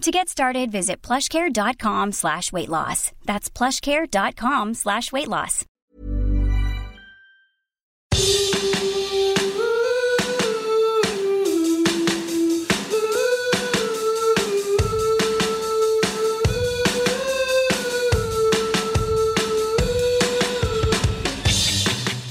To 0.00 0.10
get 0.10 0.30
started, 0.30 0.72
visit 0.72 1.02
plushcare.com 1.02 2.12
slash 2.12 2.52
weight 2.52 2.70
loss. 2.70 3.12
That's 3.26 3.50
plushcare.com 3.50 4.72
slash 4.72 5.12
weight 5.12 5.28
loss. 5.28 5.66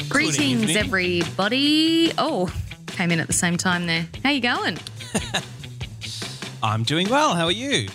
Greetings, 0.10 0.76
everybody. 0.76 2.14
Oh, 2.18 2.52
came 2.88 3.12
in 3.12 3.20
at 3.20 3.28
the 3.28 3.34
same 3.34 3.58
time 3.58 3.86
there. 3.86 4.08
How 4.24 4.32
you 4.32 4.42
going? 4.42 4.80
I'm 6.62 6.84
doing 6.84 7.10
well. 7.10 7.36
How 7.36 7.46
are 7.46 7.52
you? 7.52 7.88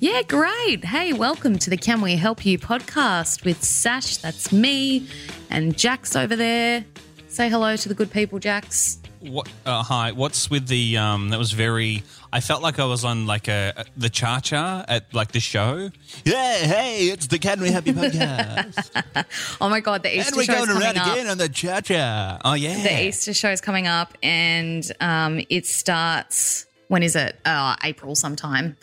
Yeah, 0.00 0.22
great. 0.22 0.84
Hey, 0.84 1.12
welcome 1.12 1.58
to 1.58 1.70
the 1.70 1.76
Can 1.76 2.00
We 2.00 2.16
Help 2.16 2.44
You 2.44 2.58
podcast 2.58 3.44
with 3.44 3.62
Sach. 3.62 4.04
That's 4.22 4.52
me, 4.52 5.08
and 5.50 5.76
Jax 5.76 6.16
over 6.16 6.36
there. 6.36 6.84
Say 7.28 7.48
hello 7.48 7.76
to 7.76 7.88
the 7.88 7.94
good 7.94 8.10
people, 8.10 8.38
Jax. 8.38 8.98
What? 9.20 9.48
Uh, 9.64 9.82
hi. 9.82 10.12
What's 10.12 10.50
with 10.50 10.68
the? 10.68 10.96
Um, 10.98 11.30
that 11.30 11.38
was 11.38 11.52
very. 11.52 12.02
I 12.32 12.40
felt 12.40 12.62
like 12.62 12.78
I 12.78 12.84
was 12.84 13.04
on 13.04 13.26
like 13.26 13.48
a, 13.48 13.72
a 13.76 13.84
the 13.96 14.08
cha 14.10 14.40
cha 14.40 14.84
at 14.88 15.12
like 15.14 15.32
the 15.32 15.40
show. 15.40 15.90
Yeah, 16.24 16.54
hey, 16.58 17.06
it's 17.08 17.26
the 17.26 17.38
Can 17.38 17.60
We 17.60 17.70
Help 17.70 17.86
You 17.86 17.92
podcast, 17.94 19.56
Oh 19.60 19.68
my 19.68 19.80
God, 19.80 20.02
the 20.02 20.14
Easter 20.16 20.28
and 20.28 20.36
we're 20.36 20.44
show 20.44 20.54
going 20.54 20.66
coming 20.66 20.82
around 20.82 20.98
up. 20.98 21.12
again 21.12 21.26
on 21.28 21.38
the 21.38 21.48
cha 21.48 21.80
cha. 21.80 22.38
Oh 22.44 22.54
yeah, 22.54 22.82
The 22.82 23.08
Easter 23.08 23.32
show 23.34 23.50
is 23.50 23.60
coming 23.60 23.86
up, 23.86 24.16
and 24.22 24.90
um, 25.00 25.40
it 25.50 25.66
starts. 25.66 26.65
When 26.88 27.02
is 27.02 27.16
it? 27.16 27.36
Uh, 27.44 27.74
April 27.84 28.14
sometime, 28.14 28.76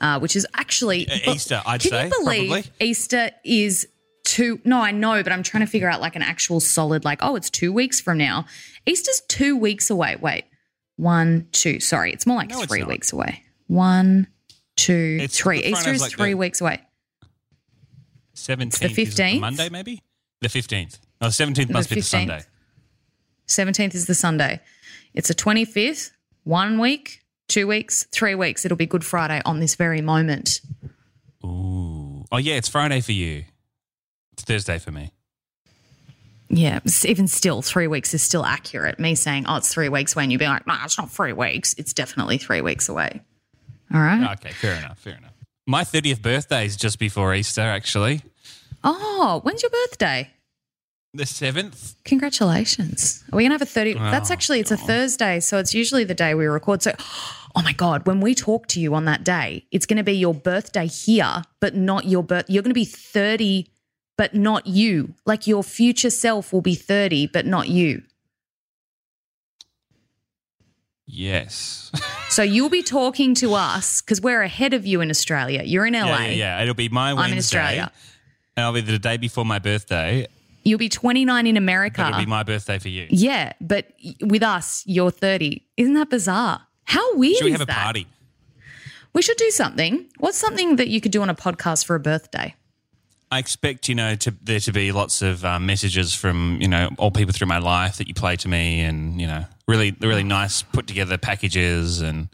uh, 0.00 0.18
which 0.18 0.34
is 0.36 0.46
actually 0.54 1.08
Uh, 1.08 1.32
Easter, 1.32 1.62
I'd 1.66 1.80
can 1.80 1.90
say, 1.90 2.04
you 2.04 2.10
believe 2.18 2.48
probably. 2.50 2.70
Easter 2.80 3.30
is 3.44 3.86
two? 4.24 4.60
No, 4.64 4.80
I 4.80 4.92
know, 4.92 5.22
but 5.22 5.32
I'm 5.32 5.42
trying 5.42 5.64
to 5.64 5.70
figure 5.70 5.88
out 5.90 6.00
like 6.00 6.16
an 6.16 6.22
actual 6.22 6.60
solid. 6.60 7.04
Like, 7.04 7.18
oh, 7.22 7.36
it's 7.36 7.50
two 7.50 7.72
weeks 7.72 8.00
from 8.00 8.16
now. 8.18 8.46
Easter's 8.86 9.20
two 9.28 9.56
weeks 9.56 9.90
away. 9.90 10.16
Wait, 10.16 10.44
one, 10.96 11.48
two. 11.52 11.80
Sorry, 11.80 12.12
it's 12.12 12.26
more 12.26 12.36
like 12.38 12.48
No, 12.50 12.62
three 12.64 12.82
weeks 12.84 13.12
away. 13.12 13.42
One, 13.66 14.26
two, 14.76 15.16
It's- 15.20 15.36
three. 15.36 15.62
Easter 15.62 15.90
is 15.92 16.00
like 16.00 16.12
three 16.12 16.34
weeks 16.34 16.60
away. 16.60 16.80
seventeenth. 18.34 18.94
the 18.94 19.06
15th? 19.06 19.40
Monday, 19.40 19.68
maybe 19.68 20.02
the 20.40 20.48
fifteenth. 20.48 20.98
No, 21.20 21.28
seventeenth 21.30 21.70
must 21.70 21.88
The 21.90 21.96
be 21.96 22.00
the 22.00 22.06
Sunday. 22.06 22.42
Seventeenth 23.46 23.94
is 23.94 24.06
the 24.06 24.14
Sunday. 24.14 24.60
It's 25.14 25.28
the 25.28 25.34
twenty 25.34 25.64
fifth. 25.64 26.12
One 26.44 26.78
week, 26.78 27.19
two 27.50 27.66
weeks, 27.66 28.04
three 28.12 28.34
weeks. 28.34 28.64
It'll 28.64 28.76
be 28.76 28.86
Good 28.86 29.04
Friday 29.04 29.42
on 29.44 29.60
this 29.60 29.74
very 29.74 30.00
moment. 30.00 30.60
Ooh. 31.44 32.24
Oh 32.32 32.38
yeah, 32.38 32.54
it's 32.54 32.68
Friday 32.68 33.00
for 33.00 33.12
you. 33.12 33.44
It's 34.32 34.44
Thursday 34.44 34.78
for 34.78 34.90
me. 34.90 35.12
Yeah, 36.48 36.80
even 37.04 37.28
still, 37.28 37.62
three 37.62 37.86
weeks 37.86 38.12
is 38.12 38.22
still 38.22 38.44
accurate. 38.44 38.98
Me 38.98 39.14
saying, 39.14 39.44
oh, 39.46 39.56
it's 39.56 39.72
three 39.72 39.88
weeks 39.88 40.16
away, 40.16 40.24
and 40.24 40.32
you'd 40.32 40.38
be 40.38 40.46
like, 40.46 40.66
no, 40.66 40.74
it's 40.82 40.98
not 40.98 41.10
three 41.10 41.32
weeks. 41.32 41.74
It's 41.78 41.92
definitely 41.92 42.38
three 42.38 42.60
weeks 42.60 42.88
away. 42.88 43.20
All 43.94 44.00
right. 44.00 44.20
Ah, 44.22 44.32
okay, 44.32 44.50
fair 44.50 44.74
enough. 44.74 44.98
Fair 44.98 45.16
enough. 45.16 45.34
My 45.66 45.84
thirtieth 45.84 46.22
birthday 46.22 46.64
is 46.64 46.76
just 46.76 46.98
before 46.98 47.34
Easter, 47.34 47.60
actually. 47.62 48.22
Oh, 48.82 49.40
when's 49.44 49.62
your 49.62 49.70
birthday? 49.70 50.30
The 51.12 51.26
seventh. 51.26 51.96
Congratulations. 52.04 53.24
Are 53.32 53.36
we 53.36 53.42
going 53.42 53.50
to 53.50 53.54
have 53.54 53.62
a 53.62 53.66
30? 53.66 53.94
that's 53.94 54.30
Oh, 54.30 54.32
actually, 54.32 54.60
it's 54.60 54.70
a 54.70 54.76
Thursday. 54.76 55.40
So 55.40 55.58
it's 55.58 55.74
usually 55.74 56.04
the 56.04 56.14
day 56.14 56.34
we 56.34 56.46
record. 56.46 56.82
So, 56.82 56.92
oh 57.56 57.62
my 57.62 57.72
God, 57.72 58.06
when 58.06 58.20
we 58.20 58.34
talk 58.34 58.66
to 58.68 58.80
you 58.80 58.94
on 58.94 59.04
that 59.06 59.24
day, 59.24 59.64
it's 59.70 59.86
going 59.86 59.96
to 59.96 60.02
be 60.02 60.12
your 60.12 60.34
birthday 60.34 60.86
here, 60.86 61.42
but 61.60 61.74
not 61.74 62.06
your 62.06 62.22
birth. 62.22 62.46
You're 62.48 62.62
going 62.62 62.70
to 62.70 62.74
be 62.74 62.84
30, 62.84 63.68
but 64.16 64.34
not 64.34 64.66
you. 64.66 65.14
Like 65.26 65.46
your 65.46 65.62
future 65.62 66.10
self 66.10 66.52
will 66.52 66.60
be 66.62 66.74
30, 66.74 67.28
but 67.28 67.46
not 67.46 67.68
you. 67.68 68.02
Yes. 71.06 71.90
So 72.30 72.44
you'll 72.44 72.70
be 72.70 72.84
talking 72.84 73.34
to 73.34 73.54
us 73.54 74.00
because 74.00 74.20
we're 74.20 74.42
ahead 74.42 74.72
of 74.72 74.86
you 74.86 75.00
in 75.00 75.10
Australia. 75.10 75.64
You're 75.64 75.84
in 75.84 75.94
LA. 75.94 76.06
Yeah, 76.06 76.20
yeah, 76.26 76.30
yeah. 76.30 76.62
It'll 76.62 76.74
be 76.74 76.88
my 76.88 77.12
Wednesday. 77.12 77.24
I'm 77.24 77.32
in 77.32 77.38
Australia. 77.38 77.92
And 78.56 78.64
I'll 78.64 78.72
be 78.72 78.82
the 78.82 79.00
day 79.00 79.16
before 79.16 79.44
my 79.44 79.58
birthday. 79.58 80.28
You'll 80.62 80.78
be 80.78 80.88
29 80.88 81.48
in 81.48 81.56
America. 81.56 82.02
But 82.02 82.10
it'll 82.10 82.20
be 82.20 82.26
my 82.26 82.44
birthday 82.44 82.78
for 82.78 82.86
you. 82.88 83.08
yeah, 83.10 83.54
but 83.60 83.86
with 84.20 84.44
us, 84.44 84.84
you're 84.86 85.10
30. 85.10 85.66
Isn't 85.76 85.94
that 85.94 86.08
bizarre? 86.08 86.68
How 86.84 87.16
weird 87.16 87.36
Should 87.36 87.44
we 87.46 87.52
have 87.52 87.60
a 87.60 87.66
that? 87.66 87.76
party? 87.84 88.06
We 89.12 89.22
should 89.22 89.36
do 89.36 89.50
something. 89.50 90.06
What's 90.18 90.38
something 90.38 90.76
that 90.76 90.88
you 90.88 91.00
could 91.00 91.12
do 91.12 91.22
on 91.22 91.30
a 91.30 91.34
podcast 91.34 91.84
for 91.84 91.96
a 91.96 92.00
birthday? 92.00 92.54
I 93.32 93.38
expect, 93.38 93.88
you 93.88 93.94
know, 93.94 94.16
to 94.16 94.34
there 94.42 94.58
to 94.60 94.72
be 94.72 94.90
lots 94.92 95.22
of 95.22 95.44
um, 95.44 95.66
messages 95.66 96.14
from, 96.14 96.58
you 96.60 96.66
know, 96.68 96.90
all 96.98 97.10
people 97.12 97.32
through 97.32 97.46
my 97.46 97.58
life 97.58 97.96
that 97.98 98.08
you 98.08 98.14
play 98.14 98.36
to 98.36 98.48
me 98.48 98.80
and, 98.80 99.20
you 99.20 99.26
know, 99.26 99.44
really, 99.68 99.96
really 100.00 100.24
nice 100.24 100.62
put 100.62 100.86
together 100.88 101.16
packages 101.16 102.00
and 102.00 102.28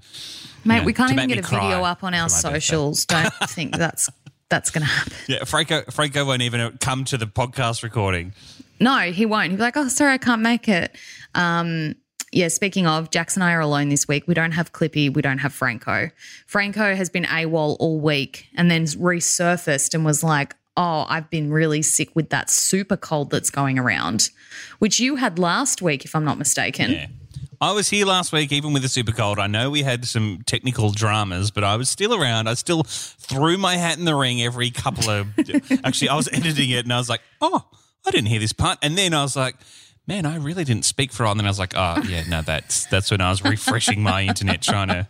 Mate, 0.65 0.79
Yeah, 0.79 0.85
we 0.85 0.93
can't 0.95 1.12
even 1.12 1.29
get 1.29 1.39
a 1.39 1.43
video 1.43 1.83
up 1.85 2.03
on 2.03 2.15
our 2.15 2.29
socials. 2.29 3.05
Don't 3.06 3.33
think 3.49 3.77
that's 3.77 4.09
that's 4.49 4.71
going 4.71 4.83
to 4.87 4.91
happen. 4.91 5.12
yeah, 5.29 5.45
Franco 5.45 5.83
Franco 5.91 6.25
won't 6.25 6.43
even 6.43 6.77
come 6.79 7.05
to 7.06 7.19
the 7.19 7.27
podcast 7.27 7.83
recording. 7.83 8.33
No, 8.81 8.99
he 8.99 9.27
won't. 9.27 9.49
He'll 9.51 9.56
be 9.56 9.62
like, 9.62 9.77
oh, 9.77 9.89
sorry, 9.89 10.12
I 10.15 10.19
can't 10.19 10.43
make 10.43 10.69
it. 10.69 10.97
Um, 11.35 11.95
yeah, 12.37 12.49
speaking 12.49 12.87
of, 12.87 13.11
Jax 13.11 13.35
and 13.35 13.43
I 13.43 13.55
are 13.55 13.61
alone 13.61 13.89
this 13.89 14.07
week. 14.07 14.29
We 14.29 14.35
don't 14.35 14.53
have 14.53 14.75
Clippy. 14.75 15.13
We 15.13 15.23
don't 15.23 15.39
have 15.39 15.55
Franco. 15.55 16.11
Franco 16.47 16.95
has 16.95 17.09
been 17.09 17.25
AWOL 17.25 17.79
all 17.81 17.99
week 17.99 18.49
and 18.55 18.71
then 18.71 18.85
resurfaced 18.85 19.95
and 19.95 20.05
was 20.05 20.23
like, 20.23 20.55
oh, 20.77 21.07
I've 21.09 21.31
been 21.31 21.51
really 21.51 21.81
sick 21.81 22.15
with 22.15 22.29
that 22.29 22.51
super 22.51 22.99
cold 22.99 23.31
that's 23.31 23.49
going 23.49 23.79
around, 23.79 24.29
which 24.81 25.00
you 25.00 25.17
had 25.17 25.38
last 25.38 25.81
week, 25.81 26.05
if 26.05 26.15
I'm 26.15 26.27
not 26.27 26.37
mistaken. 26.37 26.91
Yeah. 26.91 27.06
I 27.59 27.73
was 27.73 27.88
here 27.88 28.05
last 28.05 28.35
week, 28.35 28.53
even 28.53 28.75
with 28.75 28.82
the 28.82 28.91
super 28.91 29.12
cold. 29.12 29.39
I 29.39 29.47
know 29.47 29.71
we 29.71 29.82
had 29.82 30.05
some 30.05 30.43
technical 30.44 30.91
dramas, 30.91 31.50
but 31.50 31.65
I 31.65 31.77
was 31.77 31.89
still 31.89 32.15
around. 32.15 32.50
I 32.50 32.55
still 32.55 32.82
threw 32.82 33.56
my 33.56 33.77
hat 33.79 33.97
in 33.97 34.05
the 34.05 34.15
ring 34.15 34.43
every 34.43 34.71
couple 34.71 35.09
of. 35.09 35.29
actually, 35.85 36.11
I 36.11 36.17
was 36.17 36.29
editing 36.35 36.69
it 36.69 36.85
and 36.85 36.93
I 36.93 36.99
was 36.99 37.09
like, 37.09 37.23
oh, 37.41 37.65
I 38.06 38.11
didn't 38.11 38.27
hear 38.27 38.41
this 38.41 38.53
part. 38.53 38.79
And 38.82 38.99
then 38.99 39.15
I 39.15 39.23
was 39.23 39.37
like, 39.37 39.56
man, 40.06 40.26
I 40.26 40.37
really 40.37 40.64
didn't 40.64 40.85
speak 40.85 41.12
for 41.12 41.23
a 41.23 41.26
while. 41.26 41.32
And 41.32 41.41
then 41.41 41.47
I 41.47 41.50
was 41.50 41.58
like, 41.58 41.75
oh, 41.76 42.03
yeah, 42.08 42.25
no, 42.29 42.43
that's 42.43 42.87
that's 42.87 43.11
when 43.11 43.20
I 43.20 43.31
was 43.31 43.43
refreshing 43.44 44.03
my 44.03 44.23
internet, 44.23 44.62
trying 44.62 44.88
to 44.88 45.06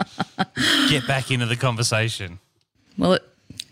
get 0.88 1.06
back 1.06 1.30
into 1.30 1.46
the 1.46 1.56
conversation. 1.56 2.38
Well, 2.98 3.12
it 3.14 3.22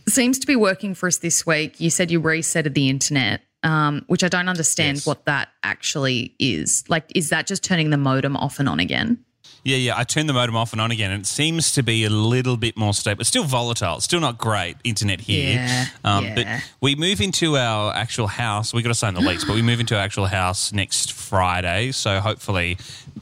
seems 0.09 0.39
to 0.41 0.47
be 0.47 0.57
working 0.57 0.95
for 0.95 1.07
us 1.07 1.17
this 1.19 1.47
week. 1.47 1.81
You 1.81 1.91
said 1.91 2.11
you 2.11 2.21
resetted 2.21 2.75
the 2.75 2.89
internet, 2.91 3.41
um, 3.63 4.05
which 4.07 4.23
I 4.23 4.29
don't 4.29 4.49
understand 4.49 4.99
Yes. 4.99 5.07
what 5.07 5.25
that 5.25 5.49
actually 5.63 6.35
is. 6.39 6.85
Like, 6.89 7.05
is 7.15 7.31
that 7.31 7.47
just 7.47 7.65
turning 7.65 7.91
the 7.91 7.97
modem 7.97 8.37
off 8.37 8.61
and 8.61 8.69
on 8.69 8.81
again? 8.81 9.25
Yeah, 9.63 9.77
yeah. 9.79 9.95
I 9.97 10.05
turned 10.05 10.29
the 10.29 10.33
modem 10.35 10.57
off 10.57 10.73
and 10.73 10.81
on 10.81 10.91
again, 10.91 11.11
and 11.11 11.23
it 11.23 11.27
seems 11.27 11.73
to 11.73 11.83
be 11.83 12.05
a 12.05 12.11
little 12.11 12.57
bit 12.57 12.77
more 12.77 12.93
stable. 12.93 13.21
It's 13.21 13.29
still 13.31 13.45
volatile. 13.45 13.97
It's 13.97 14.05
still 14.05 14.21
not 14.21 14.37
great 14.37 14.77
internet 14.85 15.21
here. 15.23 15.55
Yeah, 15.55 15.87
um, 16.05 16.25
yeah. 16.25 16.35
But 16.35 16.47
we 16.81 16.95
move 16.97 17.21
into 17.21 17.57
our 17.57 17.95
actual 17.95 18.27
house. 18.27 18.75
We 18.75 18.83
got 18.83 18.91
to 18.91 18.95
sign 18.95 19.15
the 19.15 19.21
lease, 19.21 19.45
but 19.45 19.55
we 19.55 19.63
move 19.63 19.81
into 19.81 19.97
our 19.97 20.03
actual 20.03 20.27
house 20.27 20.73
next 20.73 21.13
Friday. 21.13 21.93
So 21.93 22.21
hopefully, 22.21 22.77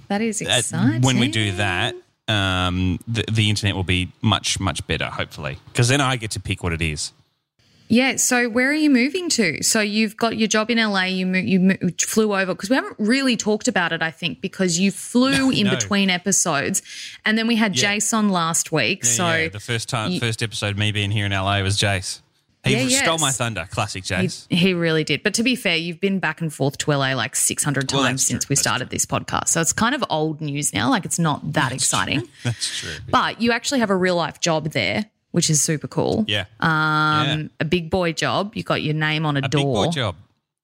That 0.09 0.21
is 0.21 0.43
at- 0.43 0.59
exciting. 0.61 1.03
when 1.03 1.19
we 1.19 1.29
do 1.29 1.53
that, 1.53 1.95
um, 2.29 2.99
the, 3.07 3.25
the 3.31 3.49
internet 3.51 3.77
will 3.77 3.85
be 3.85 4.11
much 4.21 4.59
much 4.59 4.85
better. 4.87 5.07
Hopefully, 5.07 5.59
because 5.67 5.89
then 5.89 6.01
I 6.01 6.17
get 6.17 6.33
to 6.33 6.41
pick 6.41 6.63
what 6.63 6.73
it 6.73 6.83
is. 6.83 7.13
Yeah. 7.93 8.17
So 8.17 8.49
where 8.49 8.71
are 8.71 8.75
you 8.75 8.89
moving 8.89 9.29
to? 9.31 9.63
So 9.63 9.81
you've 9.81 10.17
got 10.17 10.39
your 10.39 10.49
job 10.49 10.71
in 10.71 10.79
LA. 10.79 11.05
You 11.05 11.27
mo- 11.27 11.39
you 11.39 11.61
mo- 11.61 11.77
flew 12.01 12.35
over 12.35 12.55
because 12.55 12.71
we 12.71 12.77
haven't 12.77 12.97
really 12.99 13.37
talked 13.37 13.69
about 13.69 13.93
it. 13.93 14.01
I 14.03 14.11
think 14.11 14.41
because 14.41 14.79
you 14.79 14.91
flew 14.91 15.51
in 15.51 15.67
No. 15.67 15.75
between 15.75 16.09
episodes, 16.09 16.81
and 17.27 17.37
then 17.37 17.47
we 17.47 17.57
had 17.57 17.77
Yeah. 17.77 17.93
Jason 17.95 18.31
last 18.31 18.73
week. 18.73 19.05
Yeah, 19.05 19.11
so 19.11 19.33
yeah, 19.35 19.49
the 19.49 19.61
first 19.61 19.91
time, 19.91 20.11
you- 20.13 20.21
first 20.21 20.43
episode, 20.43 20.79
me 20.79 20.91
being 20.91 21.11
here 21.11 21.27
in 21.27 21.33
LA 21.33 21.63
was 21.63 21.77
Jace. 21.79 22.21
He 22.65 22.75
Yeah, 22.77 23.03
stole 23.03 23.15
yes. 23.15 23.21
my 23.21 23.33
thunder. 23.33 23.67
Classic 23.71 24.07
he, 24.07 24.15
Jace. 24.15 24.47
he 24.49 24.73
really 24.73 25.03
did. 25.03 25.25
But 25.25 25.35
to 25.35 25.43
be 25.43 25.57
fair, 25.57 25.77
you've 25.77 26.01
been 26.01 26.21
back 26.21 26.41
and 26.41 26.55
forth 26.55 26.79
to 26.79 26.93
LA 26.93 27.13
like 27.15 27.35
six 27.37 27.63
hundred 27.65 27.89
times 27.89 28.03
Well, 28.03 28.19
since 28.19 28.45
true. 28.45 28.51
we 28.51 28.55
That's 28.55 28.61
started 28.63 28.89
this 28.91 29.05
podcast. 29.05 29.49
So 29.49 29.61
it's 29.61 29.73
kind 29.73 29.95
of 29.97 30.05
old 30.09 30.41
news 30.41 30.73
now. 30.73 30.89
Like 30.89 31.05
it's 31.05 31.19
not 31.19 31.53
that 31.55 31.73
exciting. 31.73 32.29
That's 32.45 32.79
true. 32.79 32.93
But 33.11 33.43
you 33.43 33.51
actually 33.53 33.81
have 33.81 33.91
a 33.91 33.97
real 33.97 34.15
life 34.17 34.39
job 34.41 34.71
there, 34.71 35.07
which 35.33 35.51
is 35.51 35.61
super 35.61 35.89
cool. 35.89 36.25
Yeah. 36.29 36.45
Um, 36.61 37.51
a 37.59 37.65
big 37.65 37.91
boy 37.91 38.13
job. 38.13 38.55
You 38.55 38.63
got 38.63 38.83
your 38.83 38.95
name 38.95 39.27
on 39.27 39.37
a, 39.37 39.41
a 39.41 39.49
door. 39.49 39.61
big 39.61 39.65
boy 39.65 39.93
job. 39.93 40.17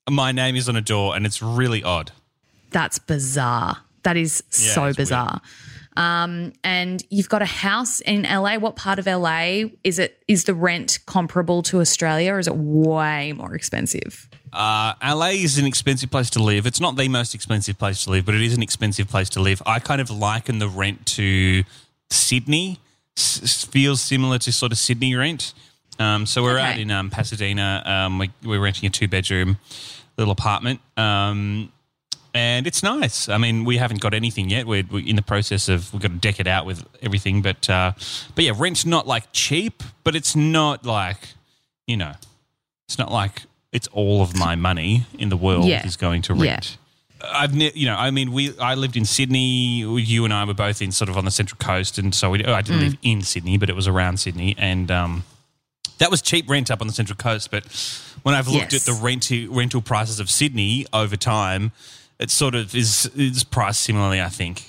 My 0.08 0.32
name 0.32 0.56
is 0.56 0.68
on 0.68 0.76
a 0.76 0.80
door, 0.80 1.16
and 1.16 1.26
it's 1.26 1.42
really 1.42 1.82
odd. 1.82 2.12
That's 2.70 2.98
bizarre. 2.98 3.78
That 4.04 4.16
is 4.16 4.42
Yeah, 4.58 4.72
so 4.72 4.92
bizarre. 4.94 5.40
Um, 5.96 6.52
and 6.62 7.02
you've 7.10 7.28
got 7.28 7.42
a 7.42 7.46
house 7.46 8.00
in 8.00 8.22
LA. 8.22 8.56
What 8.56 8.76
part 8.76 9.00
of 9.00 9.06
LA 9.06 9.64
is 9.82 9.98
it? 9.98 10.22
Is 10.28 10.44
the 10.44 10.54
rent 10.54 11.00
comparable 11.06 11.62
to 11.64 11.80
Australia, 11.80 12.34
or 12.34 12.38
is 12.38 12.46
it 12.46 12.54
way 12.56 13.32
more 13.32 13.54
expensive? 13.54 14.28
Uh, 14.52 14.94
LA 15.02 15.30
is 15.30 15.58
an 15.58 15.66
expensive 15.66 16.10
place 16.10 16.30
to 16.30 16.42
live. 16.42 16.66
It's 16.66 16.80
not 16.80 16.96
the 16.96 17.08
most 17.08 17.34
expensive 17.34 17.78
place 17.78 18.04
to 18.04 18.10
live, 18.10 18.24
but 18.24 18.34
it 18.34 18.42
is 18.42 18.54
an 18.54 18.62
expensive 18.62 19.08
place 19.08 19.28
to 19.30 19.40
live. 19.40 19.60
I 19.66 19.78
kind 19.80 20.00
of 20.00 20.10
liken 20.10 20.58
the 20.58 20.68
rent 20.68 21.04
to 21.16 21.64
Sydney. 22.10 22.78
S- 23.18 23.64
feels 23.64 24.00
similar 24.00 24.38
to 24.38 24.52
sort 24.52 24.72
of 24.72 24.78
Sydney 24.78 25.14
rent. 25.14 25.52
Um, 25.98 26.26
so 26.26 26.42
we're 26.42 26.58
out 26.58 26.78
in 26.78 26.90
um, 26.92 27.10
Pasadena. 27.10 27.82
Um, 27.84 28.18
we, 28.18 28.30
we're 28.44 28.60
renting 28.60 28.86
a 28.86 28.90
two 28.90 29.08
bedroom 29.08 29.58
little 30.16 30.30
apartment. 30.32 30.80
Um, 30.96 31.72
and 32.34 32.66
it's 32.66 32.82
nice. 32.84 33.28
I 33.28 33.38
mean, 33.38 33.64
we 33.64 33.78
haven't 33.78 34.00
got 34.00 34.14
anything 34.14 34.48
yet. 34.50 34.66
We're, 34.66 34.84
we're 34.88 35.04
in 35.04 35.16
the 35.16 35.22
process 35.22 35.68
of 35.68 35.92
we've 35.92 36.02
got 36.02 36.12
to 36.12 36.18
deck 36.18 36.38
it 36.38 36.46
out 36.46 36.66
with 36.66 36.84
everything, 37.02 37.42
but 37.42 37.68
uh, 37.68 37.92
but 38.34 38.44
yeah, 38.44 38.52
rent's 38.56 38.86
not 38.86 39.06
like 39.08 39.32
cheap, 39.32 39.82
but 40.04 40.14
it's 40.14 40.36
not 40.36 40.84
like 40.84 41.30
you 41.86 41.96
know, 41.96 42.12
it's 42.86 42.98
not 42.98 43.10
like 43.10 43.42
it's 43.72 43.88
all 43.88 44.22
of 44.22 44.36
my 44.36 44.54
money 44.54 45.06
in 45.18 45.30
the 45.30 45.36
world 45.36 45.64
Yeah. 45.64 45.84
is 45.86 45.96
going 45.96 46.22
to 46.22 46.34
Yeah. 46.36 46.60
I've 47.24 47.54
you 47.54 47.86
know, 47.86 47.96
I 47.96 48.10
mean, 48.10 48.32
we 48.32 48.56
I 48.58 48.74
lived 48.74 48.96
in 48.96 49.04
Sydney. 49.04 49.80
You 50.00 50.24
and 50.24 50.32
I 50.32 50.44
were 50.44 50.54
both 50.54 50.80
in 50.80 50.92
sort 50.92 51.08
of 51.08 51.16
on 51.16 51.24
the 51.24 51.30
central 51.30 51.58
coast, 51.58 51.98
and 51.98 52.14
so 52.14 52.30
we, 52.30 52.44
I 52.44 52.62
didn't 52.62 52.80
live 52.80 52.96
in 53.02 53.22
Sydney, 53.22 53.58
but 53.58 53.68
it 53.68 53.76
was 53.76 53.88
around 53.88 54.18
Sydney, 54.18 54.54
and 54.58 54.90
um, 54.90 55.24
that 55.98 56.10
was 56.10 56.22
cheap 56.22 56.48
rent 56.48 56.70
up 56.70 56.80
on 56.80 56.86
the 56.86 56.92
central 56.92 57.16
coast. 57.16 57.50
But 57.50 57.64
when 58.22 58.34
I've 58.34 58.48
looked 58.48 58.72
Yes. 58.72 58.88
at 58.88 58.94
the 58.94 59.00
rent 59.02 59.30
rental 59.50 59.80
prices 59.82 60.20
of 60.20 60.30
Sydney 60.30 60.86
over 60.92 61.16
time, 61.16 61.72
it 62.20 62.30
sort 62.30 62.54
of 62.54 62.74
is 62.74 63.10
is 63.16 63.42
priced 63.44 63.82
similarly. 63.82 64.20
I 64.20 64.28
think. 64.28 64.64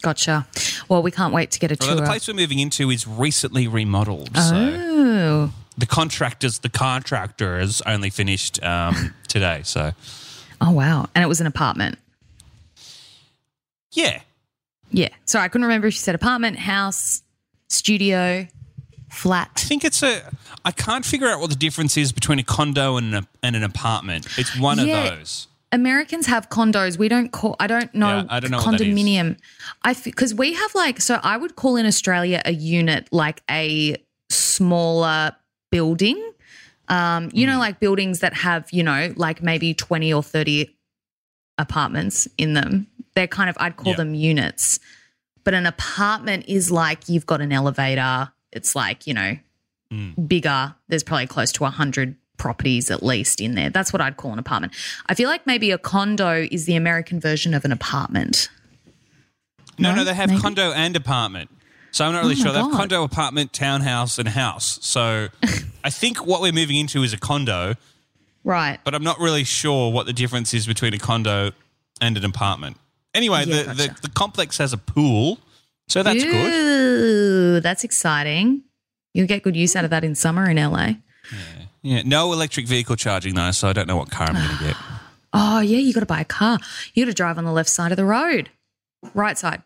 Gotcha. 0.00 0.46
Well, 0.88 1.02
we 1.02 1.10
can't 1.10 1.34
wait 1.34 1.50
to 1.50 1.58
get 1.60 1.70
a 1.70 1.76
Although 1.82 1.96
the 2.00 2.06
place 2.06 2.26
we're 2.26 2.34
moving 2.34 2.58
into 2.58 2.90
is 2.90 3.06
recently 3.06 3.68
remodeled, 3.68 4.34
so 4.34 4.54
oh, 4.56 5.52
the 5.76 5.86
contractors 5.86 6.60
the 6.60 6.70
contractors 6.70 7.82
only 7.86 8.08
finished 8.08 8.62
um, 8.64 9.12
today. 9.28 9.60
So 9.64 9.92
oh 10.62 10.70
wow! 10.70 11.08
And 11.14 11.22
it 11.22 11.26
was 11.28 11.40
an 11.42 11.46
apartment. 11.46 11.98
yeah, 13.92 14.22
Yeah. 14.90 15.08
So 15.26 15.38
I 15.38 15.48
couldn't 15.48 15.64
remember 15.66 15.86
if 15.88 15.94
you 15.94 15.98
said 15.98 16.14
apartment, 16.14 16.58
house, 16.58 17.22
studio, 17.68 18.46
flat. 19.10 19.50
I 19.56 19.60
think 19.60 19.84
it's 19.84 20.02
a. 20.02 20.22
I 20.64 20.70
can't 20.70 21.04
figure 21.04 21.26
out 21.28 21.40
what 21.40 21.50
the 21.50 21.56
difference 21.56 21.96
is 21.96 22.12
between 22.12 22.38
a 22.38 22.42
condo 22.44 22.96
and 22.96 23.14
an, 23.14 23.26
and 23.42 23.56
an 23.56 23.64
apartment. 23.64 24.26
It's 24.38 24.56
one 24.58 24.78
Yeah. 24.86 25.04
of 25.12 25.18
those. 25.18 25.48
Americans 25.72 26.26
have 26.26 26.50
condos. 26.50 26.98
We 26.98 27.08
don't 27.08 27.32
call. 27.32 27.56
I 27.58 27.66
don't 27.66 27.94
know. 27.94 28.08
Yeah, 28.18 28.24
I 28.28 28.40
don't 28.40 28.50
know 28.50 28.58
what 28.58 28.72
that 28.78 28.80
is. 28.82 28.94
condominium. 28.94 29.38
I 29.82 29.94
because 29.94 30.34
we 30.34 30.52
have 30.52 30.74
like 30.74 31.00
so. 31.00 31.18
I 31.22 31.36
would 31.38 31.56
call 31.56 31.76
in 31.76 31.86
Australia 31.86 32.42
a 32.44 32.52
unit 32.52 33.08
like 33.10 33.42
a 33.50 33.96
smaller 34.30 35.34
building. 35.70 36.31
Um, 36.92 37.30
you 37.32 37.46
know, 37.46 37.58
like 37.58 37.80
buildings 37.80 38.20
that 38.20 38.34
have 38.34 38.70
you 38.70 38.82
know 38.82 39.12
like 39.16 39.42
maybe 39.42 39.72
twenty 39.74 40.12
or 40.12 40.22
thirty 40.22 40.76
apartments 41.58 42.28
in 42.38 42.54
them. 42.54 42.86
They're 43.14 43.26
kind 43.28 43.50
of 43.50 43.56
I'd 43.60 43.76
call 43.76 43.92
Yeah. 43.92 43.96
them 43.96 44.14
units. 44.14 44.78
But 45.44 45.54
an 45.54 45.66
apartment 45.66 46.44
is 46.48 46.70
like 46.70 47.08
you've 47.08 47.26
got 47.26 47.40
an 47.40 47.52
elevator. 47.52 48.30
It's 48.52 48.74
like 48.76 49.06
you 49.06 49.14
know 49.14 49.38
Hmm. 49.90 50.10
bigger. 50.26 50.74
There's 50.88 51.02
probably 51.02 51.26
close 51.26 51.52
to 51.52 51.64
a 51.64 51.70
hundred 51.70 52.16
properties 52.38 52.90
at 52.90 53.02
least 53.02 53.40
in 53.40 53.54
there. 53.54 53.70
That's 53.70 53.92
what 53.92 54.00
I'd 54.00 54.16
call 54.16 54.32
an 54.32 54.38
apartment. 54.38 54.72
I 55.06 55.14
feel 55.14 55.28
like 55.28 55.46
maybe 55.46 55.70
a 55.70 55.78
condo 55.78 56.46
is 56.50 56.64
the 56.64 56.74
American 56.76 57.20
version 57.20 57.52
of 57.54 57.64
an 57.64 57.72
apartment. 57.72 58.48
No, 59.78 59.90
No? 59.90 59.96
no, 59.96 60.04
they 60.04 60.14
have 60.14 60.28
Maybe? 60.30 60.40
condo 60.40 60.72
and 60.72 60.96
apartment. 60.96 61.50
So 61.92 62.04
I'm 62.06 62.12
not 62.12 62.22
really 62.22 62.34
Oh 62.38 62.42
sure. 62.42 62.52
They 62.52 62.58
have 62.58 62.72
condo, 62.72 63.04
apartment, 63.04 63.52
townhouse, 63.52 64.18
and 64.18 64.26
house. 64.28 64.78
So 64.82 65.28
I 65.84 65.90
think 65.90 66.26
what 66.26 66.40
we're 66.40 66.52
moving 66.52 66.76
into 66.76 67.02
is 67.02 67.12
a 67.12 67.18
condo, 67.18 67.74
Right. 68.44 68.78
but 68.82 68.94
I'm 68.94 69.04
not 69.04 69.18
really 69.20 69.44
sure 69.44 69.92
what 69.92 70.06
the 70.06 70.12
difference 70.12 70.52
is 70.54 70.66
between 70.66 70.94
a 70.94 70.98
condo 70.98 71.52
and 72.00 72.16
an 72.16 72.24
apartment. 72.24 72.76
Anyway, 73.14 73.44
Yeah, 73.46 73.56
the, 73.58 73.64
gotcha. 73.64 73.76
the, 73.94 74.00
the 74.02 74.08
complex 74.10 74.56
has 74.58 74.72
a 74.72 74.78
pool, 74.78 75.38
so 75.88 76.02
that's 76.02 76.24
good. 76.24 76.52
Ooh, 76.52 77.60
that's 77.60 77.84
exciting. 77.84 78.62
You'll 79.14 79.26
get 79.28 79.42
good 79.42 79.54
use 79.54 79.76
out 79.76 79.84
of 79.84 79.90
that 79.90 80.02
in 80.02 80.14
summer 80.14 80.48
in 80.48 80.56
LA. 80.56 80.94
Yeah, 81.82 82.02
no 82.06 82.32
electric 82.32 82.66
vehicle 82.66 82.96
charging 82.96 83.34
though, 83.34 83.50
so 83.50 83.68
I 83.68 83.72
don't 83.74 83.86
know 83.86 83.96
what 83.96 84.10
car 84.10 84.28
I'm 84.28 84.34
going 84.34 84.58
to 84.58 84.64
get. 84.64 84.76
Oh, 85.34 85.60
yeah, 85.60 85.78
you 85.78 85.94
got 85.94 86.00
to 86.00 86.06
buy 86.06 86.20
a 86.20 86.26
car. 86.26 86.58
You 86.92 87.06
got 87.06 87.10
to 87.10 87.14
drive 87.14 87.38
on 87.38 87.44
the 87.44 87.52
left 87.52 87.70
side 87.70 87.90
of 87.90 87.96
the 87.96 88.04
road. 88.04 88.50
Right 89.14 89.38
side. 89.38 89.62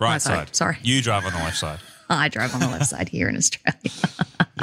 Right 0.00 0.12
Right 0.12 0.22
side, 0.22 0.48
side. 0.48 0.56
sorry. 0.56 0.78
You 0.82 1.02
drive 1.02 1.24
on 1.26 1.32
the 1.32 1.38
left 1.38 1.56
side. 1.56 1.80
I 2.10 2.28
drive 2.28 2.54
on 2.54 2.60
the 2.60 2.68
left 2.68 2.86
side 2.86 3.08
here 3.08 3.28
in 3.28 3.36
Australia. 3.36 3.74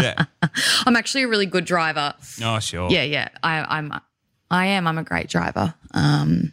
Yeah. 0.01 0.25
I'm 0.85 0.97
actually 0.97 1.23
a 1.23 1.27
really 1.29 1.45
good 1.45 1.63
driver. 1.63 2.13
Oh, 2.43 2.59
sure. 2.59 2.89
Yeah, 2.91 3.03
yeah. 3.03 3.29
I, 3.43 3.77
I'm 3.77 3.93
I 4.51 4.65
am. 4.65 4.87
I'm 4.87 4.97
a 4.97 5.03
great 5.03 5.29
driver. 5.29 5.73
Um, 5.91 6.51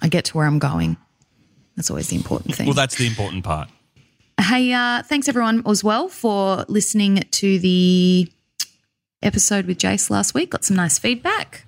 I 0.00 0.06
get 0.06 0.26
to 0.26 0.36
where 0.36 0.46
I'm 0.46 0.60
going. 0.60 0.96
That's 1.74 1.90
always 1.90 2.08
the 2.08 2.14
important 2.16 2.54
thing. 2.54 2.66
Well, 2.66 2.74
that's 2.74 2.94
the 2.94 3.08
important 3.08 3.42
part. 3.42 3.68
Hey, 4.40 4.72
uh, 4.72 5.02
thanks 5.02 5.28
everyone 5.28 5.62
as 5.66 5.82
well 5.82 6.08
for 6.08 6.64
listening 6.68 7.24
to 7.28 7.58
the 7.58 8.30
episode 9.20 9.66
with 9.66 9.78
Jace 9.78 10.08
last 10.08 10.32
week. 10.32 10.50
Got 10.50 10.64
some 10.64 10.76
nice 10.76 10.96
feedback. 10.96 11.64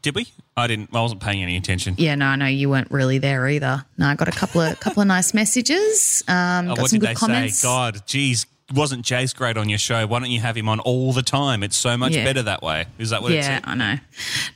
Did 0.00 0.14
we? 0.14 0.28
I 0.56 0.66
didn't. 0.66 0.90
I 0.94 1.00
wasn't 1.00 1.22
paying 1.22 1.42
any 1.42 1.56
attention. 1.56 1.94
Yeah, 1.98 2.14
no, 2.14 2.26
I 2.26 2.36
know 2.36 2.46
you 2.46 2.68
weren't 2.68 2.90
really 2.90 3.18
there 3.18 3.48
either. 3.48 3.84
No, 3.96 4.06
I 4.08 4.14
got 4.14 4.28
a 4.28 4.32
couple 4.32 4.60
of 4.60 4.78
couple 4.80 5.00
of 5.00 5.06
nice 5.08 5.32
messages. 5.32 6.22
Um, 6.28 6.66
Oh, 6.66 6.74
got 6.74 6.82
what 6.82 6.90
some 6.90 6.98
did 6.98 7.06
good 7.06 7.08
they 7.10 7.14
comments. 7.14 7.58
say? 7.58 7.66
God, 7.68 8.06
geez, 8.06 8.46
wasn't 8.74 9.04
Jace 9.04 9.34
great 9.34 9.56
on 9.56 9.68
your 9.70 9.78
show? 9.78 10.06
Why 10.06 10.18
don't 10.18 10.30
you 10.30 10.40
have 10.40 10.56
him 10.56 10.68
on 10.68 10.78
all 10.80 11.12
the 11.14 11.22
time? 11.22 11.62
It's 11.62 11.76
so 11.76 11.96
much 11.96 12.14
Yeah. 12.14 12.24
better 12.24 12.42
that 12.42 12.62
way. 12.62 12.84
Is 12.98 13.10
that 13.10 13.22
what 13.22 13.32
yeah? 13.32 13.60
I 13.64 13.74
know. 13.74 13.96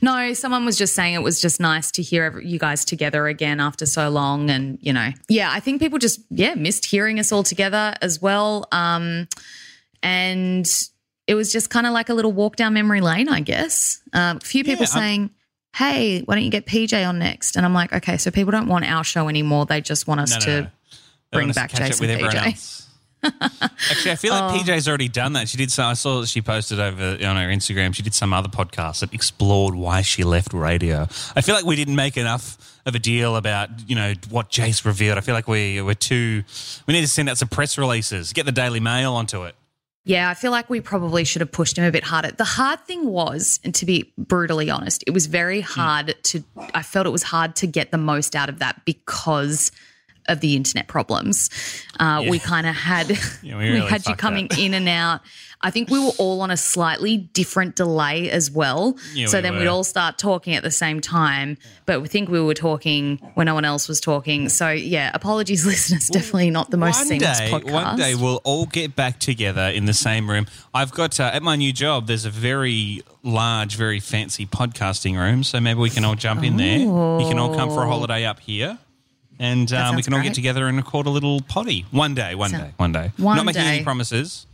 No, 0.01 0.33
someone 0.33 0.65
was 0.65 0.77
just 0.77 0.93
saying 0.95 1.15
it 1.15 1.23
was 1.23 1.41
just 1.41 1.59
nice 1.59 1.89
to 1.91 2.01
hear 2.03 2.23
every- 2.25 2.47
you 2.47 2.59
guys 2.59 2.85
together 2.85 3.27
again 3.27 3.59
after 3.59 3.85
so 3.87 4.09
long, 4.09 4.49
and 4.51 4.77
you 4.81 4.93
know, 4.93 5.09
yeah, 5.29 5.49
I 5.51 5.59
think 5.59 5.81
people 5.81 5.97
just 5.99 6.19
yeah 6.29 6.53
missed 6.53 6.85
hearing 6.85 7.19
us 7.19 7.31
all 7.31 7.43
together 7.43 7.95
as 8.03 8.21
well. 8.21 8.67
Um, 8.71 9.27
and 10.03 10.67
it 11.25 11.35
was 11.35 11.51
just 11.51 11.69
kind 11.69 11.85
of 11.87 11.93
like 11.93 12.09
a 12.09 12.13
little 12.13 12.31
walk 12.31 12.55
down 12.55 12.73
memory 12.73 13.01
lane, 13.01 13.27
I 13.29 13.41
guess. 13.41 14.01
Um, 14.13 14.37
a 14.37 14.39
few 14.45 14.63
people 14.63 14.85
Yeah, 14.85 14.91
I'm- 14.93 14.99
saying. 15.01 15.29
Hey, 15.77 16.21
why 16.23 16.35
don't 16.35 16.43
you 16.43 16.49
get 16.51 16.65
PJ 16.65 17.07
on 17.07 17.19
next? 17.19 17.55
And 17.55 17.65
I'm 17.65 17.73
like, 17.73 17.93
okay, 17.93 18.17
so 18.17 18.31
people 18.31 18.51
don't 18.51 18.67
want 18.67 18.85
our 18.85 19.03
show 19.03 19.29
anymore. 19.29 19.65
They 19.65 19.81
just 19.81 20.07
want 20.07 20.21
us 20.21 20.31
No, 20.31 20.37
no, 20.39 20.45
to 20.45 20.61
no. 20.63 20.67
Bring 21.31 21.47
to 21.49 21.53
back 21.53 21.69
catch 21.71 21.87
Jason 21.99 22.07
with 22.07 22.19
PJ. 22.19 22.83
Actually, 23.23 24.11
I 24.11 24.15
feel 24.15 24.33
like 24.33 24.53
Oh. 24.53 24.57
PJ's 24.57 24.87
already 24.87 25.07
done 25.09 25.33
that. 25.33 25.49
She 25.49 25.57
did 25.57 25.71
some. 25.71 25.85
I 25.87 25.93
saw 25.93 26.21
that 26.21 26.27
she 26.27 26.41
posted 26.41 26.79
over 26.79 27.03
on 27.25 27.35
her 27.35 27.47
Instagram. 27.47 27.93
She 27.93 28.03
did 28.03 28.13
some 28.13 28.31
other 28.31 28.47
podcast 28.47 28.99
that 29.01 29.13
explored 29.13 29.75
why 29.75 30.01
she 30.01 30.23
left 30.23 30.53
radio. 30.53 31.07
I 31.35 31.41
feel 31.41 31.55
like 31.55 31.65
we 31.65 31.75
didn't 31.75 31.95
make 31.95 32.15
enough 32.15 32.57
of 32.85 32.95
a 32.95 32.99
deal 32.99 33.35
about 33.35 33.69
you 33.89 33.95
know 33.95 34.13
what 34.29 34.49
Jace 34.49 34.85
revealed. 34.85 35.17
I 35.17 35.21
feel 35.21 35.35
like 35.35 35.47
we 35.47 35.81
we're 35.81 35.93
too. 35.95 36.43
We 36.87 36.93
need 36.93 37.01
to 37.01 37.07
send 37.07 37.27
out 37.29 37.37
some 37.37 37.49
press 37.49 37.77
releases. 37.77 38.33
Get 38.33 38.45
the 38.45 38.51
Daily 38.51 38.79
Mail 38.79 39.13
onto 39.13 39.43
it. 39.43 39.55
Yeah, 40.07 40.29
I 40.29 40.35
feel 40.35 40.51
like 40.51 40.69
we 40.69 40.79
probably 40.79 41.25
should 41.25 41.41
have 41.41 41.51
pushed 41.51 41.77
him 41.77 41.83
a 41.83 41.91
bit 41.91 42.05
harder. 42.05 42.31
The 42.31 42.45
hard 42.45 42.79
thing 42.85 43.07
was, 43.07 43.59
and 43.65 43.75
to 43.75 43.85
be 43.85 44.13
brutally 44.17 44.69
honest, 44.69 45.03
it 45.05 45.11
was 45.11 45.25
very 45.25 45.59
hmm. 45.59 45.67
hard 45.67 46.15
to, 46.23 46.45
I 46.73 46.81
felt 46.81 47.05
it 47.05 47.09
was 47.09 47.23
hard 47.23 47.57
to 47.57 47.67
get 47.67 47.91
the 47.91 47.97
most 47.97 48.33
out 48.33 48.47
of 48.47 48.59
that 48.59 48.85
because 48.85 49.69
of 50.27 50.39
the 50.41 50.55
internet 50.55 50.87
problems. 50.87 51.49
Uh, 51.99 52.23
We 52.29 52.39
kind 52.39 52.67
of 52.67 52.75
had 52.75 53.09
Yeah, 53.41 53.57
we 53.57 53.71
we, 53.71 53.79
had 53.79 54.05
you 54.07 54.15
coming 54.15 54.47
that. 54.49 54.59
in 54.59 54.73
and 54.73 54.87
out. 54.87 55.21
I 55.59 55.71
think 55.71 55.89
we 55.89 55.97
were 55.97 56.11
all 56.19 56.41
on 56.41 56.51
a 56.51 56.57
slightly 56.57 57.17
different 57.17 57.75
delay 57.75 58.29
as 58.29 58.51
well. 58.51 58.95
Yeah, 59.15 59.25
so 59.25 59.39
we 59.39 59.41
then 59.41 59.53
were. 59.53 59.59
we'd 59.61 59.67
all 59.67 59.83
start 59.83 60.19
talking 60.19 60.53
at 60.53 60.61
the 60.61 60.69
same 60.69 61.01
time, 61.01 61.57
but 61.87 61.99
we 61.99 62.07
think 62.07 62.29
we 62.29 62.39
were 62.39 62.53
talking 62.53 63.17
when 63.33 63.45
no 63.47 63.55
one 63.55 63.65
else 63.65 63.87
was 63.87 63.99
talking. 63.99 64.49
So 64.49 64.69
yeah, 64.69 65.09
apologies, 65.15 65.65
listeners. 65.71 66.09
Definitely 66.09 66.51
not 66.51 66.69
the 66.69 66.77
most 66.77 67.07
seamless 67.07 67.39
day, 67.39 67.49
podcast. 67.51 67.71
one 67.73 67.97
day 67.97 68.13
we'll 68.13 68.39
all 68.43 68.67
get 68.67 68.95
back 68.95 69.17
together 69.19 69.63
in 69.69 69.85
the 69.85 69.95
same 69.95 70.29
room. 70.29 70.45
I've 70.75 70.91
got 70.91 71.19
uh, 71.19 71.31
at 71.33 71.41
my 71.41 71.55
new 71.55 71.73
job. 71.73 72.05
There's 72.05 72.25
a 72.25 72.29
very 72.29 73.01
large, 73.23 73.77
very 73.77 73.99
fancy 73.99 74.45
podcasting 74.45 75.17
room, 75.17 75.43
so 75.43 75.59
maybe 75.59 75.79
we 75.79 75.89
can 75.89 76.05
all 76.05 76.13
jump 76.15 76.43
in 76.43 76.57
there. 76.57 76.77
You 76.77 77.25
can 77.27 77.39
all 77.39 77.55
come 77.55 77.69
for 77.69 77.81
a 77.81 77.87
holiday 77.87 78.25
up 78.25 78.39
here, 78.41 78.77
and 79.39 79.71
um, 79.73 79.95
we 79.95 80.03
can 80.03 80.13
all 80.13 80.19
great. 80.19 80.29
get 80.29 80.35
together 80.35 80.67
and 80.67 80.77
record 80.77 81.05
a 81.05 81.09
little 81.09 81.41
potty 81.41 81.85
one 81.91 82.13
day. 82.15 82.35
One 82.35 82.49
So- 82.51 82.57
day. 82.57 82.71
One 82.77 82.91
day. 82.91 83.11
One 83.17 83.37
Not 83.37 83.45
making 83.45 83.61
any 83.61 83.83
promises. 83.83 84.45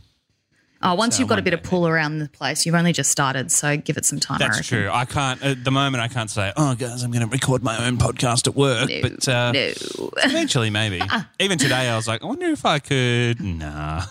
Oh, 0.86 0.94
once 0.94 1.16
So 1.16 1.20
you've 1.20 1.30
got 1.30 1.38
a 1.38 1.42
bit 1.42 1.54
of 1.54 1.62
day, 1.62 1.68
pull 1.70 1.88
around 1.88 2.18
the 2.18 2.28
place, 2.28 2.66
you've 2.66 2.74
only 2.74 2.92
just 2.92 3.10
started, 3.10 3.50
so 3.50 3.74
give 3.74 3.96
it 3.96 4.04
some 4.04 4.20
time. 4.20 4.36
That's 4.38 4.58
reckon. 4.58 4.80
true. 4.82 4.90
I 4.92 5.06
can't 5.06 5.42
at 5.42 5.64
the 5.64 5.70
moment. 5.70 6.02
I 6.02 6.08
can't 6.08 6.28
say, 6.30 6.52
"Oh, 6.58 6.74
guys, 6.74 7.02
I'm 7.02 7.10
going 7.10 7.24
to 7.24 7.30
record 7.30 7.62
my 7.62 7.86
own 7.86 7.96
podcast 7.96 8.46
at 8.46 8.54
work." 8.54 8.90
No, 8.90 9.00
but 9.00 9.26
uh, 9.26 9.52
no. 9.52 9.72
eventually, 10.24 10.68
maybe. 10.68 11.00
Even 11.40 11.56
today, 11.56 11.88
I 11.88 11.96
was 11.96 12.06
like, 12.06 12.22
"I 12.22 12.26
wonder 12.26 12.46
if 12.48 12.66
I 12.66 12.80
could." 12.80 13.40
Nah. 13.40 14.02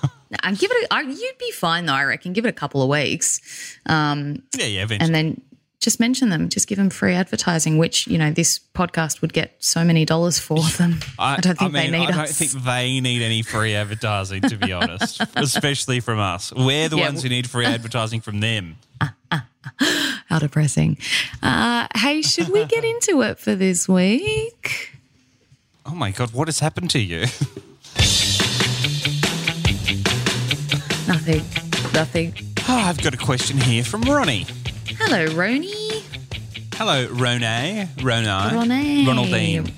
And 0.41 0.57
give 0.57 0.71
it. 0.73 0.87
A, 0.89 0.93
I, 0.95 1.01
you'd 1.01 1.37
be 1.37 1.51
fine 1.51 1.85
though. 1.85 1.93
I 1.93 2.05
reckon. 2.05 2.33
Give 2.33 2.43
it 2.45 2.49
a 2.49 2.53
couple 2.53 2.81
of 2.81 2.89
weeks, 2.89 3.77
um, 3.85 4.41
yeah, 4.57 4.65
yeah. 4.65 4.81
Eventually. 4.83 5.05
and 5.05 5.13
then 5.13 5.41
just 5.83 5.99
mention 5.99 6.29
them. 6.29 6.49
Just 6.49 6.67
give 6.67 6.77
them 6.77 6.89
free 6.89 7.13
advertising, 7.13 7.77
which 7.77 8.07
you 8.07 8.17
know 8.17 8.31
this 8.31 8.59
podcast 8.73 9.21
would 9.21 9.33
get 9.33 9.53
so 9.59 9.83
many 9.83 10.05
dollars 10.05 10.39
for 10.39 10.59
them. 10.77 10.99
I, 11.19 11.39
don't 11.41 11.57
think 11.59 11.73
mean, 11.73 11.91
they 11.91 11.99
need 11.99 12.07
I 12.07 12.11
don't 12.11 12.19
us. 12.21 12.37
think 12.37 12.51
they 12.63 12.99
need 12.99 13.21
any 13.21 13.41
free 13.43 13.75
advertising, 13.75 14.41
to 14.43 14.57
be 14.57 14.71
honest, 14.79 15.21
especially 15.35 15.99
from 15.99 16.19
us. 16.19 16.51
We're 16.53 16.89
the 16.89 16.97
Yeah. 16.97 17.03
ones 17.09 17.21
who 17.23 17.29
need 17.29 17.49
free 17.49 17.65
advertising 17.65 18.21
from 18.21 18.39
them. 18.39 18.77
How 20.27 20.39
depressing. 20.39 20.97
Uh, 21.41 21.87
hey, 21.95 22.21
should 22.21 22.49
we 22.49 22.65
get 22.65 22.83
into 22.83 23.21
it 23.21 23.37
for 23.39 23.55
this 23.55 23.87
week? 23.87 24.91
Oh 25.85 25.93
my 25.95 26.11
god, 26.11 26.33
what 26.33 26.47
has 26.47 26.59
happened 26.59 26.89
to 26.91 26.99
you? 26.99 27.21
Nothing. 31.07 31.43
Nothing. 31.93 32.33
Oh, 32.69 32.77
I've 32.77 33.01
got 33.03 33.13
a 33.13 33.17
question 33.17 33.57
here 33.57 33.83
from 33.83 34.01
Ronnie. 34.03 34.45
Hello, 34.87 35.25
Roni. 35.27 36.01
Hello, 36.75 37.07
Ronay. 37.07 37.87
Ronay. 37.97 38.51
Ronnie. 38.51 39.05
Ronaldine. 39.05 39.71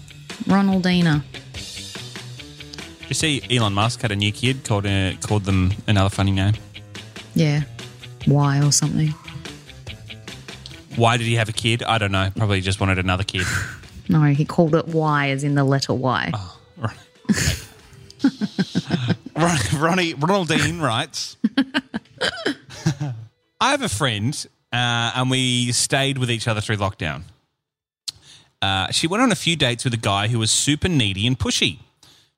Ronaldina. 0.46 1.24
You 3.08 3.14
see 3.14 3.42
Elon 3.56 3.74
Musk 3.74 4.02
had 4.02 4.12
a 4.12 4.16
new 4.16 4.32
kid 4.32 4.64
called 4.64 4.86
uh, 4.86 5.14
called 5.22 5.44
them 5.46 5.74
another 5.88 6.10
funny 6.10 6.32
name? 6.32 6.54
Yeah. 7.36 7.62
Why 8.26 8.62
or 8.64 8.72
something? 8.72 9.14
Why 10.96 11.18
did 11.18 11.28
he 11.28 11.36
have 11.36 11.50
a 11.50 11.54
kid? 11.54 11.84
I 11.84 11.98
don't 11.98 12.12
know. 12.12 12.30
Probably 12.36 12.62
just 12.62 12.80
wanted 12.80 13.00
another 13.00 13.24
kid. 13.24 13.46
No, 14.08 14.22
he 14.26 14.46
called 14.46 14.76
it 14.76 14.88
Y 14.90 15.30
as 15.32 15.44
in 15.44 15.56
the 15.56 15.64
letter 15.64 15.92
Y. 15.92 16.32
Ron- 19.36 19.58
Ronnie 19.76 20.14
Ronaldine 20.14 20.80
writes, 20.80 21.38
I 23.60 23.72
have 23.72 23.82
a 23.82 23.90
friend, 23.90 24.46
uh, 24.76 25.12
and 25.16 25.32
we 25.32 25.72
stayed 25.72 26.18
with 26.18 26.30
each 26.30 26.48
other 26.50 26.60
through 26.60 26.76
lockdown. 26.76 27.24
Uh, 28.62 28.92
she 28.92 29.08
went 29.08 29.24
on 29.24 29.32
a 29.32 29.36
few 29.36 29.56
dates 29.56 29.86
with 29.86 29.94
a 29.94 29.98
guy 29.98 30.28
who 30.28 30.38
was 30.38 30.52
super 30.52 30.90
needy 30.90 31.26
and 31.26 31.40
pushy. 31.40 31.80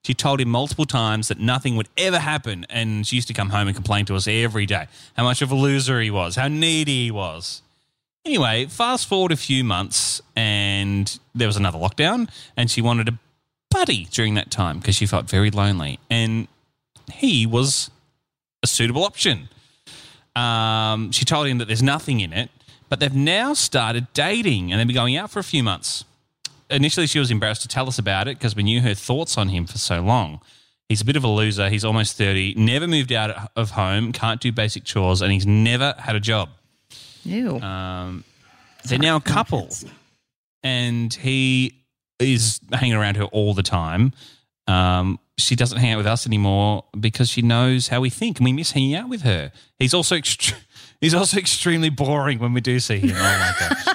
She 0.04 0.14
told 0.14 0.40
him 0.40 0.48
multiple 0.48 0.84
times 0.84 1.26
that 1.28 1.40
nothing 1.40 1.74
would 1.74 1.88
ever 1.96 2.20
happen, 2.20 2.64
and 2.70 3.04
she 3.04 3.16
used 3.16 3.26
to 3.28 3.34
come 3.34 3.50
home 3.50 3.66
and 3.66 3.74
complain 3.74 4.04
to 4.06 4.14
us 4.14 4.28
every 4.28 4.66
day 4.66 4.86
how 5.16 5.24
much 5.24 5.42
of 5.42 5.50
a 5.50 5.56
loser 5.56 6.00
he 6.00 6.12
was, 6.12 6.36
how 6.36 6.46
needy 6.46 7.06
he 7.06 7.10
was. 7.10 7.62
Anyway, 8.24 8.66
fast 8.66 9.08
forward 9.08 9.32
a 9.32 9.36
few 9.36 9.64
months, 9.64 10.22
and 10.36 11.18
there 11.34 11.48
was 11.48 11.56
another 11.56 11.78
lockdown, 11.78 12.30
and 12.56 12.70
she 12.70 12.80
wanted 12.80 13.08
a 13.08 13.18
buddy 13.70 14.04
during 14.12 14.34
that 14.34 14.50
time 14.50 14.78
because 14.78 14.94
she 14.94 15.06
felt 15.06 15.28
very 15.28 15.50
lonely, 15.50 15.98
and 16.08 16.46
he 17.12 17.46
was 17.46 17.90
a 18.62 18.68
suitable 18.68 19.02
option. 19.02 19.48
Um, 20.38 21.10
she 21.12 21.24
told 21.24 21.46
him 21.46 21.58
that 21.58 21.66
there's 21.66 21.82
nothing 21.82 22.20
in 22.20 22.32
it, 22.32 22.50
but 22.88 23.00
they've 23.00 23.14
now 23.14 23.54
started 23.54 24.06
dating, 24.14 24.70
and 24.70 24.78
they've 24.78 24.86
been 24.86 24.94
going 24.94 25.16
out 25.16 25.30
for 25.30 25.38
a 25.38 25.44
few 25.44 25.62
months. 25.62 26.04
Initially, 26.70 27.06
she 27.06 27.18
was 27.18 27.30
embarrassed 27.30 27.62
to 27.62 27.68
tell 27.68 27.88
us 27.88 27.98
about 27.98 28.28
it 28.28 28.38
because 28.38 28.54
we 28.54 28.62
knew 28.62 28.80
her 28.82 28.94
thoughts 28.94 29.36
on 29.38 29.48
him 29.48 29.66
for 29.66 29.78
so 29.78 30.00
long. 30.00 30.40
He's 30.88 31.00
a 31.00 31.04
bit 31.04 31.16
of 31.16 31.24
a 31.24 31.28
loser. 31.28 31.68
He's 31.68 31.84
almost 31.84 32.16
30, 32.16 32.54
never 32.56 32.86
moved 32.86 33.12
out 33.12 33.50
of 33.56 33.70
home, 33.72 34.12
can't 34.12 34.40
do 34.40 34.52
basic 34.52 34.84
chores, 34.84 35.20
and 35.22 35.32
he's 35.32 35.46
never 35.46 35.94
had 35.98 36.14
a 36.14 36.20
job. 36.20 36.50
Ew. 37.24 37.58
Um, 37.60 38.24
they're 38.84 38.98
now 38.98 39.16
a 39.16 39.20
couple, 39.20 39.68
and 40.62 41.12
he 41.12 41.74
is 42.18 42.60
hanging 42.72 42.94
around 42.94 43.16
her 43.16 43.24
all 43.24 43.54
the 43.54 43.62
time. 43.62 44.12
Um, 44.66 45.18
she 45.38 45.56
doesn't 45.56 45.78
hang 45.78 45.92
out 45.92 45.98
with 45.98 46.06
us 46.06 46.26
anymore 46.26 46.84
because 46.98 47.30
she 47.30 47.40
knows 47.42 47.88
how 47.88 48.00
we 48.00 48.10
think, 48.10 48.38
and 48.38 48.44
we 48.44 48.52
miss 48.52 48.72
hanging 48.72 48.94
out 48.94 49.08
with 49.08 49.22
her. 49.22 49.52
He's 49.78 49.94
also 49.94 50.16
ext- 50.16 50.54
he's 51.00 51.14
also 51.14 51.38
extremely 51.38 51.88
boring 51.90 52.38
when 52.38 52.52
we 52.52 52.60
do 52.60 52.78
see 52.80 52.98
him. 52.98 53.12
Oh 53.14 53.14
my 53.14 53.54
gosh. 53.58 53.94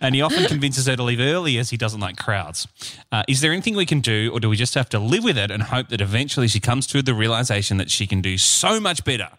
And 0.00 0.14
he 0.14 0.20
often 0.20 0.44
convinces 0.44 0.86
her 0.86 0.96
to 0.96 1.02
leave 1.02 1.20
early 1.20 1.56
as 1.56 1.70
he 1.70 1.78
doesn't 1.78 2.00
like 2.00 2.18
crowds. 2.18 2.68
Uh, 3.10 3.22
is 3.26 3.40
there 3.40 3.52
anything 3.52 3.74
we 3.74 3.86
can 3.86 4.00
do, 4.00 4.30
or 4.34 4.40
do 4.40 4.50
we 4.50 4.56
just 4.56 4.74
have 4.74 4.88
to 4.90 4.98
live 4.98 5.24
with 5.24 5.38
it 5.38 5.50
and 5.50 5.62
hope 5.62 5.88
that 5.88 6.02
eventually 6.02 6.46
she 6.46 6.60
comes 6.60 6.86
to 6.88 7.00
the 7.02 7.14
realization 7.14 7.78
that 7.78 7.90
she 7.90 8.06
can 8.06 8.20
do 8.20 8.36
so 8.36 8.80
much 8.80 9.02
better? 9.04 9.30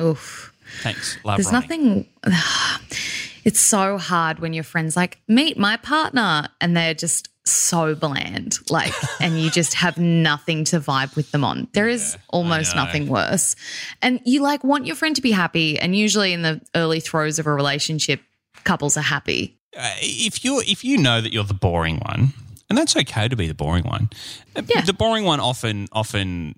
Oof. 0.00 0.54
Thanks, 0.82 1.18
love. 1.22 1.36
There's 1.36 1.52
Ronnie. 1.52 1.66
nothing. 1.66 2.08
It's 3.42 3.58
so 3.58 3.96
hard 3.96 4.38
when 4.40 4.52
your 4.52 4.64
friends 4.64 4.96
like 4.96 5.18
meet 5.26 5.56
my 5.58 5.78
partner 5.78 6.48
and 6.60 6.76
they're 6.76 6.92
just 6.92 7.29
so 7.44 7.94
bland, 7.94 8.58
like, 8.68 8.92
and 9.20 9.40
you 9.40 9.50
just 9.50 9.74
have 9.74 9.96
nothing 9.98 10.64
to 10.64 10.78
vibe 10.80 11.16
with 11.16 11.30
them 11.32 11.42
on. 11.44 11.68
There 11.72 11.88
is 11.88 12.16
almost 12.28 12.76
nothing 12.76 13.08
worse, 13.08 13.56
and 14.02 14.20
you 14.24 14.42
like 14.42 14.62
want 14.64 14.86
your 14.86 14.96
friend 14.96 15.16
to 15.16 15.22
be 15.22 15.30
happy. 15.32 15.78
And 15.78 15.96
usually, 15.96 16.32
in 16.32 16.42
the 16.42 16.60
early 16.74 17.00
throes 17.00 17.38
of 17.38 17.46
a 17.46 17.52
relationship, 17.52 18.20
couples 18.64 18.96
are 18.96 19.02
happy. 19.02 19.56
uh, 19.76 19.94
if 20.00 20.44
you're, 20.44 20.62
if 20.64 20.84
you 20.84 20.98
know 20.98 21.20
that 21.20 21.32
you're 21.32 21.44
the 21.44 21.54
boring 21.54 21.98
one, 22.00 22.32
and 22.68 22.76
that's 22.78 22.96
okay 22.96 23.26
to 23.28 23.36
be 23.36 23.46
the 23.48 23.54
boring 23.54 23.84
one. 23.84 24.10
uh, 24.56 24.62
Yeah. 24.66 24.82
The 24.82 24.92
boring 24.92 25.24
one 25.24 25.40
often 25.40 25.88
often 25.92 26.56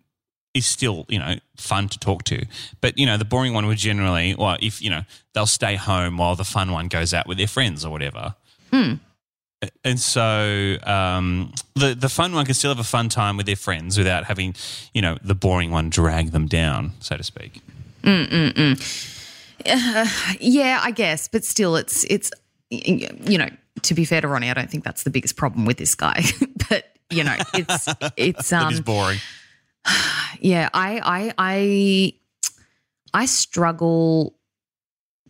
is 0.54 0.66
still 0.66 1.06
you 1.08 1.18
know 1.18 1.36
fun 1.56 1.88
to 1.88 1.98
talk 1.98 2.24
to, 2.24 2.44
but 2.80 2.98
you 2.98 3.06
know 3.06 3.16
the 3.16 3.24
boring 3.24 3.54
one 3.54 3.66
would 3.66 3.78
generally, 3.78 4.34
well, 4.34 4.58
if 4.60 4.82
you 4.82 4.90
know 4.90 5.02
they'll 5.32 5.46
stay 5.46 5.76
home 5.76 6.18
while 6.18 6.34
the 6.36 6.44
fun 6.44 6.72
one 6.72 6.88
goes 6.88 7.14
out 7.14 7.26
with 7.28 7.38
their 7.38 7.46
friends 7.46 7.84
or 7.84 7.90
whatever. 7.92 8.34
And 9.84 10.00
so 10.00 10.76
um, 10.84 11.52
the 11.74 11.94
the 11.94 12.08
fun 12.08 12.32
one 12.34 12.44
can 12.44 12.54
still 12.54 12.70
have 12.70 12.80
a 12.80 12.84
fun 12.84 13.08
time 13.08 13.36
with 13.36 13.46
their 13.46 13.56
friends 13.56 13.96
without 13.96 14.24
having, 14.24 14.54
you 14.92 15.02
know, 15.02 15.18
the 15.22 15.34
boring 15.34 15.70
one 15.70 15.90
drag 15.90 16.32
them 16.32 16.46
down, 16.46 16.92
so 17.00 17.16
to 17.16 17.22
speak. 17.22 17.60
Yeah, 19.64 20.80
I 20.82 20.90
guess, 20.94 21.28
but 21.28 21.44
still, 21.44 21.76
it's 21.76 22.04
it's 22.04 22.30
you 22.70 23.38
know. 23.38 23.48
To 23.82 23.94
be 23.94 24.04
fair 24.04 24.20
to 24.20 24.28
Ronnie, 24.28 24.48
I 24.50 24.54
don't 24.54 24.70
think 24.70 24.84
that's 24.84 25.02
the 25.02 25.10
biggest 25.10 25.36
problem 25.36 25.64
with 25.64 25.76
this 25.76 25.94
guy, 25.94 26.22
but 26.68 26.84
you 27.10 27.24
know, 27.24 27.36
it's 27.54 27.88
it's 28.16 28.52
um 28.52 28.72
is 28.72 28.80
boring. 28.80 29.18
yeah 30.40 30.68
i 30.74 31.00
i 31.04 31.34
i 31.38 32.14
i 33.14 33.24
struggle 33.26 34.34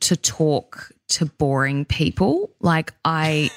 to 0.01 0.17
talk 0.17 0.91
to 1.13 1.27
boring 1.27 1.85
people. 1.85 2.51
Like 2.61 2.93
i 3.05 3.51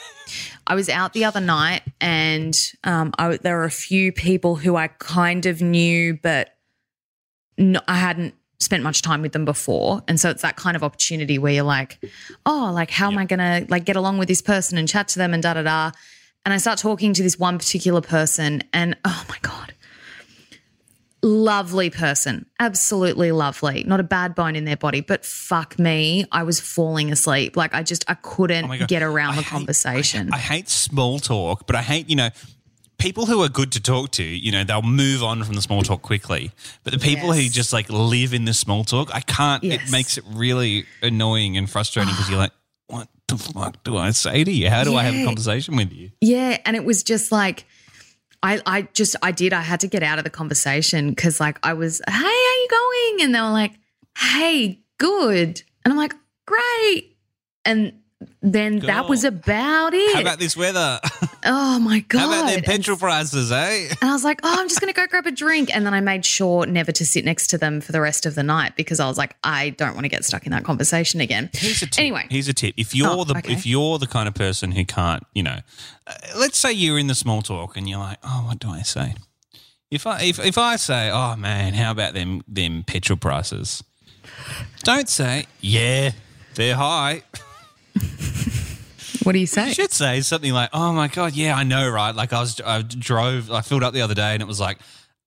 i 0.68 0.74
was 0.74 0.90
out 0.90 1.14
the 1.14 1.26
other 1.26 1.40
night 1.40 1.84
and 2.02 2.56
um 2.84 3.14
I, 3.18 3.38
there 3.38 3.58
were 3.58 3.66
a 3.66 3.72
few 3.72 4.12
people 4.12 4.56
who 4.56 4.76
i 4.76 4.88
kind 4.88 5.46
of 5.46 5.62
knew 5.62 6.18
but 6.22 6.58
no, 7.58 7.80
i 7.88 7.96
hadn't 7.96 8.34
spent 8.58 8.82
much 8.82 9.02
time 9.02 9.22
with 9.22 9.34
them 9.34 9.44
before. 9.44 10.02
And 10.08 10.18
so 10.18 10.30
it's 10.30 10.42
that 10.42 10.56
kind 10.56 10.78
of 10.78 10.84
opportunity 10.84 11.38
where 11.38 11.54
you're 11.54 11.64
like 11.64 12.00
oh 12.46 12.72
like 12.74 12.90
how 12.90 13.12
am 13.12 13.18
i 13.18 13.26
gonna 13.26 13.66
like 13.70 13.86
get 13.86 13.96
along 13.96 14.18
with 14.18 14.28
this 14.28 14.42
person 14.42 14.78
and 14.78 14.88
chat 14.88 15.08
to 15.10 15.20
them 15.20 15.34
and 15.34 15.44
da 15.44 15.54
da 15.54 15.62
da? 15.62 15.92
And 16.44 16.54
i 16.54 16.58
start 16.58 16.80
talking 16.80 17.14
to 17.14 17.24
this 17.24 17.38
one 17.38 17.58
particular 17.58 18.02
person 18.02 18.64
and 18.74 18.98
oh 19.06 19.26
my 19.30 19.38
god 19.42 19.75
lovely 21.25 21.89
person, 21.89 22.46
absolutely 22.60 23.32
lovely. 23.32 23.84
Not 23.86 24.00
a 24.00 24.03
bad 24.03 24.36
bone 24.36 24.55
in 24.55 24.63
their 24.65 24.77
body, 24.77 25.01
but 25.01 25.25
fuck 25.25 25.77
me, 25.79 26.25
I 26.32 26.44
was 26.44 26.60
falling 26.60 27.12
asleep. 27.12 27.58
Like 27.58 27.74
I 27.74 27.84
just 27.84 28.05
I 28.08 28.13
couldn't 28.13 28.70
Oh 28.72 28.86
get 28.86 29.01
around 29.03 29.32
I 29.34 29.36
the 29.38 29.41
hate- 29.41 29.50
conversation. 29.51 30.29
I 30.32 30.38
hate 30.38 30.70
small 30.70 31.20
talk, 31.20 31.65
but 31.67 31.75
I 31.75 31.82
hate, 31.82 32.10
you 32.10 32.15
know, 32.15 32.29
people 32.98 33.25
who 33.25 33.41
are 33.44 33.50
good 33.50 33.72
to 33.74 33.82
talk 33.82 34.12
to, 34.12 34.24
you 34.24 34.51
know, 34.51 34.63
they'll 34.63 34.82
move 34.82 35.24
on 35.24 35.44
from 35.44 35.55
the 35.55 35.62
small 35.62 35.82
talk 35.82 36.01
quickly. 36.01 36.51
But 36.84 36.94
the 36.94 37.00
people 37.00 37.34
who 37.34 37.50
just 37.50 37.74
like 37.74 37.89
live 37.89 38.34
in 38.34 38.46
the 38.46 38.53
small 38.53 38.84
talk, 38.84 39.13
I 39.13 39.20
can't, 39.22 39.63
Yes. 39.63 39.89
it 39.89 39.91
makes 39.91 40.17
it 40.17 40.24
really 40.32 40.86
annoying 41.01 41.58
and 41.58 41.70
frustrating 41.70 42.13
because 42.13 42.29
you're 42.29 42.39
like, 42.46 42.53
what 42.88 43.08
the 43.27 43.36
the 43.38 43.38
fuck 43.53 43.84
do 43.84 43.98
I 43.98 44.12
say 44.12 44.44
to 44.44 44.51
you? 44.51 44.70
How 44.70 44.84
do 44.84 44.96
I 44.96 45.01
have 45.03 45.15
a 45.15 45.25
conversation 45.25 45.75
with 45.75 45.91
you? 45.91 46.12
Yeah, 46.22 46.60
and 46.63 46.75
it 46.75 46.86
was 46.86 47.01
just 47.01 47.32
like 47.32 47.65
I 48.46 48.62
I 48.66 48.82
just 48.94 49.16
I 49.24 49.32
did 49.32 49.54
I 49.54 49.62
had 49.62 49.80
to 49.80 49.88
get 49.88 50.04
out 50.04 50.18
of 50.20 50.24
the 50.24 50.30
conversation 50.30 51.16
cuz 51.16 51.40
like 51.40 51.58
I 51.64 51.74
was, 51.74 52.02
"Hey, 52.08 52.14
how 52.14 52.28
you 52.28 52.68
going?" 52.70 53.25
and 53.25 53.36
they 53.36 53.42
were 53.42 53.50
like, 53.50 53.74
"Hey, 54.18 54.82
good." 55.00 55.64
And 55.84 55.92
I'm 55.92 55.98
like, 55.98 56.14
"Great." 56.46 57.18
And 57.66 57.94
then 58.42 58.80
that 58.80 59.10
was 59.10 59.24
about 59.24 59.94
it. 59.94 60.16
How 60.16 60.22
about 60.22 60.40
this 60.40 60.56
weather? 60.56 61.00
oh 61.46 61.80
my 61.80 62.00
god. 62.02 62.20
How 62.20 62.28
about 62.28 62.46
them 62.48 62.58
And- 62.58 62.66
petrol 62.66 62.98
prices, 62.98 63.52
eh? 63.52 63.88
And 64.02 64.10
I 64.10 64.14
was 64.14 64.24
like, 64.24 64.40
oh, 64.44 64.56
I'm 64.60 64.68
just 64.68 64.82
going 64.82 64.94
to 64.94 65.00
go 65.00 65.06
grab 65.08 65.25
a 65.28 65.32
drink. 65.32 65.74
And 65.75 65.86
then 65.86 65.94
I 65.94 66.02
made 66.02 66.25
sure 66.25 66.66
never 66.66 66.92
to 66.92 67.06
sit 67.06 67.24
next 67.25 67.48
to 67.48 67.58
them 67.58 67.82
for 67.82 67.92
the 67.92 68.02
rest 68.02 68.25
of 68.25 68.36
the 68.36 68.44
night 68.44 68.75
because 68.75 69.00
I 69.00 69.08
was 69.08 69.18
like, 69.18 69.36
I 69.44 69.70
don't 69.72 69.94
want 69.94 70.04
to 70.06 70.10
get 70.10 70.25
stuck 70.25 70.46
in 70.46 70.52
that 70.52 70.64
conversation 70.64 71.22
again. 71.22 71.50
Here's 71.54 71.82
a 71.82 71.88
tip. 71.88 72.00
Anyway. 72.00 72.25
here's 72.30 72.48
a 72.48 72.54
tip. 72.54 72.74
If 72.78 72.94
you're 72.96 73.08
Oh, 73.10 73.24
the 73.24 73.38
okay. 73.38 73.54
if 73.54 73.66
you're 73.66 73.98
the 74.00 74.08
kind 74.08 74.28
of 74.28 74.34
person 74.34 74.72
who 74.72 74.84
can't, 74.86 75.24
you 75.34 75.44
know, 75.44 75.60
uh, 76.08 76.14
let's 76.38 76.58
say 76.58 76.72
you're 76.72 77.00
in 77.00 77.08
the 77.08 77.16
small 77.16 77.42
talk 77.42 77.78
and 77.78 77.88
you're 77.90 78.00
like, 78.00 78.18
oh, 78.24 78.46
what 78.48 78.60
do 78.60 78.70
I 78.70 78.82
say? 78.82 79.16
If 79.92 80.08
I 80.08 80.22
if 80.24 80.40
if 80.40 80.58
I 80.58 80.75
say, 80.78 81.10
oh 81.12 81.36
man, 81.36 81.74
how 81.75 81.92
about 81.92 82.14
them 82.16 82.42
them 82.48 82.84
petrol 82.86 83.18
prices? 83.18 83.84
Don't 84.84 85.08
say, 85.08 85.46
yeah, 85.62 86.12
they're 86.56 86.75
high. 86.75 87.22
What 89.25 89.34
do 89.34 89.39
you 89.39 89.48
say? 89.48 89.67
You 89.70 89.74
should 89.74 89.91
say 89.91 90.22
something 90.22 90.53
like, 90.53 90.70
"Oh 90.72 90.94
my 90.94 91.08
god, 91.08 91.34
yeah, 91.34 91.55
I 91.55 91.63
know, 91.63 91.89
right? 91.89 92.15
Like 92.15 92.32
I 92.32 92.39
was, 92.39 92.62
I 92.62 92.82
drove, 92.84 93.51
I 93.51 93.62
filled 93.62 93.84
up 93.84 93.94
the 93.94 94.01
other 94.01 94.13
day, 94.13 94.34
and 94.34 94.41
it 94.41 94.48
was 94.48 94.60
like 94.60 94.77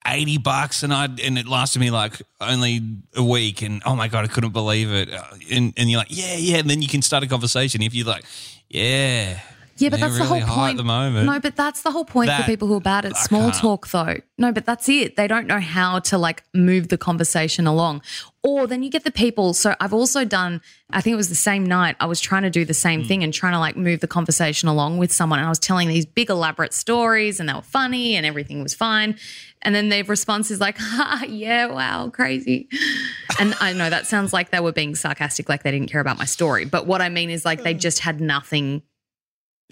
eighty 0.07 0.39
bucks, 0.39 0.83
and 0.83 0.95
I 0.95 1.05
and 1.23 1.37
it 1.37 1.47
lasted 1.47 1.81
me 1.81 1.91
like 1.91 2.23
only 2.41 2.81
a 3.17 3.23
week, 3.25 3.63
and 3.63 3.83
oh 3.85 3.97
my 3.97 4.09
god, 4.09 4.25
I 4.25 4.29
couldn't 4.29 4.53
believe 4.53 4.91
it. 4.93 5.13
Uh, 5.13 5.23
And 5.51 5.75
and 5.77 5.91
you're 5.91 5.99
like, 5.99 6.09
yeah, 6.17 6.37
yeah, 6.37 6.59
and 6.59 6.71
then 6.71 6.81
you 6.81 6.89
can 6.89 7.03
start 7.03 7.23
a 7.25 7.27
conversation 7.27 7.83
if 7.83 7.95
you're 7.95 8.07
like, 8.07 8.25
yeah, 8.69 9.41
Yeah, 9.81 9.89
but 9.91 10.01
they're 10.01 10.09
that's 10.09 10.21
really 10.21 10.41
the 10.41 10.47
whole 10.47 10.57
point. 10.57 10.71
at 10.73 10.77
the 10.77 10.85
moment. 10.85 11.27
No, 11.27 11.39
but 11.41 11.57
that's 11.57 11.83
the 11.83 11.91
whole 11.91 12.05
point 12.05 12.29
That- 12.29 12.41
for 12.43 12.47
people 12.47 12.69
who 12.69 12.75
are 12.77 12.81
bad 12.81 13.05
at 13.05 13.17
I 13.17 13.21
small 13.21 13.51
can't. 13.51 13.55
talk, 13.55 13.89
though. 13.91 14.17
No, 14.37 14.53
but 14.53 14.65
that's 14.67 14.89
it. 14.89 15.17
They 15.17 15.27
don't 15.27 15.47
know 15.47 15.61
how 15.61 15.99
to 16.01 16.19
like 16.19 16.43
move 16.55 16.89
the 16.89 16.99
conversation 16.99 17.67
along. 17.67 18.03
Or 18.45 18.67
then 18.67 18.83
you 18.83 18.91
get 18.91 19.05
the 19.05 19.11
people. 19.11 19.53
So 19.53 19.75
I've 19.81 19.93
also 19.93 20.25
done, 20.25 20.61
I 20.91 21.01
think 21.01 21.13
it 21.15 21.17
was 21.17 21.29
the 21.29 21.35
same 21.35 21.65
night, 21.67 21.97
I 22.01 22.07
was 22.07 22.21
trying 22.21 22.43
to 22.45 22.51
do 22.51 22.65
the 22.65 22.73
same 22.75 23.03
Hmm. 23.03 23.09
thing 23.09 23.25
and 23.25 23.35
trying 23.35 23.53
to 23.55 23.59
like 23.59 23.77
move 23.77 24.01
the 24.01 24.07
conversation 24.07 24.69
along 24.69 24.99
with 24.99 25.13
someone. 25.13 25.39
And 25.41 25.47
I 25.47 25.49
was 25.49 25.59
telling 25.59 25.89
these 25.89 26.07
big, 26.07 26.31
elaborate 26.31 26.73
stories 26.73 27.41
and 27.41 27.49
they 27.49 27.53
were 27.55 27.63
funny 27.63 28.15
and 28.17 28.25
everything 28.25 28.63
was 28.63 28.75
fine. 28.75 29.17
And 29.63 29.75
then 29.75 29.89
their 29.89 30.05
response 30.05 30.53
is 30.53 30.61
like, 30.61 30.77
ha, 30.81 31.25
yeah, 31.29 31.67
wow, 31.67 32.09
crazy. 32.11 32.69
And 33.41 33.55
I 33.61 33.73
know 33.73 33.91
that 33.91 34.07
sounds 34.07 34.33
like 34.33 34.51
they 34.51 34.61
were 34.61 34.73
being 34.73 34.95
sarcastic, 34.95 35.49
like 35.49 35.65
they 35.65 35.73
didn't 35.73 35.91
care 35.91 36.01
about 36.01 36.17
my 36.17 36.25
story. 36.25 36.65
But 36.65 36.87
what 36.87 37.03
I 37.03 37.09
mean 37.09 37.29
is 37.29 37.45
like 37.45 37.65
they 37.65 37.75
just 37.75 37.99
had 37.99 38.21
nothing 38.21 38.83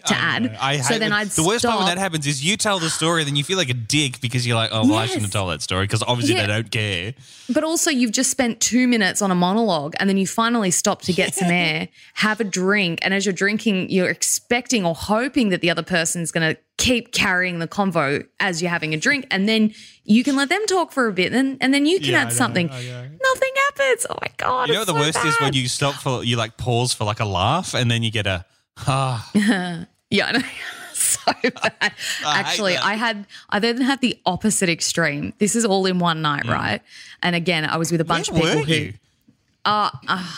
to 0.05 0.15
I 0.15 0.19
add. 0.19 0.43
know. 0.43 0.57
I 0.61 0.77
so 0.83 0.99
then 0.99 1.11
I'd 1.13 1.29
the 1.29 1.43
worst 1.43 1.65
part 1.65 1.79
when 1.79 1.87
that 1.87 1.97
happens 1.99 2.27
is 2.27 2.45
you 2.45 2.57
tell 2.59 2.79
the 2.79 2.91
story, 2.91 3.25
then 3.25 3.35
you 3.35 3.43
feel 3.43 3.57
like 3.57 3.71
a 3.71 3.75
dick 3.75 4.21
because 4.21 4.47
you're 4.47 4.57
like, 4.57 4.69
oh, 4.73 4.87
well, 4.87 4.97
I 4.99 5.07
shouldn't 5.07 5.23
have 5.25 5.33
told 5.33 5.51
that 5.51 5.63
story 5.63 5.85
because 5.85 6.03
obviously 6.03 6.35
Yeah. 6.35 6.43
they 6.43 6.53
don't 6.53 6.71
care. 6.71 7.15
But 7.49 7.65
also, 7.65 7.91
you've 7.91 8.13
just 8.13 8.31
spent 8.31 8.61
two 8.61 8.87
minutes 8.89 9.23
on 9.23 9.31
a 9.31 9.35
monologue 9.35 9.95
and 9.99 10.09
then 10.09 10.19
you 10.19 10.27
finally 10.27 10.71
stop 10.71 11.01
to 11.03 11.13
get 11.15 11.35
some 11.35 11.49
air, 11.51 11.89
have 12.15 12.41
a 12.41 12.45
drink. 12.45 12.99
And 13.03 13.15
as 13.15 13.25
you're 13.25 13.33
drinking, 13.33 13.89
you're 13.91 14.11
expecting 14.11 14.85
or 14.85 14.95
hoping 14.95 15.49
that 15.49 15.63
the 15.63 15.71
other 15.71 15.83
person's 15.83 16.31
going 16.31 16.55
to 16.55 16.61
keep 16.77 17.13
carrying 17.13 17.59
the 17.59 17.67
convo 17.69 18.27
as 18.39 18.61
you're 18.61 18.71
having 18.71 18.93
a 18.93 18.99
drink. 18.99 19.27
And 19.31 19.49
then 19.49 19.73
you 20.05 20.23
can 20.23 20.37
let 20.37 20.51
them 20.51 20.65
talk 20.67 20.93
for 20.93 21.07
a 21.09 21.13
bit 21.13 21.33
and, 21.33 21.57
and 21.63 21.73
then 21.73 21.87
you 21.87 22.01
can 22.01 22.11
Yeah, 22.11 22.23
add 22.25 22.33
something. 22.35 22.69
Oh, 22.71 22.75
Nothing 22.75 23.53
happens. 23.69 24.07
Oh 24.11 24.17
my 24.21 24.29
God. 24.37 24.69
You 24.69 24.75
know 24.75 24.81
what 24.81 24.87
the 24.87 24.93
so 24.93 24.99
worst 25.01 25.25
is 25.25 25.35
when 25.41 25.55
you 25.55 25.69
stop 25.69 25.95
for 25.95 26.23
you 26.23 26.37
like 26.37 26.59
pause 26.59 26.93
for 26.93 27.05
like 27.05 27.21
a 27.21 27.25
laugh 27.25 27.73
and 27.75 27.91
then 27.91 28.03
you 28.03 28.11
get 28.11 28.27
a. 28.27 28.45
Yeah, 30.09 30.27
I 30.27 30.33
know. 30.33 30.41
so 30.93 31.33
bad. 31.43 31.73
I 31.81 31.91
Actually. 32.25 32.77
I 32.77 32.95
had 32.95 33.27
I 33.51 33.59
then 33.59 33.81
had 33.81 34.01
the 34.01 34.17
opposite 34.25 34.69
extreme. 34.69 35.33
This 35.39 35.57
is 35.57 35.65
all 35.65 35.85
in 35.87 35.99
one 35.99 36.23
night, 36.23 36.47
right? 36.47 36.81
And 37.23 37.35
again, 37.35 37.65
I 37.65 37.77
was 37.77 37.91
with 37.91 38.01
a 38.01 38.05
bunch 38.05 38.31
Where 38.31 38.41
of 38.41 38.45
people 38.45 38.61
were 38.61 38.67
who 38.67 38.73
you? 38.73 38.93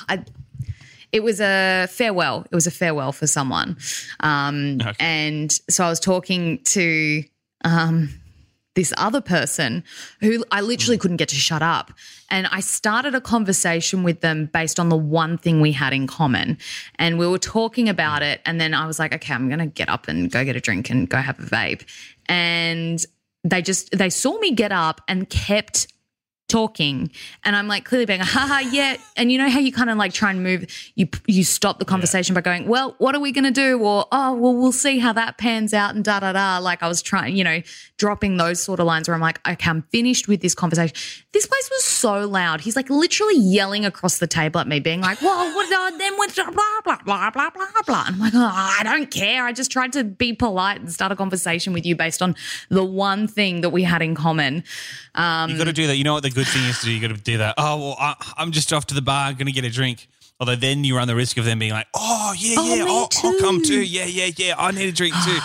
I, 0.09 0.25
it 1.12 1.23
was 1.23 1.40
a 1.40 1.87
farewell. 1.90 2.47
It 2.50 2.54
was 2.54 2.66
a 2.66 2.71
farewell 2.71 3.12
for 3.12 3.26
someone. 3.26 3.76
Um, 4.21 4.78
Okay. 4.80 4.92
And 5.00 5.52
so 5.68 5.85
I 5.85 5.88
was 5.90 6.00
talking 6.00 6.59
to 6.64 7.23
um, 7.65 8.08
this 8.75 8.93
other 8.97 9.21
person 9.21 9.83
who 10.21 10.45
I 10.52 10.61
literally 10.61 10.97
mm. 10.97 11.00
couldn't 11.00 11.17
get 11.17 11.28
to 11.31 11.37
shut 11.37 11.63
up. 11.63 11.93
And 12.31 12.47
I 12.49 12.61
started 12.61 13.15
a 13.15 13.21
conversation 13.21 14.02
with 14.02 14.21
them 14.21 14.47
based 14.52 14.78
on 14.78 14.89
the 14.89 14.97
one 14.97 15.39
thing 15.39 15.61
we 15.61 15.73
had 15.73 15.93
in 15.93 16.07
common. 16.07 16.59
And 16.97 17.19
we 17.19 17.26
were 17.26 17.39
talking 17.39 17.89
about 17.89 18.23
it. 18.23 18.41
And 18.45 18.61
then 18.61 18.75
I 18.75 18.87
was 18.87 18.99
like, 18.99 19.13
okay, 19.15 19.35
I'm 19.35 19.49
going 19.49 19.59
to 19.59 19.67
get 19.67 19.89
up 19.89 20.09
and 20.09 20.31
go 20.31 20.45
get 20.45 20.54
a 20.54 20.61
drink 20.61 20.91
and 20.91 21.09
go 21.09 21.19
have 21.19 21.39
a 21.41 21.43
vape. 21.43 21.85
And 22.28 23.04
they 23.45 23.63
just, 23.63 23.91
they 23.91 24.11
saw 24.11 24.39
me 24.39 24.52
get 24.52 24.73
up 24.73 25.00
and 25.09 25.28
kept 25.28 25.89
talking. 26.49 27.11
And 27.45 27.54
I'm 27.54 27.69
like 27.69 27.84
clearly 27.84 28.06
being 28.06 28.21
haha 28.21 28.61
yeah. 28.71 28.97
And 29.17 29.30
you 29.30 29.39
know 29.39 29.49
how 29.49 29.61
you 29.61 29.73
kind 29.73 29.91
of 29.91 29.99
like 29.99 30.13
try 30.13 30.30
and 30.30 30.43
move 30.43 30.67
you 30.95 31.08
you 31.26 31.45
stop 31.45 31.78
the 31.78 31.84
conversation 31.84 32.34
by 32.34 32.41
going 32.41 32.67
well 32.67 32.95
what 32.99 33.15
are 33.15 33.21
we 33.21 33.32
going 33.32 33.45
to 33.45 33.50
do? 33.50 33.78
Or 33.80 34.06
oh 34.11 34.34
well 34.34 34.54
we'll 34.54 34.73
see 34.73 34.99
how 34.99 35.13
that 35.13 35.39
pans 35.39 35.75
out 35.75 35.95
and 35.95 36.04
da 36.04 36.21
da 36.21 36.32
da. 36.32 36.58
Like 36.58 36.82
I 36.82 36.89
was 36.89 37.02
trying 37.02 37.37
you 37.37 37.45
know 37.45 37.61
dropping 37.99 38.37
those 38.37 38.63
sort 38.63 38.80
of 38.80 38.87
lines 38.87 39.08
where 39.08 39.15
I'm 39.15 39.21
like 39.21 39.47
okay 39.47 39.71
I'm 39.71 39.82
finished 39.93 40.26
with 40.28 40.41
this 40.41 40.54
conversation. 40.54 40.97
This 41.32 41.47
place 41.47 41.69
was 41.71 41.84
so 41.84 42.26
loud. 42.26 42.63
He's 42.63 42.76
like 42.76 42.89
literally 42.91 43.37
yelling 43.39 43.84
across 43.84 44.19
the 44.19 44.26
table 44.26 44.61
at 44.61 44.67
me 44.67 44.80
being 44.80 45.00
like 45.00 45.21
well 45.21 45.54
what 45.54 45.73
uh, 45.73 45.97
then 45.99 46.17
what 46.17 46.34
blah 46.34 46.52
blah 46.84 46.99
blah 47.04 47.30
blah 47.30 47.50
blah 47.50 47.82
blah. 47.87 48.04
And 48.06 48.17
I'm 48.17 48.21
like 48.21 48.34
oh, 48.34 48.75
I 48.80 48.82
don't 48.82 49.11
care. 49.11 49.45
I 49.45 49.52
just 49.52 49.71
tried 49.71 49.93
to 49.93 50.04
be 50.04 50.32
polite 50.32 50.80
and 50.80 50.91
start 50.91 51.13
a 51.13 51.17
conversation 51.17 51.73
with 51.73 51.84
you 51.84 51.95
based 51.95 52.23
on 52.23 52.34
the 52.71 52.84
one 52.84 53.28
thing 53.28 53.61
that 53.61 53.71
we 53.71 53.82
had 53.82 54.00
in 54.02 54.15
common. 54.15 54.65
Um, 55.15 55.50
You 55.50 55.58
got 55.58 55.65
to 55.65 55.73
do 55.73 55.87
that. 55.89 55.97
You 55.97 56.04
know 56.04 56.15
what 56.15 56.23
the 56.23 56.30
good 56.39 56.47
thing 56.47 56.65
is 56.69 56.79
to 56.79 56.85
do? 56.87 56.93
You 56.93 57.01
got 57.01 57.17
to 57.17 57.21
do 57.21 57.39
that. 57.39 57.55
Oh, 57.59 57.77
well, 57.79 57.97
I, 57.99 58.15
I'm 58.37 58.53
just 58.53 58.73
off 58.73 58.87
to 58.87 58.95
the 58.95 59.03
bar, 59.03 59.33
going 59.33 59.47
to 59.47 59.53
get 59.53 59.65
a 59.65 59.71
drink. 59.71 60.07
Although 60.39 60.55
then 60.55 60.85
you 60.85 60.97
run 60.97 61.09
the 61.09 61.17
risk 61.17 61.37
of 61.37 61.45
them 61.45 61.59
being 61.59 61.73
like, 61.73 61.89
oh, 61.95 62.33
yeah, 62.39 62.55
Oh, 62.57 62.75
yeah, 62.75 62.85
I'll, 62.85 63.09
I'll 63.25 63.41
come 63.41 63.61
too. 63.61 63.83
Yeah, 63.83 64.05
yeah, 64.05 64.31
yeah. 64.37 64.55
I 64.57 64.71
need 64.71 64.89
a 64.89 64.93
drink 64.93 65.15
too. 65.25 65.39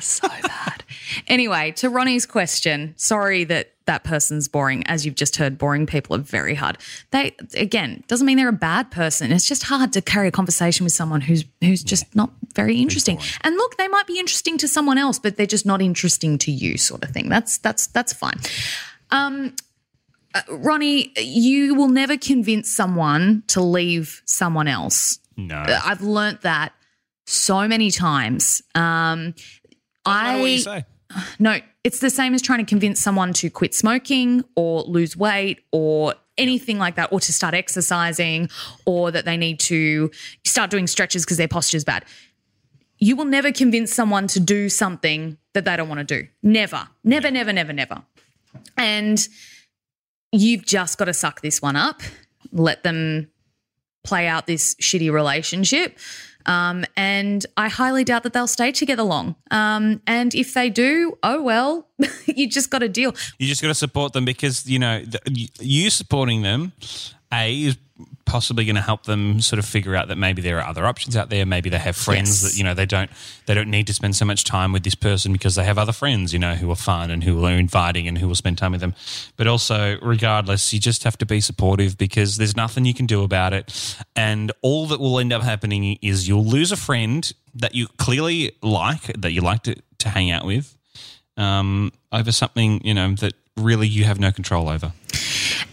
so 0.00 0.28
bad. 0.28 0.84
Anyway, 1.28 1.72
to 1.76 1.88
Ronnie's 1.88 2.26
question, 2.26 2.92
sorry 2.98 3.44
that 3.44 3.72
that 3.86 4.04
person's 4.04 4.48
boring. 4.48 4.86
As 4.86 5.06
you've 5.06 5.14
just 5.14 5.36
heard, 5.36 5.56
boring 5.56 5.86
people 5.86 6.14
are 6.14 6.20
very 6.20 6.54
hard. 6.54 6.76
They 7.10 7.34
again 7.54 8.04
doesn't 8.06 8.26
mean 8.26 8.36
they're 8.36 8.48
a 8.48 8.52
bad 8.52 8.90
person. 8.90 9.32
It's 9.32 9.48
just 9.48 9.64
hard 9.64 9.94
to 9.94 10.02
carry 10.02 10.28
a 10.28 10.30
conversation 10.30 10.84
with 10.84 10.92
someone 10.92 11.22
who's 11.22 11.44
who's 11.62 11.82
just 11.82 12.14
not 12.14 12.30
very 12.54 12.76
interesting. 12.76 13.18
And 13.40 13.56
look, 13.56 13.78
they 13.78 13.88
might 13.88 14.06
be 14.06 14.18
interesting 14.18 14.58
to 14.58 14.68
someone 14.68 14.98
else, 14.98 15.18
but 15.18 15.36
they're 15.36 15.46
just 15.46 15.66
not 15.66 15.80
interesting 15.82 16.38
to 16.38 16.52
you, 16.52 16.76
sort 16.76 17.02
of 17.02 17.10
thing. 17.10 17.28
That's 17.28 17.58
that's 17.58 17.86
that's 17.88 18.12
fine. 18.12 18.38
Um, 19.10 19.54
uh, 20.34 20.40
Ronnie, 20.50 21.12
you 21.18 21.74
will 21.74 21.88
never 21.88 22.16
convince 22.16 22.72
someone 22.72 23.42
to 23.48 23.60
leave 23.60 24.22
someone 24.24 24.68
else. 24.68 25.18
No. 25.36 25.56
Uh, 25.56 25.80
I've 25.84 26.02
learnt 26.02 26.42
that 26.42 26.72
so 27.26 27.66
many 27.68 27.90
times. 27.90 28.62
Um, 28.74 29.34
I 30.04 30.34
know 30.34 30.40
what 30.40 30.50
you 30.50 30.54
I 30.54 30.58
say. 30.58 30.84
no, 31.38 31.58
it's 31.84 32.00
the 32.00 32.10
same 32.10 32.34
as 32.34 32.42
trying 32.42 32.60
to 32.60 32.64
convince 32.64 33.00
someone 33.00 33.32
to 33.34 33.50
quit 33.50 33.74
smoking 33.74 34.44
or 34.56 34.82
lose 34.82 35.16
weight 35.16 35.60
or 35.72 36.14
anything 36.38 36.78
like 36.78 36.94
that, 36.96 37.12
or 37.12 37.20
to 37.20 37.32
start 37.32 37.54
exercising, 37.54 38.48
or 38.86 39.10
that 39.10 39.26
they 39.26 39.36
need 39.36 39.60
to 39.60 40.10
start 40.44 40.70
doing 40.70 40.86
stretches 40.86 41.24
because 41.24 41.36
their 41.36 41.48
posture's 41.48 41.84
bad. 41.84 42.04
You 42.98 43.16
will 43.16 43.26
never 43.26 43.52
convince 43.52 43.92
someone 43.92 44.28
to 44.28 44.40
do 44.40 44.68
something 44.68 45.36
that 45.52 45.64
they 45.66 45.76
don't 45.76 45.88
want 45.88 45.98
to 45.98 46.22
do. 46.22 46.28
Never, 46.42 46.88
never, 47.04 47.30
never, 47.30 47.52
never, 47.52 47.72
never. 47.72 48.02
And 48.78 49.28
you've 50.32 50.64
just 50.64 50.98
got 50.98 51.04
to 51.04 51.14
suck 51.14 51.42
this 51.42 51.62
one 51.62 51.76
up, 51.76 52.02
let 52.50 52.82
them 52.82 53.30
play 54.04 54.26
out 54.26 54.46
this 54.46 54.74
shitty 54.76 55.12
relationship. 55.12 55.98
Um, 56.44 56.84
and 56.96 57.46
I 57.56 57.68
highly 57.68 58.02
doubt 58.02 58.24
that 58.24 58.32
they'll 58.32 58.48
stay 58.48 58.72
together 58.72 59.04
long. 59.04 59.36
Um, 59.50 60.02
and 60.06 60.34
if 60.34 60.54
they 60.54 60.70
do, 60.70 61.16
oh 61.22 61.40
well, 61.40 61.88
you 62.26 62.48
just 62.48 62.70
got 62.70 62.80
to 62.80 62.88
deal. 62.88 63.14
You 63.38 63.46
just 63.46 63.62
got 63.62 63.68
to 63.68 63.74
support 63.74 64.12
them 64.12 64.24
because 64.24 64.68
you 64.68 64.78
know 64.78 65.04
the, 65.04 65.20
you 65.60 65.88
supporting 65.90 66.42
them, 66.42 66.72
a 67.32 67.54
is 67.62 67.76
possibly 68.24 68.64
going 68.64 68.76
to 68.76 68.82
help 68.82 69.04
them 69.04 69.40
sort 69.40 69.58
of 69.58 69.64
figure 69.66 69.94
out 69.96 70.08
that 70.08 70.16
maybe 70.16 70.40
there 70.40 70.58
are 70.58 70.66
other 70.66 70.86
options 70.86 71.16
out 71.16 71.28
there. 71.28 71.44
Maybe 71.44 71.68
they 71.70 71.78
have 71.78 71.96
friends 71.96 72.42
Yes. 72.42 72.52
that 72.52 72.58
you 72.58 72.64
know 72.64 72.74
they 72.74 72.86
don't 72.86 73.10
they 73.46 73.54
don't 73.54 73.68
need 73.70 73.86
to 73.88 73.92
spend 73.94 74.16
so 74.16 74.24
much 74.24 74.44
time 74.44 74.72
with 74.72 74.82
this 74.84 74.94
person 74.94 75.32
because 75.32 75.54
they 75.54 75.64
have 75.64 75.76
other 75.78 75.92
friends 75.92 76.32
you 76.32 76.38
know 76.38 76.54
who 76.54 76.70
are 76.70 76.76
fun 76.76 77.10
and 77.10 77.24
who 77.24 77.44
are 77.44 77.52
inviting 77.52 78.06
and 78.08 78.18
who 78.18 78.28
will 78.28 78.34
spend 78.34 78.58
time 78.58 78.72
with 78.72 78.80
them. 78.80 78.94
But 79.36 79.46
also, 79.46 79.98
regardless, 80.02 80.72
you 80.72 80.80
just 80.80 81.04
have 81.04 81.18
to 81.18 81.26
be 81.26 81.40
supportive 81.40 81.98
because 81.98 82.36
there's 82.36 82.56
nothing 82.56 82.84
you 82.84 82.94
can 82.94 83.06
do 83.06 83.22
about 83.22 83.52
it, 83.52 83.96
and 84.16 84.52
all 84.62 84.86
that 84.86 85.00
will 85.00 85.18
end 85.18 85.32
up 85.32 85.42
happening 85.42 85.98
is 86.02 86.28
you'll 86.28 86.44
lose 86.46 86.72
a 86.72 86.76
friend 86.76 87.32
that 87.54 87.74
you 87.74 87.86
clearly 87.98 88.52
like 88.62 89.02
that 89.20 89.32
you 89.32 89.40
like 89.42 89.62
to, 89.64 89.74
to 89.98 90.08
hang 90.08 90.30
out 90.30 90.46
with 90.46 90.76
um, 91.36 91.92
over 92.10 92.32
something 92.32 92.80
you 92.84 92.94
know 92.94 93.14
that 93.16 93.34
really 93.56 93.88
you 93.88 94.04
have 94.04 94.18
no 94.18 94.32
control 94.32 94.68
over. 94.68 94.92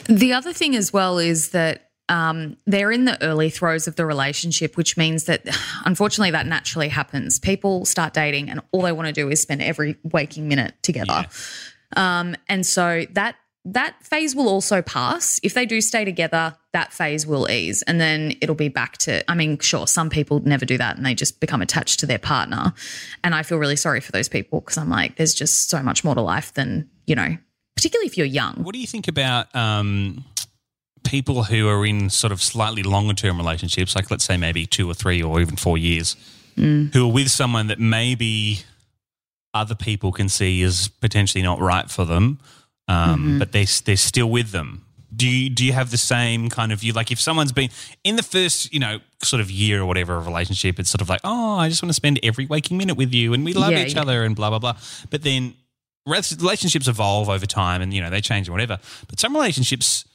The 0.06 0.34
other 0.34 0.54
thing 0.54 0.76
as 0.76 0.92
well 0.92 1.20
is 1.20 1.50
that 1.50 1.90
um, 2.10 2.58
they're 2.66 2.92
in 2.92 3.06
the 3.06 3.22
early 3.24 3.50
throes 3.50 3.88
of 3.88 3.96
the 3.96 4.06
relationship, 4.06 4.76
which 4.76 4.98
means 4.98 5.26
that 5.26 5.48
unfortunately 5.86 6.32
that 6.32 6.48
naturally 6.48 6.90
happens. 6.90 7.40
People 7.40 7.86
start 7.86 8.14
dating 8.14 8.50
and 8.50 8.62
all 8.72 8.82
they 8.82 8.92
want 8.92 9.08
to 9.08 9.14
do 9.14 9.30
is 9.30 9.42
spend 9.42 9.62
every 9.62 9.96
waking 10.04 10.48
minute 10.48 10.74
together. 10.82 11.26
Um, 11.96 12.36
and 12.48 12.66
so 12.66 13.06
that 13.12 13.36
that 13.66 14.04
phase 14.04 14.36
will 14.36 14.48
also 14.48 14.82
pass. 14.82 15.40
If 15.44 15.54
they 15.54 15.66
do 15.66 15.82
stay 15.82 16.06
together, 16.06 16.56
that 16.72 16.94
phase 16.94 17.28
will 17.28 17.50
ease 17.52 17.84
and 17.84 18.00
then 18.00 18.36
it'll 18.42 18.56
be 18.56 18.70
back 18.70 18.98
to 19.00 19.30
I 19.30 19.36
mean, 19.36 19.60
sure, 19.60 19.86
some 19.86 20.10
people 20.10 20.40
never 20.40 20.66
do 20.66 20.78
that 20.78 20.98
and 20.98 21.06
they 21.06 21.14
just 21.14 21.40
become 21.40 21.62
attached 21.62 22.00
to 22.00 22.06
their 22.06 22.20
partner. 22.20 22.74
And 23.24 23.36
I 23.36 23.44
feel 23.44 23.58
really 23.58 23.76
sorry 23.76 24.00
for 24.02 24.12
those 24.12 24.30
people 24.30 24.62
because 24.62 24.78
I'm 24.78 24.90
like, 24.90 25.18
there's 25.18 25.34
just 25.34 25.70
so 25.70 25.84
much 25.84 26.04
more 26.04 26.16
to 26.16 26.22
life 26.22 26.54
than, 26.54 26.90
you 27.06 27.16
know, 27.16 27.38
particularly 27.80 28.08
if 28.08 28.18
you're 28.18 28.28
young. 28.28 28.56
What 28.64 28.74
do 28.74 28.80
you 28.80 28.88
think 28.88 29.08
about 29.08 29.54
um, 29.56 30.24
people 31.04 31.44
who 31.44 31.68
are 31.68 31.86
in 31.86 32.10
sort 32.10 32.32
of 32.32 32.42
slightly 32.42 32.84
longer 32.84 33.14
term 33.14 33.38
relationships, 33.38 33.96
like 33.96 34.12
let's 34.12 34.26
say 34.26 34.38
maybe 34.38 34.66
two 34.66 34.90
or 34.90 34.94
three 34.94 35.22
or 35.22 35.40
even 35.42 35.56
four 35.56 35.78
years, 35.78 36.16
Mm. 36.58 36.94
who 36.94 37.08
are 37.08 37.12
with 37.14 37.30
someone 37.32 37.68
that 37.68 37.80
maybe 37.80 38.60
other 39.54 39.76
people 39.76 40.12
can 40.12 40.28
see 40.28 40.62
is 40.62 40.90
potentially 41.00 41.42
not 41.42 41.60
right 41.62 41.90
for 41.90 42.04
them, 42.06 42.40
um, 42.90 42.98
Mm-hmm. 43.20 43.40
but 43.40 43.52
they 43.54 43.66
they're 43.86 43.96
still 43.98 44.30
with 44.30 44.52
them. 44.52 44.84
Do 45.16 45.26
you 45.28 45.50
do 45.50 45.64
you 45.66 45.74
have 45.74 45.90
the 45.90 45.98
same 45.98 46.50
kind 46.50 46.72
of 46.74 46.82
view? 46.82 46.92
Like 46.94 47.12
if 47.12 47.20
someone's 47.22 47.52
been 47.54 47.70
in 48.04 48.16
the 48.18 48.24
first, 48.24 48.74
you 48.74 48.80
know, 48.80 49.00
sort 49.24 49.42
of 49.42 49.50
year 49.50 49.82
or 49.82 49.86
whatever 49.86 50.18
of 50.18 50.28
relationship, 50.28 50.80
it's 50.80 50.90
sort 50.90 51.02
of 51.02 51.08
like, 51.10 51.22
oh, 51.24 51.56
I 51.58 51.70
just 51.70 51.82
want 51.82 51.90
to 51.92 51.94
spend 51.96 52.20
every 52.24 52.46
waking 52.46 52.78
minute 52.78 52.96
with 52.98 53.14
you, 53.14 53.34
and 53.34 53.46
we 53.46 53.54
love 53.54 53.72
Yeah, 53.72 53.86
each 53.86 53.96
yeah. 53.96 54.02
other, 54.02 54.24
and 54.24 54.36
blah 54.36 54.50
blah 54.50 54.60
blah. 54.60 54.76
But 55.10 55.24
then 55.24 55.54
relationships 56.10 56.88
evolve 56.88 57.30
over 57.30 57.46
time, 57.46 57.82
and 57.82 57.94
you 57.94 58.02
know 58.02 58.10
they 58.10 58.22
change 58.22 58.48
and 58.48 58.54
whatever. 58.54 58.80
But 59.08 59.20
some 59.20 59.34
relationships 59.34 60.06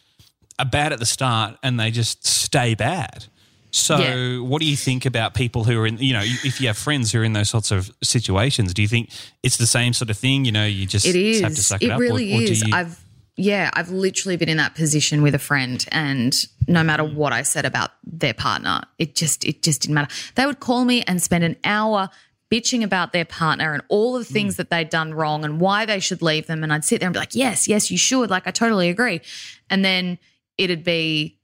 are 0.59 0.65
bad 0.67 0.93
at 0.93 0.99
the 0.99 1.07
start, 1.07 1.57
and 1.63 1.79
they 1.81 1.91
just 1.91 2.27
stay 2.27 2.75
bad. 2.75 3.27
So, 3.71 3.99
Yeah. 3.99 4.39
what 4.39 4.61
do 4.63 4.67
you 4.69 4.77
think 4.77 5.05
about 5.05 5.35
people 5.35 5.65
who 5.65 5.77
are 5.81 5.85
in, 5.87 5.99
you 5.99 6.13
know, 6.13 6.23
if 6.23 6.61
you 6.61 6.69
have 6.69 6.79
friends 6.79 7.11
who 7.11 7.19
are 7.19 7.25
in 7.25 7.33
those 7.33 7.51
sorts 7.51 7.73
of 7.73 7.91
situations, 8.05 8.73
do 8.73 8.83
you 8.83 8.87
think 8.87 9.11
it's 9.43 9.57
the 9.57 9.67
same 9.67 9.93
sort 9.93 10.11
of 10.11 10.17
thing? 10.19 10.45
You 10.45 10.53
know, 10.53 10.65
you 10.65 10.87
just 10.87 11.05
It 11.05 11.17
is. 11.17 11.41
have 11.41 11.57
to 11.57 11.63
suck 11.63 11.83
it, 11.83 11.87
it 11.87 11.91
up? 11.91 11.99
really 11.99 12.33
or, 12.37 12.43
is. 12.43 12.63
you- 12.63 12.73
I've 12.73 13.01
yeah, 13.37 13.71
I've 13.73 13.91
literally 13.91 14.37
been 14.37 14.49
in 14.49 14.59
that 14.59 14.77
position 14.77 15.23
with 15.23 15.35
a 15.35 15.41
friend, 15.41 15.85
and 15.91 16.33
no 16.69 16.85
matter 16.85 17.03
what 17.03 17.33
I 17.33 17.43
said 17.43 17.65
about 17.65 17.91
their 18.05 18.33
partner, 18.33 18.83
it 19.01 19.17
just 19.17 19.45
it 19.45 19.61
just 19.65 19.83
didn't 19.83 19.95
matter. 19.97 20.15
They 20.37 20.47
would 20.47 20.61
call 20.61 20.85
me 20.85 21.03
and 21.09 21.21
spend 21.21 21.43
an 21.43 21.57
hour 21.65 22.11
bitching 22.55 22.85
about 22.85 23.13
their 23.13 23.25
partner 23.25 23.73
and 23.73 23.83
all 23.89 24.17
the 24.17 24.25
things 24.25 24.57
that 24.57 24.71
they'd 24.71 24.89
done 24.89 25.13
wrong 25.13 25.45
and 25.45 25.61
why 25.61 25.85
they 25.85 25.99
should 25.99 26.23
leave 26.23 26.47
them. 26.47 26.63
And 26.63 26.73
I'd 26.73 26.85
sit 26.85 27.01
there 27.01 27.09
and 27.09 27.13
be 27.13 27.19
like, 27.19 27.35
yes, 27.35 27.67
yes, 27.67 27.91
you 27.91 27.99
should. 27.99 28.31
Like, 28.31 28.47
I 28.47 28.53
totally 28.53 28.91
agree. 28.91 29.21
And 29.69 29.85
then 29.85 30.19
it'd 30.57 30.85
be 30.85 31.37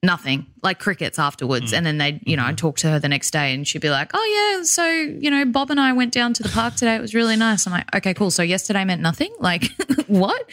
nothing 0.00 0.46
like 0.62 0.78
crickets 0.78 1.18
afterwards. 1.18 1.72
And 1.72 1.84
then 1.84 1.98
they'd 1.98 2.20
you 2.26 2.36
know 2.36 2.44
i'd 2.44 2.58
talk 2.58 2.76
to 2.76 2.90
her 2.90 2.98
the 2.98 3.08
next 3.08 3.30
day 3.30 3.54
and 3.54 3.66
she'd 3.66 3.80
be 3.80 3.88
like 3.88 4.10
oh 4.12 4.52
yeah 4.56 4.62
so 4.62 4.86
you 4.86 5.30
know 5.30 5.46
bob 5.46 5.70
and 5.70 5.80
i 5.80 5.94
went 5.94 6.12
down 6.12 6.34
to 6.34 6.42
the 6.42 6.50
park 6.50 6.74
today. 6.74 6.94
It 6.94 7.00
was 7.00 7.14
really 7.14 7.36
nice. 7.36 7.66
I'm 7.66 7.72
like 7.72 7.94
okay 7.96 8.12
cool. 8.12 8.30
So 8.30 8.42
yesterday 8.42 8.84
meant 8.84 9.00
nothing? 9.00 9.34
Like 9.40 9.70
what? 10.06 10.50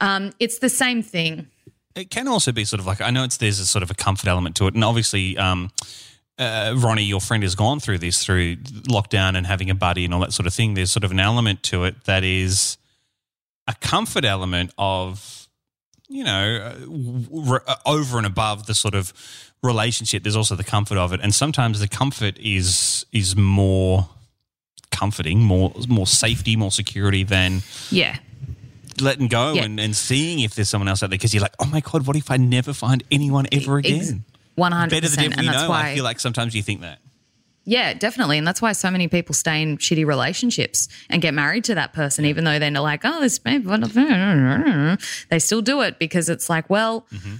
Um 0.00 0.32
it's 0.40 0.58
the 0.58 0.68
same 0.68 1.02
thing. 1.02 1.46
It 1.94 2.10
can 2.10 2.28
also 2.28 2.52
be 2.52 2.64
sort 2.64 2.80
of 2.80 2.86
like 2.86 3.00
I 3.00 3.10
know 3.10 3.24
it's 3.24 3.36
there's 3.38 3.60
a 3.60 3.66
sort 3.66 3.82
of 3.82 3.90
a 3.90 3.94
comfort 3.94 4.28
element 4.28 4.56
to 4.56 4.66
it, 4.66 4.74
and 4.74 4.84
obviously, 4.84 5.36
um, 5.36 5.70
uh, 6.38 6.74
Ronnie, 6.76 7.02
your 7.04 7.20
friend, 7.20 7.42
has 7.42 7.54
gone 7.54 7.80
through 7.80 7.98
this 7.98 8.24
through 8.24 8.56
lockdown 8.56 9.36
and 9.36 9.46
having 9.46 9.70
a 9.70 9.74
buddy 9.74 10.04
and 10.04 10.14
all 10.14 10.20
that 10.20 10.32
sort 10.32 10.46
of 10.46 10.54
thing. 10.54 10.74
There's 10.74 10.90
sort 10.90 11.04
of 11.04 11.10
an 11.10 11.20
element 11.20 11.62
to 11.64 11.84
it 11.84 12.04
that 12.04 12.24
is 12.24 12.78
a 13.66 13.74
comfort 13.80 14.24
element 14.24 14.70
of 14.78 15.48
you 16.08 16.24
know 16.24 16.56
uh, 16.56 16.78
w- 16.80 17.52
r- 17.52 17.62
uh, 17.66 17.74
over 17.84 18.18
and 18.18 18.26
above 18.26 18.66
the 18.66 18.74
sort 18.74 18.94
of 18.94 19.12
relationship. 19.62 20.22
There's 20.22 20.36
also 20.36 20.54
the 20.54 20.64
comfort 20.64 20.96
of 20.98 21.12
it, 21.12 21.20
and 21.22 21.34
sometimes 21.34 21.80
the 21.80 21.88
comfort 21.88 22.38
is 22.38 23.04
is 23.12 23.36
more 23.36 24.08
comforting, 24.90 25.40
more 25.40 25.72
more 25.88 26.06
safety, 26.06 26.56
more 26.56 26.70
security 26.70 27.24
than 27.24 27.62
yeah 27.90 28.18
letting 29.00 29.28
go 29.28 29.52
Yeah. 29.52 29.62
and, 29.64 29.78
and 29.78 29.94
seeing 29.94 30.40
if 30.40 30.56
there's 30.56 30.68
someone 30.68 30.88
else 30.88 31.04
out 31.04 31.10
there 31.10 31.18
because 31.18 31.32
you're 31.32 31.42
like, 31.42 31.54
oh 31.60 31.66
my 31.66 31.78
god, 31.80 32.04
what 32.06 32.16
if 32.16 32.32
I 32.32 32.36
never 32.36 32.72
find 32.72 33.04
anyone 33.12 33.46
ever 33.52 33.78
again? 33.78 34.24
Ex- 34.58 34.90
100% 34.90 34.90
Better 34.90 35.22
and 35.24 35.44
you 35.44 35.50
that's 35.50 35.62
know. 35.62 35.70
why 35.70 35.90
I 35.90 35.94
feel 35.94 36.04
like 36.04 36.20
sometimes 36.20 36.54
you 36.54 36.62
think 36.62 36.80
that. 36.82 36.98
Yeah, 37.64 37.92
definitely. 37.92 38.38
And 38.38 38.46
that's 38.46 38.62
why 38.62 38.72
so 38.72 38.90
many 38.90 39.08
people 39.08 39.34
stay 39.34 39.60
in 39.60 39.76
shitty 39.76 40.06
relationships 40.06 40.88
and 41.10 41.20
get 41.20 41.34
married 41.34 41.64
to 41.64 41.74
that 41.74 41.92
person, 41.92 42.24
even 42.24 42.44
though 42.44 42.58
they're 42.58 42.70
like, 42.70 43.02
oh, 43.04 43.20
this 43.20 43.38
they 45.28 45.38
still 45.38 45.60
do 45.60 45.82
it 45.82 45.98
because 45.98 46.30
it's 46.30 46.48
like, 46.48 46.70
well, 46.70 47.06
mm-hmm. 47.12 47.36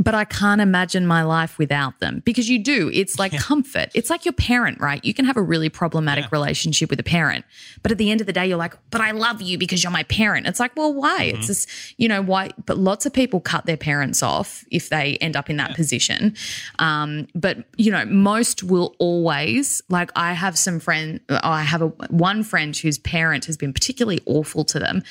But 0.00 0.14
I 0.14 0.24
can't 0.24 0.62
imagine 0.62 1.06
my 1.06 1.22
life 1.22 1.58
without 1.58 2.00
them 2.00 2.22
because 2.24 2.48
you 2.48 2.58
do. 2.58 2.90
It's 2.92 3.18
like 3.18 3.36
comfort. 3.36 3.90
It's 3.94 4.08
like 4.08 4.24
your 4.24 4.32
parent, 4.32 4.80
right? 4.80 5.04
You 5.04 5.12
can 5.12 5.26
have 5.26 5.36
a 5.36 5.42
really 5.42 5.68
problematic 5.68 6.32
relationship 6.32 6.88
with 6.88 6.98
a 6.98 7.02
parent, 7.04 7.44
but 7.82 7.92
at 7.92 7.98
the 7.98 8.10
end 8.10 8.22
of 8.22 8.26
the 8.26 8.32
day, 8.32 8.46
you're 8.46 8.56
like, 8.56 8.74
but 8.90 9.02
I 9.02 9.10
love 9.10 9.42
you 9.42 9.58
because 9.58 9.84
you're 9.84 9.92
my 9.92 10.04
parent. 10.04 10.46
It's 10.46 10.58
like, 10.58 10.74
well, 10.74 10.94
why? 10.94 11.24
It's 11.24 11.46
just, 11.46 11.68
you 11.98 12.08
know, 12.08 12.22
why? 12.22 12.48
But 12.64 12.78
lots 12.78 13.04
of 13.04 13.12
people 13.12 13.40
cut 13.40 13.66
their 13.66 13.76
parents 13.76 14.22
off 14.22 14.64
if 14.70 14.88
they 14.88 15.18
end 15.18 15.36
up 15.36 15.50
in 15.50 15.58
that 15.58 15.74
position. 15.76 16.34
Um, 16.78 17.28
but, 17.34 17.58
you 17.76 17.92
know, 17.92 18.06
most 18.06 18.62
will 18.62 18.96
always, 18.98 19.82
like, 19.90 20.10
I 20.16 20.32
have 20.32 20.56
some 20.56 20.80
friend, 20.80 21.20
I 21.28 21.62
have 21.62 21.82
a 21.82 21.88
one 22.08 22.42
friend 22.42 22.74
whose 22.74 22.96
parent 22.96 23.44
has 23.44 23.58
been 23.58 23.74
particularly 23.74 24.20
awful 24.24 24.64
to 24.64 24.78
them. 24.78 25.02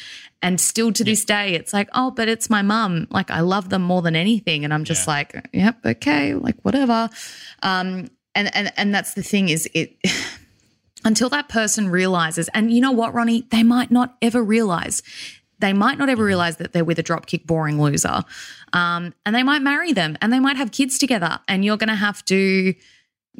And 0.42 0.60
still 0.60 0.94
to 0.94 1.04
this 1.04 1.26
day, 1.26 1.54
it's 1.54 1.74
like, 1.74 1.90
oh, 1.94 2.12
but 2.12 2.30
it's 2.30 2.50
my 2.50 2.62
mum. 2.62 3.08
Like, 3.10 3.30
I 3.30 3.42
love 3.42 3.70
them 3.70 3.82
more 3.82 4.02
than 4.02 4.16
anything. 4.16 4.64
And 4.64 4.74
I'm 4.74 4.86
just 4.86 5.08
like, 5.08 5.36
yep, 5.52 5.78
okay, 5.86 6.34
like 6.34 6.56
whatever. 6.62 7.10
Um, 7.62 8.10
and 8.36 8.56
and 8.56 8.72
and 8.78 8.96
that's 8.96 9.16
the 9.16 9.24
thing 9.24 9.50
is 9.50 9.70
it 9.74 9.98
until 11.04 11.30
that 11.30 11.50
person 11.50 11.90
realizes, 11.90 12.50
and 12.54 12.72
you 12.72 12.82
know 12.82 12.92
what, 12.92 13.14
Ronnie, 13.14 13.48
they 13.52 13.64
might 13.64 13.92
not 13.92 14.16
ever 14.22 14.42
realize. 14.42 15.04
They 15.60 15.74
might 15.74 15.98
not 15.98 16.08
ever 16.08 16.24
realize 16.24 16.56
that 16.58 16.72
they're 16.72 16.86
with 16.86 17.00
a 17.00 17.04
dropkick 17.04 17.46
boring 17.46 17.82
loser. 17.82 18.24
Um, 18.72 19.14
and 19.26 19.36
they 19.36 19.44
might 19.44 19.62
marry 19.62 19.92
them 19.92 20.18
and 20.22 20.32
they 20.32 20.40
might 20.40 20.56
have 20.56 20.72
kids 20.72 20.98
together. 20.98 21.40
And 21.50 21.66
you're 21.66 21.76
going 21.76 21.90
to 21.90 21.96
have 21.96 22.24
to 22.26 22.74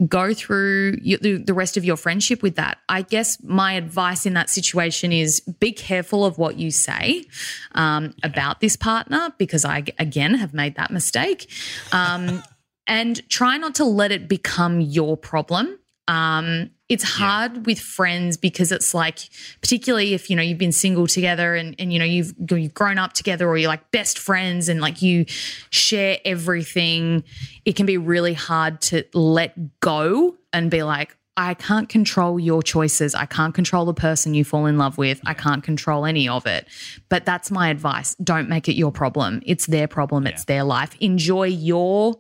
go 0.08 0.34
through 0.34 0.98
the, 0.98 1.54
rest 1.54 1.76
of 1.76 1.84
your 1.84 1.98
friendship 1.98 2.42
with 2.42 2.56
that. 2.56 2.78
I 2.88 3.02
guess 3.02 3.42
my 3.44 3.74
advice 3.74 4.26
in 4.26 4.34
that 4.34 4.50
situation 4.50 5.12
is 5.12 5.42
be 5.42 5.72
careful 5.72 6.26
of 6.26 6.38
what 6.38 6.58
you 6.58 6.72
say 6.72 7.26
um, 7.74 8.14
about 8.24 8.62
this 8.62 8.76
partner 8.76 9.34
because 9.38 9.66
I, 9.66 9.84
again, 9.98 10.36
have 10.36 10.54
made 10.54 10.76
that 10.76 10.92
mistake. 10.92 11.50
Um, 11.92 12.44
and 12.88 13.28
try 13.30 13.58
not 13.58 13.76
to 13.76 13.86
let 13.86 14.12
it 14.12 14.28
become 14.28 14.82
your 14.82 15.16
problem. 15.16 15.78
Um, 16.08 16.72
it's 16.90 17.04
hard 17.04 17.68
with 17.68 17.80
friends 17.80 18.36
because 18.36 18.72
it's 18.72 18.96
like, 18.96 19.30
particularly 19.62 20.16
if 20.16 20.30
you 20.30 20.36
know 20.36 20.42
you've 20.42 20.58
been 20.58 20.72
single 20.72 21.06
together 21.06 21.56
and 21.56 21.76
and 21.78 21.94
you 21.94 22.00
know 22.00 22.06
you've 22.06 22.34
you've 22.50 22.74
grown 22.74 22.98
up 22.98 23.14
together 23.14 23.48
or 23.48 23.58
you're 23.58 23.70
like 23.70 23.92
best 23.92 24.18
friends 24.18 24.68
and 24.68 24.82
like 24.82 25.02
you 25.02 25.26
share 25.70 26.18
everything. 26.26 27.24
It 27.64 27.76
can 27.76 27.86
be 27.86 27.98
really 27.98 28.34
hard 28.34 28.82
to 28.82 29.06
let 29.14 29.80
go 29.80 30.36
and 30.52 30.72
be 30.72 30.82
like, 30.82 31.16
I 31.38 31.54
can't 31.54 31.88
control 31.88 32.40
your 32.40 32.64
choices. 32.64 33.14
I 33.14 33.26
can't 33.26 33.54
control 33.54 33.86
the 33.86 33.94
person 33.94 34.34
you 34.34 34.44
fall 34.44 34.66
in 34.66 34.78
love 34.78 34.98
with. 34.98 35.22
I 35.26 35.36
can't 35.36 35.64
control 35.64 36.06
any 36.06 36.28
of 36.28 36.48
it. 36.48 36.68
But 37.08 37.26
that's 37.26 37.52
my 37.52 37.70
advice. 37.70 38.16
Don't 38.16 38.50
make 38.50 38.68
it 38.68 38.74
your 38.74 38.92
problem. 38.92 39.42
It's 39.46 39.68
their 39.68 39.88
problem. 39.88 40.28
It's 40.28 40.46
their 40.46 40.64
life. 40.64 40.98
Enjoy 41.00 41.46
your 41.46 42.16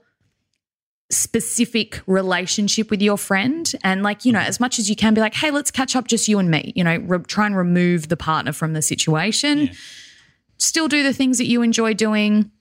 specific 1.11 2.01
relationship 2.05 2.91
with 2.91 3.01
your 3.01 3.17
friend. 3.17 3.71
And 3.83 4.03
like 4.03 4.25
you 4.25 4.31
know 4.31 4.39
as 4.39 4.59
much 4.59 4.79
as 4.79 4.89
you 4.89 4.95
can 4.95 5.13
be 5.13 5.21
like 5.21 5.33
hey 5.33 5.51
let's 5.51 5.71
catch 5.71 5.95
up 5.95 6.07
just 6.07 6.27
you 6.27 6.39
and 6.39 6.49
me 6.49 6.71
you 6.75 6.83
know 6.83 6.97
re- 6.97 7.19
try 7.19 7.45
and 7.45 7.57
remove 7.57 8.09
the 8.09 8.17
partner 8.17 8.51
from 8.51 8.73
the 8.73 8.81
situation. 8.81 9.71
Still 10.57 10.87
do 10.87 11.03
the 11.03 11.13
things 11.13 11.37
that 11.37 11.47
you 11.47 11.61
enjoy 11.61 11.93
doing 11.93 12.51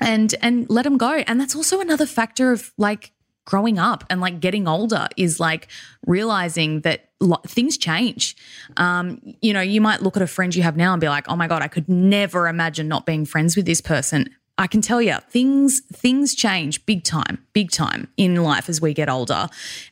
and 0.00 0.34
and 0.42 0.68
let 0.70 0.84
them 0.84 0.96
go. 0.96 1.12
And 1.26 1.40
that's 1.40 1.56
also 1.56 1.80
another 1.80 2.06
factor 2.06 2.52
of 2.52 2.72
like 2.78 3.12
growing 3.44 3.78
up 3.78 4.04
and 4.10 4.20
like 4.20 4.40
getting 4.40 4.68
older 4.68 5.08
is 5.16 5.40
like 5.40 5.68
realizing 6.06 6.82
that 6.82 7.08
lo- 7.18 7.40
things 7.46 7.76
change. 7.78 8.36
Um 8.76 9.20
you 9.42 9.52
know 9.52 9.60
you 9.60 9.80
might 9.80 10.02
look 10.02 10.16
at 10.16 10.22
a 10.22 10.26
friend 10.28 10.54
you 10.54 10.62
have 10.62 10.76
now 10.76 10.92
and 10.92 11.00
be 11.00 11.08
like 11.08 11.28
oh 11.28 11.36
my 11.36 11.48
god 11.48 11.62
i 11.62 11.68
could 11.68 11.88
never 11.88 12.46
imagine 12.46 12.86
not 12.86 13.06
being 13.06 13.24
friends 13.24 13.56
with 13.56 13.66
this 13.66 13.80
person 13.80 14.28
I 14.58 14.66
can 14.66 14.80
tell 14.80 15.00
you 15.00 15.16
things 15.30 15.80
things 15.80 16.34
change 16.34 16.84
big 16.84 17.04
time, 17.04 17.38
big 17.52 17.70
time 17.70 18.08
in 18.16 18.42
life 18.42 18.68
as 18.68 18.80
we 18.80 18.92
get 18.92 19.08
older. 19.08 19.48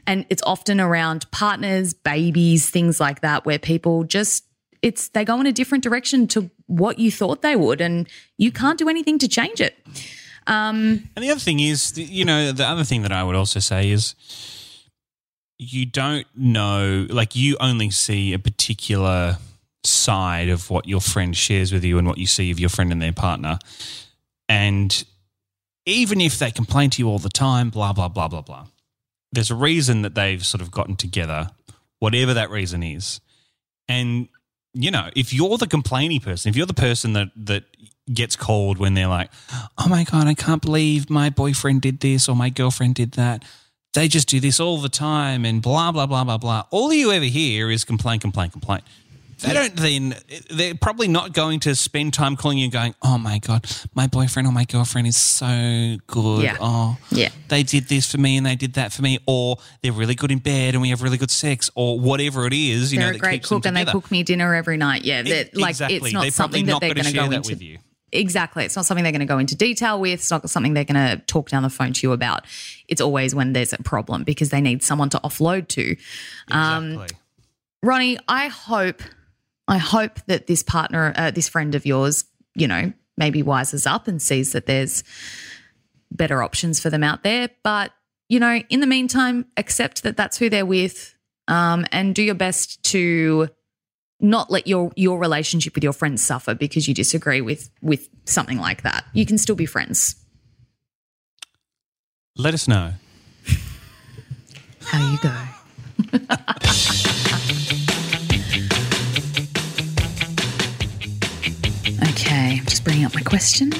And 0.06 0.26
it's 0.28 0.42
often 0.44 0.80
around 0.80 1.30
partners, 1.30 1.94
babies, 1.94 2.68
things 2.68 3.00
like 3.00 3.20
that 3.20 3.46
where 3.46 3.58
people 3.58 4.04
just 4.04 4.44
it's 4.82 5.08
they 5.08 5.24
go 5.24 5.40
in 5.40 5.46
a 5.46 5.52
different 5.52 5.82
direction 5.82 6.26
to 6.28 6.50
what 6.66 6.98
you 6.98 7.10
thought 7.10 7.42
they 7.42 7.56
would 7.56 7.80
and 7.80 8.08
you 8.36 8.52
can't 8.52 8.78
do 8.78 8.88
anything 8.88 9.18
to 9.20 9.28
change 9.28 9.60
it. 9.60 9.76
Um, 10.48 11.08
and 11.16 11.24
the 11.24 11.30
other 11.30 11.40
thing 11.40 11.60
is, 11.60 11.96
you 11.96 12.24
know, 12.24 12.52
the 12.52 12.66
other 12.66 12.84
thing 12.84 13.02
that 13.02 13.12
I 13.12 13.24
would 13.24 13.34
also 13.34 13.58
say 13.58 13.90
is 13.90 14.14
you 15.58 15.86
don't 15.86 16.26
know, 16.34 17.06
like, 17.08 17.34
you 17.34 17.56
only 17.60 17.90
see 17.90 18.32
a 18.32 18.38
particular 18.38 19.38
side 19.84 20.48
of 20.48 20.70
what 20.70 20.86
your 20.86 21.00
friend 21.00 21.36
shares 21.36 21.72
with 21.72 21.84
you 21.84 21.98
and 21.98 22.06
what 22.06 22.18
you 22.18 22.26
see 22.26 22.50
of 22.50 22.60
your 22.60 22.68
friend 22.68 22.92
and 22.92 23.00
their 23.00 23.12
partner. 23.12 23.58
And 24.48 25.04
even 25.86 26.20
if 26.20 26.38
they 26.38 26.50
complain 26.50 26.90
to 26.90 27.02
you 27.02 27.08
all 27.08 27.18
the 27.18 27.28
time, 27.28 27.70
blah, 27.70 27.92
blah, 27.92 28.08
blah, 28.08 28.28
blah, 28.28 28.42
blah. 28.42 28.66
There's 29.32 29.50
a 29.50 29.54
reason 29.54 30.02
that 30.02 30.14
they've 30.14 30.44
sort 30.44 30.60
of 30.60 30.70
gotten 30.70 30.96
together, 30.96 31.50
whatever 31.98 32.34
that 32.34 32.50
reason 32.50 32.82
is. 32.82 33.20
And, 33.88 34.28
you 34.72 34.90
know, 34.90 35.10
if 35.14 35.32
you're 35.32 35.58
the 35.58 35.66
complaining 35.66 36.20
person, 36.20 36.48
if 36.48 36.56
you're 36.56 36.66
the 36.66 36.74
person 36.74 37.12
that, 37.14 37.28
that 37.36 37.64
gets 38.12 38.36
called 38.36 38.78
when 38.78 38.94
they're 38.94 39.08
like, 39.08 39.30
oh 39.78 39.88
my 39.88 40.04
God, 40.04 40.26
I 40.26 40.34
can't 40.34 40.62
believe 40.62 41.10
my 41.10 41.30
boyfriend 41.30 41.82
did 41.82 42.00
this 42.00 42.28
or 42.28 42.36
my 42.36 42.50
girlfriend 42.50 42.94
did 42.94 43.12
that. 43.12 43.44
They 43.94 44.08
just 44.08 44.28
do 44.28 44.40
this 44.40 44.60
all 44.60 44.78
the 44.78 44.88
time 44.88 45.44
and 45.44 45.62
blah, 45.62 45.90
blah, 45.92 46.06
blah, 46.06 46.24
blah, 46.24 46.38
blah. 46.38 46.64
All 46.70 46.92
you 46.92 47.12
ever 47.12 47.24
hear 47.24 47.70
is 47.70 47.84
complain, 47.84 48.20
complain, 48.20 48.50
complain. 48.50 48.82
They 49.42 49.52
don't 49.52 49.76
then, 49.76 50.16
they're 50.50 50.74
probably 50.74 51.08
not 51.08 51.32
going 51.34 51.60
to 51.60 51.74
spend 51.74 52.14
time 52.14 52.36
calling 52.36 52.56
you 52.58 52.64
and 52.64 52.72
going, 52.72 52.94
oh 53.02 53.18
my 53.18 53.38
God, 53.38 53.66
my 53.94 54.06
boyfriend 54.06 54.48
or 54.48 54.52
my 54.52 54.64
girlfriend 54.64 55.06
is 55.06 55.16
so 55.16 55.96
good. 56.06 56.42
Yeah. 56.42 56.56
Oh, 56.58 56.96
Yeah. 57.10 57.28
they 57.48 57.62
did 57.62 57.88
this 57.88 58.10
for 58.10 58.18
me 58.18 58.36
and 58.38 58.46
they 58.46 58.56
did 58.56 58.74
that 58.74 58.92
for 58.92 59.02
me. 59.02 59.18
Or 59.26 59.58
they're 59.82 59.92
really 59.92 60.14
good 60.14 60.30
in 60.32 60.38
bed 60.38 60.74
and 60.74 60.80
we 60.80 60.88
have 60.88 61.02
really 61.02 61.18
good 61.18 61.30
sex 61.30 61.70
or 61.74 62.00
whatever 62.00 62.46
it 62.46 62.54
is. 62.54 62.92
You 62.92 62.98
They're 62.98 63.10
know, 63.10 63.16
a 63.16 63.18
great 63.18 63.42
cook 63.42 63.66
and 63.66 63.76
they 63.76 63.84
cook 63.84 64.10
me 64.10 64.22
dinner 64.22 64.54
every 64.54 64.78
night. 64.78 65.04
Yeah, 65.04 65.22
that 65.22 65.56
like 65.56 65.70
exactly. 65.70 65.96
it's 65.98 66.12
not 66.12 66.22
They're 66.22 66.30
something 66.30 66.64
not 66.64 66.80
that 66.80 66.86
they're 66.86 66.94
gonna 66.94 67.10
share 67.10 67.24
go 67.24 67.30
that 67.30 67.36
into. 67.36 67.50
with 67.50 67.62
you. 67.62 67.78
Exactly, 68.12 68.64
it's 68.64 68.76
not 68.76 68.86
something 68.86 69.02
they're 69.02 69.12
going 69.12 69.18
to 69.20 69.26
go 69.26 69.38
into 69.38 69.56
detail 69.56 70.00
with. 70.00 70.12
It's 70.20 70.30
not 70.30 70.48
something 70.48 70.74
they're 70.74 70.84
going 70.84 70.94
to 71.18 71.20
talk 71.26 71.50
down 71.50 71.64
the 71.64 71.68
phone 71.68 71.92
to 71.92 72.06
you 72.06 72.12
about. 72.12 72.44
It's 72.86 73.00
always 73.00 73.34
when 73.34 73.52
there's 73.52 73.72
a 73.72 73.78
problem 73.82 74.22
because 74.22 74.50
they 74.50 74.60
need 74.60 74.84
someone 74.84 75.10
to 75.10 75.18
offload 75.18 75.66
to. 75.68 75.96
Um, 76.48 77.04
Ronnie, 77.82 78.16
I 78.28 78.46
hope, 78.46 79.02
I 79.68 79.78
hope 79.78 80.20
that 80.26 80.46
this 80.46 80.62
partner, 80.62 81.12
uh, 81.16 81.30
this 81.30 81.48
friend 81.48 81.74
of 81.74 81.84
yours, 81.86 82.24
you 82.54 82.68
know, 82.68 82.92
maybe 83.16 83.42
wises 83.42 83.86
up 83.90 84.08
and 84.08 84.20
sees 84.20 84.52
that 84.52 84.66
there's 84.66 85.02
better 86.10 86.42
options 86.42 86.80
for 86.80 86.90
them 86.90 87.02
out 87.02 87.22
there. 87.22 87.50
But 87.62 87.92
you 88.28 88.40
know, 88.40 88.60
in 88.68 88.80
the 88.80 88.86
meantime, 88.86 89.46
accept 89.56 90.02
that 90.02 90.16
that's 90.16 90.36
who 90.36 90.50
they're 90.50 90.66
with, 90.66 91.14
um, 91.46 91.86
and 91.92 92.14
do 92.14 92.22
your 92.22 92.34
best 92.34 92.82
to 92.84 93.48
not 94.18 94.50
let 94.50 94.66
your 94.66 94.90
your 94.96 95.18
relationship 95.18 95.74
with 95.74 95.84
your 95.84 95.92
friends 95.92 96.22
suffer 96.22 96.54
because 96.54 96.88
you 96.88 96.94
disagree 96.94 97.40
with 97.40 97.70
with 97.82 98.08
something 98.24 98.58
like 98.58 98.82
that. 98.82 99.04
You 99.12 99.26
can 99.26 99.38
still 99.38 99.56
be 99.56 99.66
friends. 99.66 100.16
Let 102.36 102.54
us 102.54 102.68
know. 102.68 102.92
How 104.82 105.10
you 105.10 105.18
go. 105.22 105.32
bringing 112.86 113.04
up 113.04 113.16
my 113.16 113.20
question. 113.20 113.72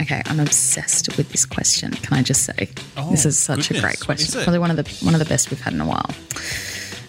Okay, 0.00 0.22
I'm 0.26 0.38
obsessed 0.38 1.16
with 1.16 1.30
this 1.30 1.44
question. 1.44 1.90
Can 1.90 2.16
I 2.16 2.22
just 2.22 2.44
say, 2.44 2.68
Oh, 2.96 3.10
this 3.10 3.26
is 3.26 3.36
such 3.36 3.68
a 3.68 3.74
goodness. 3.74 3.80
great 3.80 4.08
What 4.08 4.20
is 4.20 4.26
question. 4.30 4.44
Probably 4.44 4.60
one 4.60 4.70
of 4.70 4.76
the 4.76 5.04
one 5.04 5.12
of 5.12 5.18
the 5.18 5.24
best 5.24 5.50
we've 5.50 5.60
had 5.60 5.72
in 5.72 5.80
a 5.80 5.84
while. 5.84 6.08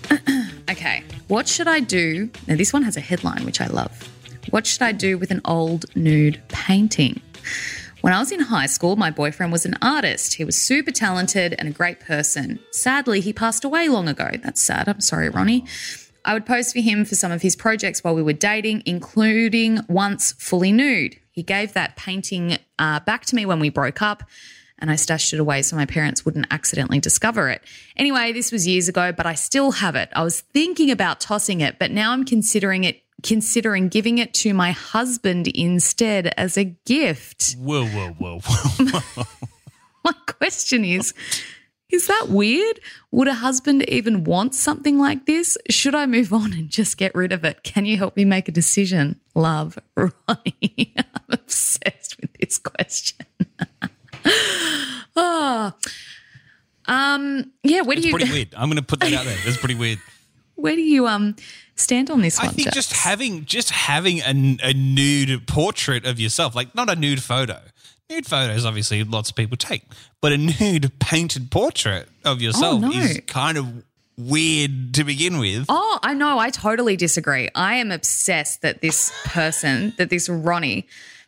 okay, 0.71 1.03
what 1.27 1.47
should 1.47 1.67
I 1.67 1.81
do? 1.81 2.31
Now, 2.47 2.55
this 2.55 2.73
one 2.73 2.81
has 2.81 2.97
a 2.97 2.99
headline 2.99 3.45
which 3.45 3.61
I 3.61 3.67
love. 3.67 3.91
What 4.49 4.65
should 4.65 4.81
I 4.81 4.91
do 4.91 5.19
with 5.19 5.29
an 5.29 5.41
old 5.45 5.85
nude 5.95 6.41
painting? 6.47 7.21
When 8.01 8.11
I 8.11 8.17
was 8.17 8.31
in 8.31 8.39
high 8.39 8.65
school, 8.65 8.95
my 8.95 9.11
boyfriend 9.11 9.51
was 9.51 9.67
an 9.67 9.75
artist. 9.83 10.33
He 10.33 10.45
was 10.45 10.57
super 10.57 10.91
talented 10.91 11.53
and 11.59 11.67
a 11.67 11.71
great 11.71 11.99
person. 11.99 12.57
Sadly, 12.71 13.21
he 13.21 13.33
passed 13.33 13.63
away 13.63 13.87
long 13.87 14.07
ago. 14.07 14.31
That's 14.43 14.63
sad. 14.63 14.87
I'm 14.89 15.01
sorry, 15.01 15.29
Ronnie. 15.29 15.65
I 16.25 16.33
would 16.33 16.45
pose 16.45 16.73
for 16.73 16.79
him 16.79 17.05
for 17.05 17.15
some 17.15 17.31
of 17.31 17.41
his 17.41 17.55
projects 17.55 18.03
while 18.03 18.15
we 18.15 18.23
were 18.23 18.33
dating, 18.33 18.83
including 18.85 19.79
once 19.87 20.33
fully 20.33 20.71
nude. 20.71 21.17
He 21.31 21.43
gave 21.43 21.73
that 21.73 21.95
painting 21.95 22.57
uh, 22.79 22.99
back 23.01 23.25
to 23.25 23.35
me 23.35 23.45
when 23.45 23.59
we 23.59 23.69
broke 23.69 24.01
up, 24.01 24.23
and 24.79 24.89
I 24.89 24.95
stashed 24.95 25.33
it 25.33 25.39
away 25.39 25.61
so 25.61 25.75
my 25.75 25.85
parents 25.85 26.25
wouldn't 26.25 26.47
accidentally 26.49 26.99
discover 26.99 27.49
it. 27.49 27.61
Anyway, 27.95 28.33
this 28.33 28.51
was 28.51 28.67
years 28.67 28.89
ago, 28.89 29.11
but 29.11 29.25
I 29.25 29.35
still 29.35 29.71
have 29.71 29.95
it. 29.95 30.09
I 30.13 30.23
was 30.23 30.41
thinking 30.41 30.91
about 30.91 31.19
tossing 31.19 31.61
it, 31.61 31.77
but 31.79 31.91
now 31.91 32.11
I'm 32.11 32.25
considering 32.25 32.83
it 32.83 33.01
considering 33.23 33.87
giving 33.87 34.17
it 34.17 34.33
to 34.35 34.53
my 34.53 34.71
husband 34.71 35.47
instead 35.47 36.33
as 36.37 36.57
a 36.57 36.63
gift. 36.63 37.55
Whoa, 37.57 37.85
whoa, 37.85 38.09
whoa, 38.19 38.39
whoa. 38.39 39.23
My 40.03 40.13
question 40.27 40.85
is 40.85 41.13
Is 41.95 42.07
that 42.07 42.27
weird? 42.29 42.81
Would 43.11 43.29
a 43.29 43.33
husband 43.35 43.87
even 43.87 44.25
want 44.25 44.53
something 44.53 44.97
like 44.99 45.25
this? 45.25 45.57
Should 45.69 45.95
I 45.95 46.05
move 46.05 46.33
on 46.33 46.51
and 46.51 46.69
just 46.69 46.97
get 46.97 47.15
rid 47.15 47.31
of 47.31 47.45
it? 47.45 47.63
Can 47.63 47.85
you 47.85 47.95
help 47.95 48.17
me 48.17 48.25
make 48.25 48.49
a 48.49 48.51
decision? 48.51 49.17
Love, 49.33 49.79
Ronnie. 49.95 50.93
I'm 50.97 51.05
obsessed 51.31 52.19
with 52.19 52.33
this 52.33 52.57
question. 52.57 53.25
oh. 55.15 55.73
Um, 56.87 57.51
yeah, 57.63 57.81
where 57.81 57.95
do 57.95 57.99
it's 58.01 58.05
you 58.05 58.13
pretty 58.13 58.31
weird. 58.31 58.53
I'm 58.55 58.69
going 58.69 58.77
to 58.77 58.83
put 58.83 58.99
that 58.99 59.11
out 59.11 59.25
there. 59.25 59.35
It's 59.45 59.57
pretty 59.57 59.73
weird. 59.73 59.97
where 60.55 60.75
do 60.75 60.83
you 60.83 61.07
um 61.07 61.35
stand 61.75 62.11
on 62.11 62.21
this 62.21 62.39
I 62.39 62.45
one? 62.45 62.53
think 62.53 62.65
Jax? 62.65 62.75
just 62.75 62.93
having 62.93 63.43
just 63.45 63.71
having 63.71 64.19
a, 64.19 64.57
a 64.61 64.71
nude 64.73 65.47
portrait 65.47 66.05
of 66.05 66.19
yourself, 66.19 66.53
like 66.53 66.75
not 66.75 66.87
a 66.91 66.95
nude 66.95 67.23
photo. 67.23 67.59
Nude 68.09 68.25
photos, 68.25 68.65
obviously, 68.65 69.03
lots 69.03 69.31
of 69.31 69.35
people 69.35 69.57
take, 69.57 69.83
but 70.21 70.31
a 70.31 70.37
nude 70.37 70.91
painted 70.99 71.49
portrait 71.49 72.07
of 72.23 72.41
yourself 72.41 72.83
oh, 72.83 72.87
no. 72.87 72.91
is 72.91 73.19
kind 73.25 73.57
of 73.57 73.83
weird 74.17 74.93
to 74.93 75.03
begin 75.03 75.39
with. 75.39 75.65
Oh, 75.69 75.99
I 76.03 76.13
know. 76.13 76.37
I 76.37 76.51
totally 76.51 76.95
disagree. 76.95 77.49
I 77.55 77.75
am 77.75 77.91
obsessed 77.91 78.61
that 78.61 78.81
this 78.81 79.11
person, 79.25 79.93
that 79.97 80.11
this 80.11 80.29
Ronnie, 80.29 80.87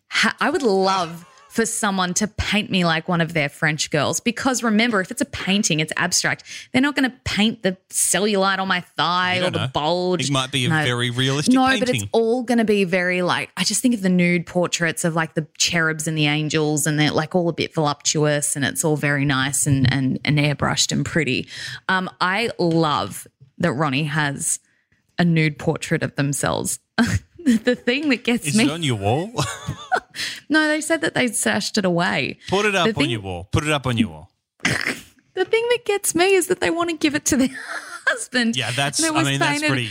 ha- 0.10 0.36
I 0.40 0.52
would 0.52 0.62
love 0.62 1.26
for 1.58 1.66
someone 1.66 2.14
to 2.14 2.28
paint 2.28 2.70
me 2.70 2.86
like 2.86 3.08
one 3.08 3.20
of 3.20 3.34
their 3.34 3.50
French 3.50 3.90
girls. 3.90 4.20
Because 4.20 4.62
remember, 4.62 5.02
if 5.02 5.10
it's 5.10 5.22
a 5.22 5.26
painting, 5.26 5.80
it's 5.80 5.92
abstract. 5.98 6.44
They're 6.72 6.84
not 6.84 6.96
going 6.96 7.10
to 7.10 7.18
paint 7.26 7.64
the 7.64 7.76
cellulite 7.90 8.60
on 8.60 8.68
my 8.68 8.82
thigh 8.82 9.40
or 9.40 9.50
the 9.50 9.66
know. 9.66 9.68
bulge. 9.74 10.26
It 10.30 10.32
might 10.32 10.52
be 10.52 10.66
a 10.66 10.70
No. 10.70 10.84
very 10.84 11.10
realistic 11.10 11.56
No, 11.56 11.66
painting. 11.66 11.80
but 11.80 11.90
it's 11.90 12.06
all 12.12 12.44
going 12.44 12.60
to 12.60 12.64
be 12.64 12.84
very 12.84 13.24
like 13.24 13.50
I 13.58 13.64
just 13.64 13.82
think 13.82 13.96
of 13.96 14.04
the 14.04 14.10
nude 14.10 14.46
portraits 14.46 15.04
of 15.04 15.16
like 15.16 15.34
the 15.34 15.48
cherubs 15.58 16.08
and 16.08 16.16
the 16.16 16.28
angels, 16.28 16.86
and 16.86 17.00
they're 17.00 17.10
like 17.10 17.34
all 17.34 17.50
a 17.50 17.54
bit 17.54 17.74
voluptuous, 17.74 18.56
and 18.56 18.64
it's 18.64 18.86
all 18.86 18.96
very 18.96 19.26
nice 19.26 19.66
and 19.66 19.92
and, 19.92 20.20
and 20.24 20.38
airbrushed 20.38 20.92
and 20.92 21.04
pretty. 21.04 21.48
Um, 21.90 22.08
I 22.22 22.52
love 22.60 23.26
that 23.58 23.74
Ronnie 23.74 24.04
has 24.04 24.60
a 25.18 25.26
nude 25.26 25.58
portrait 25.58 26.04
of 26.04 26.16
themselves. 26.18 26.80
the 27.64 27.76
thing 27.76 28.10
that 28.10 28.24
gets 28.24 28.46
Is 28.48 28.58
me, 28.58 28.66
it 28.66 28.72
on 28.72 28.84
your 28.84 28.98
wall? 28.98 29.32
no, 30.50 30.68
they 30.68 30.82
said 30.82 31.02
that 31.02 31.14
they'd 31.14 31.36
sashed 31.36 31.78
it 31.78 31.86
away. 31.86 32.40
Put 32.50 32.66
it 32.66 32.76
up 32.76 32.98
on 32.98 33.10
your 33.10 33.22
wall. 33.22 33.48
Put 33.52 33.64
it 33.64 33.72
up 33.72 33.88
on 33.88 33.98
your 33.98 34.10
wall. 34.10 34.32
The 35.38 35.46
thing 35.46 35.68
that 35.70 35.86
gets 35.86 36.16
me 36.16 36.34
is 36.34 36.48
that 36.48 36.62
they 36.62 36.72
want 36.72 36.90
to 36.90 36.98
give 36.98 37.14
it 37.14 37.26
to 37.26 37.38
their 37.38 37.50
husband. 38.08 38.56
Yeah, 38.56 38.72
that's. 38.72 39.04
I 39.04 39.12
mean, 39.12 39.38
that's 39.38 39.62
painted- 39.62 39.68
pretty. 39.68 39.90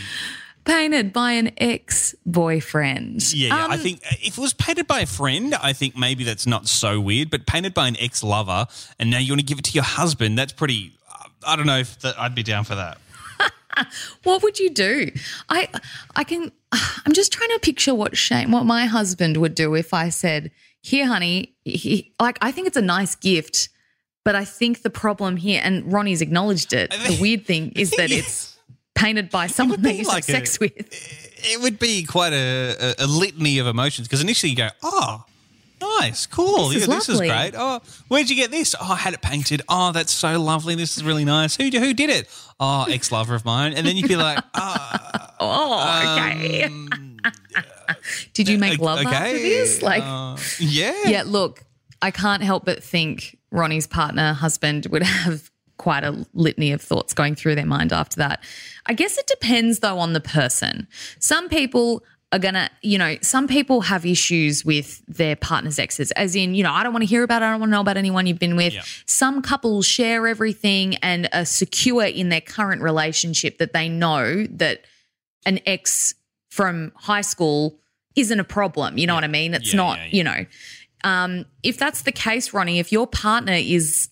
painted 0.65 1.13
by 1.13 1.31
an 1.31 1.51
ex 1.55 2.15
boyfriend. 2.25 3.33
Yeah, 3.33 3.47
yeah. 3.47 3.67
I 3.67 3.75
um, 3.75 3.79
think 3.79 4.01
uh, 4.05 4.15
if 4.21 4.37
it 4.37 4.41
was 4.41 4.53
painted 4.53 4.87
by 4.87 4.99
a 4.99 5.05
friend, 5.05 5.55
I 5.55 5.71
think 5.71 5.95
maybe 5.95 6.25
that's 6.25 6.47
not 6.47 6.67
so 6.67 6.99
weird. 6.99 7.29
But 7.29 7.45
painted 7.45 7.73
by 7.73 7.87
an 7.87 7.95
ex 7.97 8.23
lover, 8.23 8.67
and 8.99 9.09
now 9.09 9.19
you 9.19 9.31
want 9.31 9.39
to 9.39 9.45
give 9.45 9.57
it 9.57 9.63
to 9.65 9.71
your 9.71 9.85
husband, 9.85 10.37
that's 10.37 10.51
pretty. 10.51 10.91
Uh, 11.09 11.29
I 11.47 11.55
don't 11.55 11.65
know 11.65 11.77
if 11.77 11.97
that, 11.99 12.19
I'd 12.19 12.35
be 12.35 12.43
down 12.43 12.65
for 12.65 12.75
that. 12.75 12.97
What 14.23 14.43
would 14.43 14.59
you 14.59 14.69
do? 14.69 15.11
I 15.49 15.69
I 16.15 16.23
can 16.23 16.51
I'm 16.71 17.13
just 17.13 17.31
trying 17.31 17.49
to 17.49 17.59
picture 17.59 17.93
what 17.93 18.17
Shane 18.17 18.51
what 18.51 18.65
my 18.65 18.85
husband 18.85 19.37
would 19.37 19.55
do 19.55 19.75
if 19.75 19.93
I 19.93 20.09
said, 20.09 20.51
"Here, 20.81 21.07
honey, 21.07 21.55
he, 21.63 22.13
like 22.19 22.37
I 22.41 22.51
think 22.51 22.67
it's 22.67 22.77
a 22.77 22.81
nice 22.81 23.15
gift, 23.15 23.69
but 24.23 24.35
I 24.35 24.45
think 24.45 24.81
the 24.81 24.89
problem 24.89 25.37
here 25.37 25.61
and 25.63 25.91
Ronnie's 25.91 26.21
acknowledged 26.21 26.73
it. 26.73 26.91
The 26.91 27.17
weird 27.21 27.45
thing 27.45 27.71
is 27.75 27.91
that 27.91 28.11
it's 28.19 28.57
painted 28.95 29.29
by 29.29 29.47
someone 29.47 29.81
that 29.83 29.95
you 29.95 30.03
like 30.03 30.25
have 30.25 30.35
sex 30.35 30.59
with. 30.59 30.73
It 31.39 31.61
would 31.61 31.79
be 31.79 32.03
quite 32.03 32.33
a, 32.33 32.95
a, 32.99 33.05
a 33.05 33.07
litany 33.07 33.59
of 33.59 33.67
emotions 33.67 34.07
because 34.07 34.21
initially 34.21 34.49
you 34.49 34.57
go, 34.57 34.69
oh, 34.83 35.23
nice, 35.81 36.25
cool, 36.25 36.69
This 36.69 36.83
is 36.83 36.87
yeah, 36.87 36.95
this 36.95 37.09
is 37.09 37.19
great. 37.19 37.51
Oh, 37.55 37.81
where'd 38.07 38.29
you 38.29 38.35
get 38.35 38.51
this? 38.51 38.75
Oh, 38.79 38.91
I 38.91 38.95
had 38.95 39.13
it 39.13 39.21
painted. 39.21 39.61
Oh, 39.69 39.91
that's 39.91 40.11
so 40.11 40.41
lovely. 40.41 40.75
This 40.75 40.97
is 40.97 41.03
really 41.03 41.25
nice. 41.25 41.55
Who 41.55 41.65
who 41.65 41.93
did 41.93 42.09
it? 42.09 42.27
Oh, 42.59 42.85
ex 42.89 43.11
lover 43.11 43.35
of 43.35 43.45
mine. 43.45 43.73
And 43.73 43.85
then 43.85 43.95
you'd 43.97 44.07
be 44.07 44.15
like, 44.15 44.43
oh, 44.53 44.87
Oh, 45.39 46.09
okay. 46.29 46.63
um, 46.63 47.17
Did 48.33 48.49
you 48.49 48.57
make 48.57 48.79
love 48.79 49.05
after 49.05 49.33
this? 49.33 49.81
Like 49.81 50.03
uh, 50.03 50.37
yeah, 50.59 50.93
Yeah, 51.05 51.23
look, 51.25 51.63
I 52.01 52.11
can't 52.11 52.43
help 52.43 52.65
but 52.65 52.83
think 52.83 53.37
Ronnie's 53.51 53.87
partner, 53.87 54.33
husband, 54.33 54.87
would 54.87 55.03
have 55.03 55.49
quite 55.77 56.03
a 56.03 56.25
litany 56.33 56.71
of 56.71 56.81
thoughts 56.81 57.13
going 57.13 57.35
through 57.35 57.55
their 57.55 57.65
mind 57.65 57.93
after 57.93 58.17
that. 58.17 58.43
I 58.87 58.93
guess 58.93 59.17
it 59.17 59.27
depends, 59.27 59.79
though, 59.79 59.99
on 59.99 60.13
the 60.13 60.19
person. 60.19 60.87
Some 61.19 61.49
people 61.49 62.03
are 62.33 62.39
gonna, 62.39 62.69
you 62.81 62.97
know, 62.97 63.15
some 63.21 63.47
people 63.47 63.79
have 63.81 64.05
issues 64.05 64.65
with 64.65 65.01
their 65.07 65.35
partner's 65.37 65.79
exes, 65.79 66.11
as 66.11 66.35
in, 66.35 66.55
you 66.55 66.63
know, 66.63 66.71
I 66.73 66.83
don't 66.83 66.91
want 66.91 67.03
to 67.03 67.07
hear 67.07 67.23
about 67.23 67.41
it, 67.41 67.45
I 67.45 67.51
don't 67.51 67.61
want 67.61 67.69
to 67.69 67.75
know 67.75 67.81
about 67.81 67.95
anyone 67.97 68.27
you've 68.27 68.37
been 68.39 68.57
with. 68.57 68.73
Yeah. 68.73 68.83
Some 69.05 69.41
couples 69.41 69.85
share 69.85 70.27
everything 70.27 70.95
and 70.97 71.29
are 71.31 71.45
secure 71.45 72.03
in 72.05 72.27
their 72.29 72.41
current 72.41 72.81
relationship 72.81 73.59
that 73.59 73.71
they 73.71 73.87
know 73.87 74.45
that 74.51 74.81
an 75.45 75.59
ex 75.65 76.15
from 76.49 76.91
high 76.95 77.21
school 77.21 77.79
isn't 78.17 78.39
a 78.39 78.43
problem. 78.43 78.97
You 78.97 79.07
know 79.07 79.15
what 79.15 79.23
I 79.23 79.27
mean? 79.27 79.53
It's 79.53 79.71
Yeah, 79.73 79.77
not, 79.77 79.97
yeah, 79.99 80.03
yeah. 80.05 80.09
you 80.11 80.23
know. 80.23 80.45
um, 81.05 81.45
if 81.63 81.77
that's 81.77 82.01
the 82.01 82.11
case, 82.11 82.53
Ronnie, 82.53 82.79
if 82.79 82.91
your 82.91 83.07
partner 83.07 83.53
is 83.53 84.09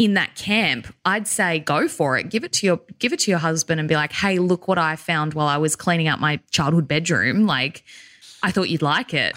in 0.00 0.14
that 0.14 0.34
camp, 0.34 0.86
I'd 1.04 1.28
say 1.28 1.58
go 1.58 1.86
for 1.86 2.16
it. 2.16 2.30
Give 2.30 2.42
it 2.42 2.54
to 2.54 2.66
your 2.66 2.80
give 2.98 3.12
it 3.12 3.18
to 3.20 3.30
your 3.30 3.38
husband 3.38 3.80
and 3.80 3.86
be 3.86 3.94
like, 3.94 4.12
"Hey, 4.12 4.38
look 4.38 4.66
what 4.66 4.78
I 4.78 4.96
found 4.96 5.34
while 5.34 5.46
I 5.46 5.58
was 5.58 5.76
cleaning 5.76 6.08
out 6.08 6.18
my 6.18 6.40
childhood 6.50 6.88
bedroom. 6.88 7.44
Like, 7.46 7.84
I 8.42 8.50
thought 8.50 8.70
you'd 8.70 8.80
like 8.80 9.12
it." 9.12 9.36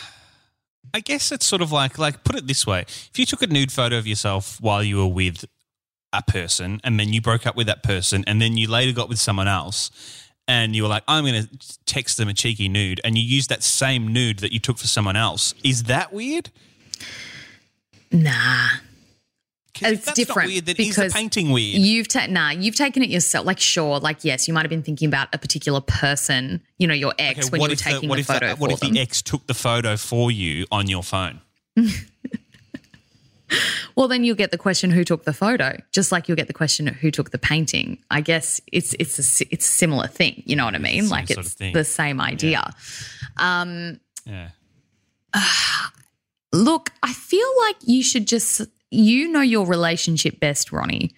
I 0.94 1.02
guess 1.02 1.34
it's 1.34 1.46
sort 1.46 1.62
of 1.62 1.74
like 1.74 2.00
like 2.00 2.24
put 2.24 2.38
it 2.38 2.48
this 2.48 2.66
way: 2.66 2.86
if 2.88 3.12
you 3.20 3.26
took 3.26 3.42
a 3.42 3.48
nude 3.48 3.74
photo 3.74 3.98
of 3.98 4.08
yourself 4.08 4.62
while 4.62 4.82
you 4.82 4.96
were 4.96 5.08
with 5.08 5.44
a 6.14 6.24
person, 6.24 6.80
and 6.82 6.98
then 6.98 7.12
you 7.12 7.20
broke 7.20 7.46
up 7.46 7.58
with 7.58 7.68
that 7.68 7.84
person, 7.84 8.24
and 8.26 8.42
then 8.42 8.56
you 8.56 8.70
later 8.70 8.94
got 8.94 9.10
with 9.10 9.20
someone 9.20 9.50
else, 9.50 9.92
and 10.48 10.78
you 10.78 10.84
were 10.84 10.90
like, 10.90 11.04
"I'm 11.10 11.26
going 11.26 11.46
to 11.46 11.50
text 11.86 12.16
them 12.16 12.30
a 12.30 12.34
cheeky 12.34 12.70
nude," 12.70 13.02
and 13.04 13.18
you 13.18 13.24
used 13.26 13.50
that 13.50 13.64
same 13.64 14.14
nude 14.14 14.40
that 14.40 14.54
you 14.54 14.60
took 14.60 14.78
for 14.78 14.88
someone 14.88 15.18
else, 15.18 15.54
is 15.62 15.84
that 15.84 16.14
weird? 16.14 16.52
Nah. 18.14 18.70
It's 19.82 20.06
that's 20.06 20.06
not 20.06 20.16
different 20.16 20.50
weird, 20.50 20.66
then 20.66 20.76
is 20.78 20.96
the 20.96 21.02
because 21.02 21.14
painting 21.14 21.50
weird? 21.52 21.78
You've 21.82 22.08
ta- 22.08 22.28
nah, 22.30 22.52
you've 22.52 22.76
taken 22.76 23.02
it 23.02 23.10
yourself. 23.10 23.46
Like, 23.46 23.60
sure, 23.60 24.00
like 24.00 24.24
yes, 24.24 24.48
you 24.48 24.54
might 24.54 24.62
have 24.62 24.70
been 24.70 24.84
thinking 24.84 25.08
about 25.08 25.30
a 25.34 25.38
particular 25.38 25.82
person, 25.82 26.62
you 26.78 26.88
know, 26.88 26.94
your 26.94 27.14
ex 27.18 27.40
Okay, 27.48 27.50
when 27.50 27.62
you 27.62 27.70
were 27.70 27.76
taking 27.76 28.08
what 28.10 28.16
the 28.18 28.22
if 28.22 28.28
photo 28.28 28.56
what 28.56 28.72
if 28.72 28.80
them. 28.82 28.94
the 28.94 29.00
ex 29.00 29.22
took 29.22 29.48
the 29.48 29.54
photo 29.56 29.98
for 29.98 30.30
you 30.32 30.66
on 30.72 30.88
your 30.88 31.02
phone? 31.04 31.42
well, 33.96 34.08
then 34.08 34.24
you'll 34.24 34.36
get 34.36 34.52
the 34.52 34.58
question 34.58 34.90
who 34.92 35.04
took 35.04 35.24
the 35.26 35.34
photo, 35.34 35.78
just 35.92 36.12
like 36.12 36.28
you'll 36.28 36.38
get 36.38 36.48
the 36.48 36.54
question 36.54 36.88
who 36.88 37.10
took 37.12 37.32
the 37.32 37.38
painting. 37.40 37.98
I 38.12 38.22
guess 38.22 38.62
it's 38.72 38.94
it's 39.00 39.18
a 39.42 39.46
it's 39.52 39.66
a 39.66 39.70
similar 39.70 40.08
thing. 40.08 40.44
You 40.46 40.56
know 40.56 40.66
what 40.66 40.76
I 40.76 40.80
mean? 40.80 41.04
Same 41.04 41.10
Like 41.10 41.28
sort 41.30 41.40
of 41.46 41.56
it's 41.60 41.74
the 41.74 41.84
same 41.84 42.22
idea. 42.22 42.74
Um, 43.38 44.00
Yeah. 44.26 44.50
Look, 46.54 46.92
I 47.02 47.12
feel 47.14 47.48
like 47.62 47.78
you 47.82 48.04
should 48.04 48.28
just, 48.28 48.62
you 48.94 49.28
know, 49.28 49.42
your 49.42 49.66
relationship 49.66 50.40
best, 50.40 50.72
Ronnie. 50.72 51.12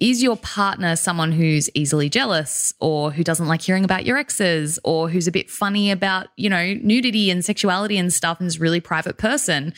Is 0.00 0.22
your 0.22 0.36
partner 0.36 0.94
someone 0.94 1.32
who's 1.32 1.68
easily 1.74 2.08
jealous 2.08 2.72
or 2.78 3.10
who 3.10 3.24
doesn't 3.24 3.48
like 3.48 3.62
hearing 3.62 3.82
about 3.84 4.06
your 4.06 4.16
exes 4.16 4.78
or 4.84 5.10
who's 5.10 5.26
a 5.26 5.32
bit 5.32 5.50
funny 5.50 5.90
about, 5.90 6.28
you 6.36 6.48
know, 6.48 6.74
nudity 6.74 7.30
and 7.30 7.44
sexuality 7.44 7.98
and 7.98 8.12
stuff 8.12 8.38
and 8.38 8.46
is 8.46 8.56
a 8.56 8.60
really 8.60 8.80
private 8.80 9.18
person? 9.18 9.74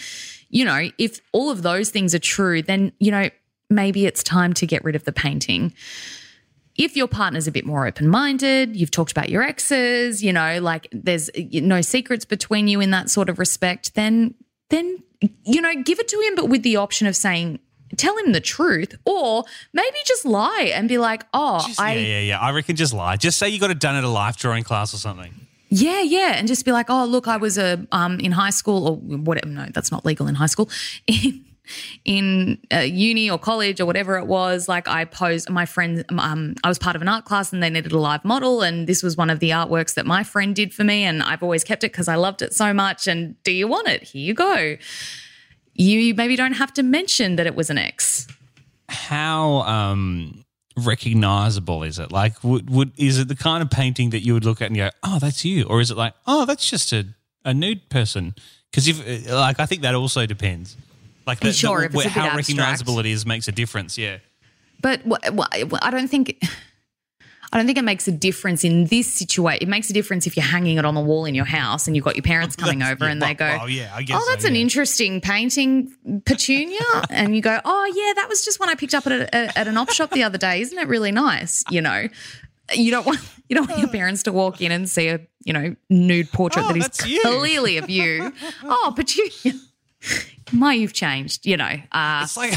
You 0.50 0.66
know, 0.66 0.90
if 0.98 1.20
all 1.32 1.50
of 1.50 1.62
those 1.62 1.88
things 1.88 2.14
are 2.14 2.18
true, 2.18 2.60
then, 2.60 2.92
you 2.98 3.10
know, 3.10 3.30
maybe 3.70 4.04
it's 4.04 4.22
time 4.22 4.52
to 4.54 4.66
get 4.66 4.84
rid 4.84 4.94
of 4.94 5.04
the 5.04 5.12
painting 5.12 5.72
if 6.76 6.96
your 6.96 7.08
partner's 7.08 7.46
a 7.46 7.52
bit 7.52 7.66
more 7.66 7.86
open 7.86 8.08
minded, 8.08 8.74
you've 8.74 8.90
talked 8.90 9.12
about 9.12 9.28
your 9.28 9.42
exes, 9.42 10.22
you 10.22 10.32
know, 10.32 10.60
like 10.60 10.88
there's 10.92 11.28
no 11.52 11.82
secrets 11.82 12.24
between 12.24 12.68
you 12.68 12.80
in 12.80 12.90
that 12.90 13.10
sort 13.10 13.28
of 13.28 13.38
respect, 13.38 13.94
then 13.94 14.34
then 14.70 15.02
you 15.44 15.60
know, 15.60 15.74
give 15.82 15.98
it 15.98 16.08
to 16.08 16.20
him, 16.20 16.34
but 16.34 16.48
with 16.48 16.62
the 16.62 16.76
option 16.76 17.06
of 17.06 17.14
saying, 17.16 17.58
tell 17.96 18.16
him 18.18 18.32
the 18.32 18.40
truth, 18.40 18.94
or 19.04 19.44
maybe 19.72 19.96
just 20.06 20.24
lie 20.24 20.70
and 20.74 20.88
be 20.88 20.98
like, 20.98 21.24
oh, 21.34 21.64
Just- 21.66 21.80
I 21.80 21.94
yeah, 21.94 22.00
yeah, 22.00 22.20
yeah. 22.20 22.38
I 22.40 22.50
reckon 22.52 22.76
just 22.76 22.92
lie. 22.92 23.16
Just 23.16 23.38
say 23.38 23.48
you 23.48 23.58
got 23.60 23.70
it 23.70 23.78
done 23.80 23.96
at 23.96 24.04
a 24.04 24.08
life 24.08 24.36
drawing 24.36 24.64
class 24.64 24.94
or 24.94 24.98
something. 24.98 25.32
Yeah, 25.72 26.00
yeah, 26.00 26.32
and 26.34 26.48
just 26.48 26.64
be 26.64 26.72
like, 26.72 26.90
"Oh, 26.90 27.04
look, 27.04 27.28
I 27.28 27.36
was 27.36 27.56
a 27.56 27.86
um 27.92 28.18
in 28.18 28.32
high 28.32 28.50
school 28.50 28.88
or 28.88 28.96
whatever. 28.96 29.46
No, 29.46 29.66
that's 29.72 29.92
not 29.92 30.04
legal 30.04 30.26
in 30.26 30.34
high 30.34 30.46
school. 30.46 30.68
In 31.06 31.44
in 32.04 32.58
uh, 32.72 32.78
uni 32.78 33.30
or 33.30 33.38
college 33.38 33.80
or 33.80 33.86
whatever 33.86 34.18
it 34.18 34.26
was, 34.26 34.68
like 34.68 34.88
I 34.88 35.04
posed. 35.04 35.48
My 35.50 35.66
friend, 35.66 36.04
um, 36.18 36.54
I 36.64 36.68
was 36.68 36.78
part 36.78 36.96
of 36.96 37.02
an 37.02 37.08
art 37.08 37.24
class 37.24 37.52
and 37.52 37.62
they 37.62 37.70
needed 37.70 37.92
a 37.92 37.98
live 37.98 38.24
model, 38.24 38.62
and 38.62 38.86
this 38.86 39.02
was 39.02 39.16
one 39.16 39.30
of 39.30 39.40
the 39.40 39.50
artworks 39.50 39.94
that 39.94 40.06
my 40.06 40.22
friend 40.22 40.54
did 40.54 40.72
for 40.74 40.84
me, 40.84 41.04
and 41.04 41.22
I've 41.22 41.42
always 41.42 41.64
kept 41.64 41.84
it 41.84 41.92
because 41.92 42.08
I 42.08 42.16
loved 42.16 42.42
it 42.42 42.54
so 42.54 42.72
much. 42.72 43.06
And 43.06 43.42
do 43.42 43.52
you 43.52 43.68
want 43.68 43.88
it? 43.88 44.02
Here 44.02 44.22
you 44.22 44.34
go. 44.34 44.76
You 45.74 46.14
maybe 46.14 46.36
don't 46.36 46.54
have 46.54 46.72
to 46.74 46.82
mention 46.82 47.36
that 47.36 47.46
it 47.46 47.54
was 47.54 47.70
an 47.70 47.78
ex. 47.78 48.26
How 48.88 49.60
um, 49.60 50.44
recognizable 50.76 51.82
is 51.82 51.98
it? 51.98 52.12
Like, 52.12 52.42
would, 52.42 52.70
would 52.70 52.92
is 52.98 53.18
it 53.18 53.28
the 53.28 53.36
kind 53.36 53.62
of 53.62 53.70
painting 53.70 54.10
that 54.10 54.20
you 54.20 54.34
would 54.34 54.44
look 54.44 54.60
at 54.60 54.68
and 54.68 54.76
go, 54.76 54.90
"Oh, 55.02 55.18
that's 55.18 55.44
you," 55.44 55.64
or 55.64 55.80
is 55.80 55.90
it 55.90 55.96
like, 55.96 56.14
"Oh, 56.26 56.44
that's 56.44 56.68
just 56.68 56.92
a, 56.92 57.06
a 57.44 57.54
nude 57.54 57.88
person"? 57.88 58.34
Because 58.70 58.88
if 58.88 59.30
like, 59.30 59.58
I 59.60 59.66
think 59.66 59.82
that 59.82 59.94
also 59.94 60.26
depends. 60.26 60.76
Like, 61.26 61.40
the, 61.40 61.52
Sure, 61.52 61.80
the- 61.80 61.86
if 61.86 61.94
it's 61.94 62.02
a 62.04 62.08
bit 62.08 62.12
how 62.12 62.36
recognizable 62.36 62.98
it 62.98 63.06
is 63.06 63.24
makes 63.26 63.48
a 63.48 63.52
difference. 63.52 63.96
Yeah. 63.98 64.18
But 64.82 65.02
wh- 65.06 65.48
I 65.82 65.90
don't 65.90 66.08
think. 66.08 66.42
I 67.52 67.56
don't 67.58 67.66
think 67.66 67.78
it 67.78 67.84
makes 67.84 68.06
a 68.06 68.12
difference 68.12 68.62
in 68.62 68.84
this 68.86 69.12
situation. 69.12 69.58
It 69.62 69.68
makes 69.68 69.90
a 69.90 69.92
difference 69.92 70.24
if 70.24 70.36
you're 70.36 70.46
hanging 70.46 70.76
it 70.78 70.84
on 70.84 70.94
the 70.94 71.00
wall 71.00 71.24
in 71.24 71.34
your 71.34 71.44
house 71.46 71.88
and 71.88 71.96
you've 71.96 72.04
got 72.04 72.14
your 72.14 72.22
parents 72.22 72.54
coming 72.54 72.78
That's- 72.78 72.94
over 72.94 73.06
yeah, 73.06 73.10
and 73.10 73.20
they 73.20 73.26
well- 73.26 73.34
go, 73.34 73.46
well, 73.58 73.68
yeah, 73.68 73.90
I 73.92 74.02
guess 74.04 74.16
"Oh, 74.20 74.24
that's 74.30 74.42
so, 74.44 74.48
an 74.48 74.54
interesting 74.54 75.20
painting, 75.20 75.92
Petunia," 76.24 76.78
and 77.10 77.34
you 77.34 77.42
go, 77.42 77.60
"Oh, 77.64 77.92
yeah, 77.92 78.12
that 78.22 78.28
was 78.28 78.44
just 78.44 78.60
one 78.60 78.68
I 78.68 78.76
picked 78.76 78.94
up 78.94 79.04
at, 79.08 79.12
a, 79.12 79.58
at 79.58 79.66
an 79.66 79.76
op 79.76 79.90
shop 79.90 80.12
the 80.12 80.22
other 80.22 80.38
day. 80.38 80.60
Isn't 80.60 80.78
it 80.78 80.86
really 80.86 81.10
nice?" 81.10 81.64
You 81.70 81.80
know, 81.82 82.06
you 82.72 82.92
don't 82.92 83.04
want 83.04 83.18
you 83.48 83.56
don't 83.56 83.68
want 83.68 83.80
your 83.80 83.90
parents 83.90 84.22
to 84.22 84.32
walk 84.32 84.60
in 84.60 84.70
and 84.70 84.88
see 84.88 85.08
a 85.08 85.18
you 85.44 85.52
know 85.52 85.74
nude 85.90 86.30
portrait 86.30 86.64
Oh, 86.64 86.68
that 86.68 86.76
is 86.76 86.84
that's 86.84 87.06
you. 87.06 87.20
clearly 87.22 87.78
of 87.78 87.90
you. 87.90 88.32
oh, 88.62 88.92
Petunia, 88.94 89.58
my, 90.52 90.74
you've 90.74 90.92
changed. 90.92 91.46
You 91.46 91.56
know, 91.56 91.76
uh, 91.92 92.20
It's 92.24 92.36
like. 92.36 92.54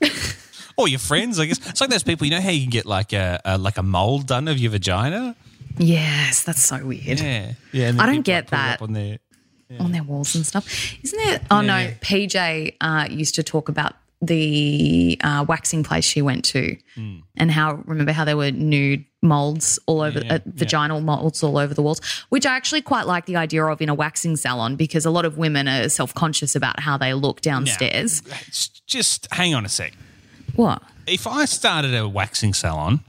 or 0.76 0.88
your 0.88 0.98
friends, 1.00 1.38
I 1.38 1.46
guess. 1.46 1.58
It's 1.68 1.80
like 1.80 1.90
those 1.90 2.02
people. 2.04 2.26
You 2.26 2.32
know 2.32 2.40
how 2.40 2.50
you 2.50 2.62
can 2.62 2.70
get 2.70 2.86
like 2.86 3.12
a, 3.12 3.40
a 3.44 3.58
like 3.58 3.78
a 3.78 3.82
mold 3.82 4.26
done 4.26 4.48
of 4.48 4.58
your 4.58 4.70
vagina. 4.70 5.34
yes, 5.78 6.42
that's 6.44 6.62
so 6.64 6.84
weird. 6.84 7.20
Yeah, 7.20 7.52
yeah. 7.72 7.88
and 7.88 8.00
I 8.00 8.06
don't 8.06 8.22
get 8.22 8.50
like, 8.50 8.50
put 8.50 8.56
it 8.56 8.60
up 8.60 8.78
that. 8.78 8.82
on 8.84 8.92
there. 8.92 9.18
on 9.80 9.92
their 9.92 10.02
walls 10.04 10.34
and 10.34 10.46
stuff. 10.46 10.66
Isn't 11.02 11.18
there? 11.24 11.40
Oh 11.50 11.60
no, 11.60 11.76
Yeah. 11.78 11.94
PJ 12.00 12.76
uh, 12.80 13.06
used 13.10 13.34
to 13.34 13.42
talk 13.42 13.68
about 13.68 13.94
the 14.20 15.18
uh, 15.22 15.44
waxing 15.48 15.82
place 15.84 16.04
she 16.04 16.22
went 16.22 16.44
to, 16.46 16.76
Hmm. 16.94 17.16
and 17.36 17.50
how 17.50 17.74
remember 17.86 18.12
how 18.12 18.24
there 18.24 18.36
were 18.36 18.50
nude 18.50 19.04
molds 19.22 19.78
all 19.86 20.00
over, 20.00 20.20
uh, 20.30 20.38
vaginal 20.46 21.00
molds 21.00 21.42
all 21.42 21.58
over 21.58 21.74
the 21.74 21.82
walls, 21.82 22.00
which 22.28 22.46
I 22.46 22.54
actually 22.56 22.82
quite 22.82 23.06
like 23.06 23.26
the 23.26 23.36
idea 23.36 23.64
of 23.64 23.80
in 23.80 23.88
a 23.88 23.94
waxing 23.94 24.36
salon 24.36 24.76
because 24.76 25.04
a 25.04 25.10
lot 25.10 25.24
of 25.24 25.38
women 25.38 25.68
are 25.68 25.88
self 25.88 26.14
conscious 26.14 26.54
about 26.56 26.80
how 26.80 26.96
they 26.96 27.14
look 27.14 27.40
downstairs. 27.40 28.22
it's 28.46 28.68
just 28.86 29.28
hang 29.32 29.54
on 29.54 29.64
a 29.64 29.68
sec. 29.68 29.92
What? 30.56 30.82
If 31.06 31.26
I 31.26 31.44
started 31.46 31.94
a 31.94 32.08
waxing 32.08 32.54
salon 32.54 33.00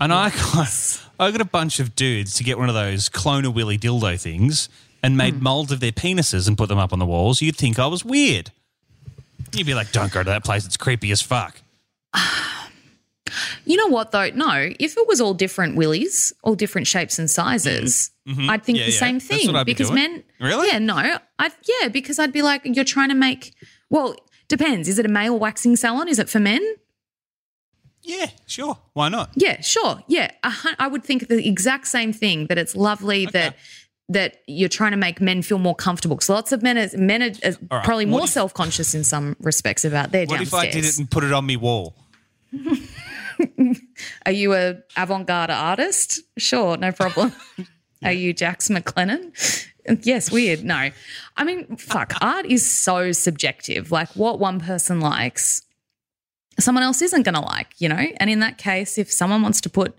and 0.00 0.12
I 0.12 0.30
got 0.30 1.02
I 1.18 1.30
got 1.30 1.40
a 1.40 1.44
bunch 1.46 1.80
of 1.80 1.96
dudes 1.96 2.34
to 2.34 2.44
get 2.44 2.58
one 2.58 2.68
of 2.68 2.74
those 2.74 3.08
clone 3.08 3.44
a 3.46 3.50
willy 3.50 3.78
dildo 3.78 4.20
things 4.20 4.68
and 5.02 5.16
made 5.16 5.40
molds 5.40 5.70
of 5.72 5.80
their 5.80 5.92
penises 5.92 6.46
and 6.48 6.58
put 6.58 6.68
them 6.68 6.78
up 6.78 6.92
on 6.92 6.98
the 6.98 7.06
walls, 7.06 7.40
you'd 7.40 7.56
think 7.56 7.78
I 7.78 7.86
was 7.86 8.04
weird. 8.04 8.50
You'd 9.52 9.66
be 9.66 9.74
like, 9.74 9.92
"Don't 9.92 10.12
go 10.12 10.22
to 10.22 10.30
that 10.30 10.44
place; 10.44 10.64
it's 10.66 10.76
creepy 10.76 11.10
as 11.10 11.20
fuck." 11.22 11.60
You 13.64 13.76
know 13.76 13.88
what 13.88 14.12
though? 14.12 14.30
No, 14.30 14.70
if 14.78 14.96
it 14.96 15.08
was 15.08 15.20
all 15.20 15.34
different 15.34 15.74
willies, 15.76 16.32
all 16.42 16.54
different 16.54 16.86
shapes 16.86 17.18
and 17.18 17.28
sizes, 17.28 18.12
I'd 18.26 18.62
think 18.64 18.76
Mm-hmm. 18.76 18.76
Yeah, 18.76 18.84
the 18.86 18.92
yeah. 18.92 18.98
same 18.98 19.14
That's 19.18 19.26
thing 19.26 19.46
what 19.48 19.56
I'd 19.56 19.66
be 19.66 19.72
because 19.74 19.88
doing. 19.90 20.00
men. 20.12 20.24
Really? 20.40 20.68
Yeah, 20.68 20.78
no, 20.78 20.94
I 20.96 21.50
yeah 21.80 21.88
because 21.88 22.20
I'd 22.20 22.32
be 22.32 22.42
like, 22.42 22.62
you're 22.64 22.84
trying 22.84 23.08
to 23.08 23.14
make. 23.16 23.52
Well, 23.90 24.14
depends. 24.48 24.88
Is 24.88 24.98
it 25.00 25.06
a 25.06 25.08
male 25.08 25.36
waxing 25.38 25.74
salon? 25.74 26.08
Is 26.08 26.20
it 26.20 26.28
for 26.28 26.38
men? 26.38 26.62
Yeah, 28.02 28.26
sure. 28.46 28.78
Why 28.92 29.08
not? 29.08 29.30
Yeah, 29.34 29.60
sure. 29.60 30.02
Yeah, 30.06 30.30
hun- 30.44 30.76
I 30.78 30.86
would 30.86 31.02
think 31.02 31.26
the 31.26 31.46
exact 31.46 31.88
same 31.88 32.12
thing. 32.12 32.46
That 32.46 32.58
it's 32.58 32.76
lovely 32.76 33.26
that 33.26 33.56
that 34.08 34.38
you're 34.46 34.68
trying 34.68 34.92
to 34.92 34.96
make 34.96 35.20
men 35.20 35.42
feel 35.42 35.58
more 35.58 35.74
comfortable. 35.74 36.16
Because 36.16 36.28
lots 36.28 36.52
of 36.52 36.62
men 36.62 36.78
are 36.78 36.96
men 36.96 37.22
are, 37.22 37.26
are 37.26 37.78
right, 37.78 37.84
probably 37.84 38.06
what 38.06 38.18
more 38.18 38.26
self 38.26 38.54
conscious 38.54 38.94
in 38.94 39.04
some 39.04 39.36
respects 39.40 39.84
about 39.84 40.12
their 40.12 40.26
What 40.26 40.38
downstairs. 40.38 40.64
if 40.64 40.68
I 40.68 40.70
did 40.70 40.84
it 40.84 40.98
and 40.98 41.10
put 41.10 41.24
it 41.24 41.32
on 41.32 41.44
me 41.46 41.56
wall? 41.56 41.94
Are 44.24 44.32
you 44.32 44.54
a 44.54 44.76
avant-garde 44.96 45.50
artist? 45.50 46.20
Sure, 46.38 46.76
no 46.76 46.92
problem. 46.92 47.32
Are 48.04 48.12
you 48.12 48.32
Jax 48.32 48.68
McLennan? 48.68 49.32
Yes, 50.02 50.30
weird. 50.30 50.64
No. 50.64 50.90
I 51.36 51.44
mean, 51.44 51.76
fuck, 51.76 52.14
art 52.20 52.46
is 52.46 52.68
so 52.68 53.12
subjective. 53.12 53.92
Like 53.92 54.08
what 54.10 54.38
one 54.38 54.60
person 54.60 55.00
likes, 55.00 55.62
someone 56.58 56.82
else 56.82 57.02
isn't 57.02 57.22
going 57.22 57.34
to 57.34 57.40
like, 57.40 57.74
you 57.78 57.88
know? 57.88 58.06
And 58.18 58.30
in 58.30 58.40
that 58.40 58.58
case, 58.58 58.98
if 58.98 59.10
someone 59.12 59.42
wants 59.42 59.60
to 59.62 59.70
put 59.70 59.94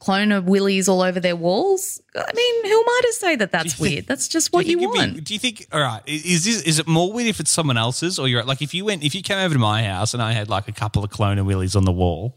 clone 0.00 0.32
of 0.32 0.46
willies 0.46 0.88
all 0.88 1.02
over 1.02 1.20
their 1.20 1.36
walls, 1.36 2.00
I 2.16 2.32
mean, 2.34 2.64
who 2.64 2.80
am 2.80 2.88
I 2.88 3.00
to 3.04 3.12
say 3.12 3.36
that 3.36 3.52
that's 3.52 3.74
think- 3.74 3.80
weird? 3.80 4.06
That's 4.06 4.26
just 4.26 4.52
what 4.52 4.66
you, 4.66 4.78
it'd 4.78 4.90
want. 4.90 5.14
Be, 5.14 5.20
do 5.20 5.34
you 5.34 5.38
think? 5.38 5.66
All 5.72 5.80
right, 5.80 6.02
is 6.06 6.44
this 6.44 6.62
is 6.62 6.80
it 6.80 6.88
more 6.88 7.12
weird 7.12 7.28
if 7.28 7.38
it's 7.38 7.52
someone 7.52 7.76
else's 7.76 8.18
or 8.18 8.26
you're 8.26 8.42
like 8.42 8.62
if 8.62 8.74
you 8.74 8.84
went 8.84 9.04
if 9.04 9.14
you 9.14 9.22
came 9.22 9.38
over 9.38 9.54
to 9.54 9.60
my 9.60 9.84
house 9.84 10.12
and 10.14 10.22
I 10.22 10.32
had 10.32 10.48
like 10.48 10.66
a 10.66 10.72
couple 10.72 11.04
of 11.04 11.10
clone 11.10 11.38
of 11.38 11.46
willies 11.46 11.76
on 11.76 11.84
the 11.84 11.92
wall, 11.92 12.36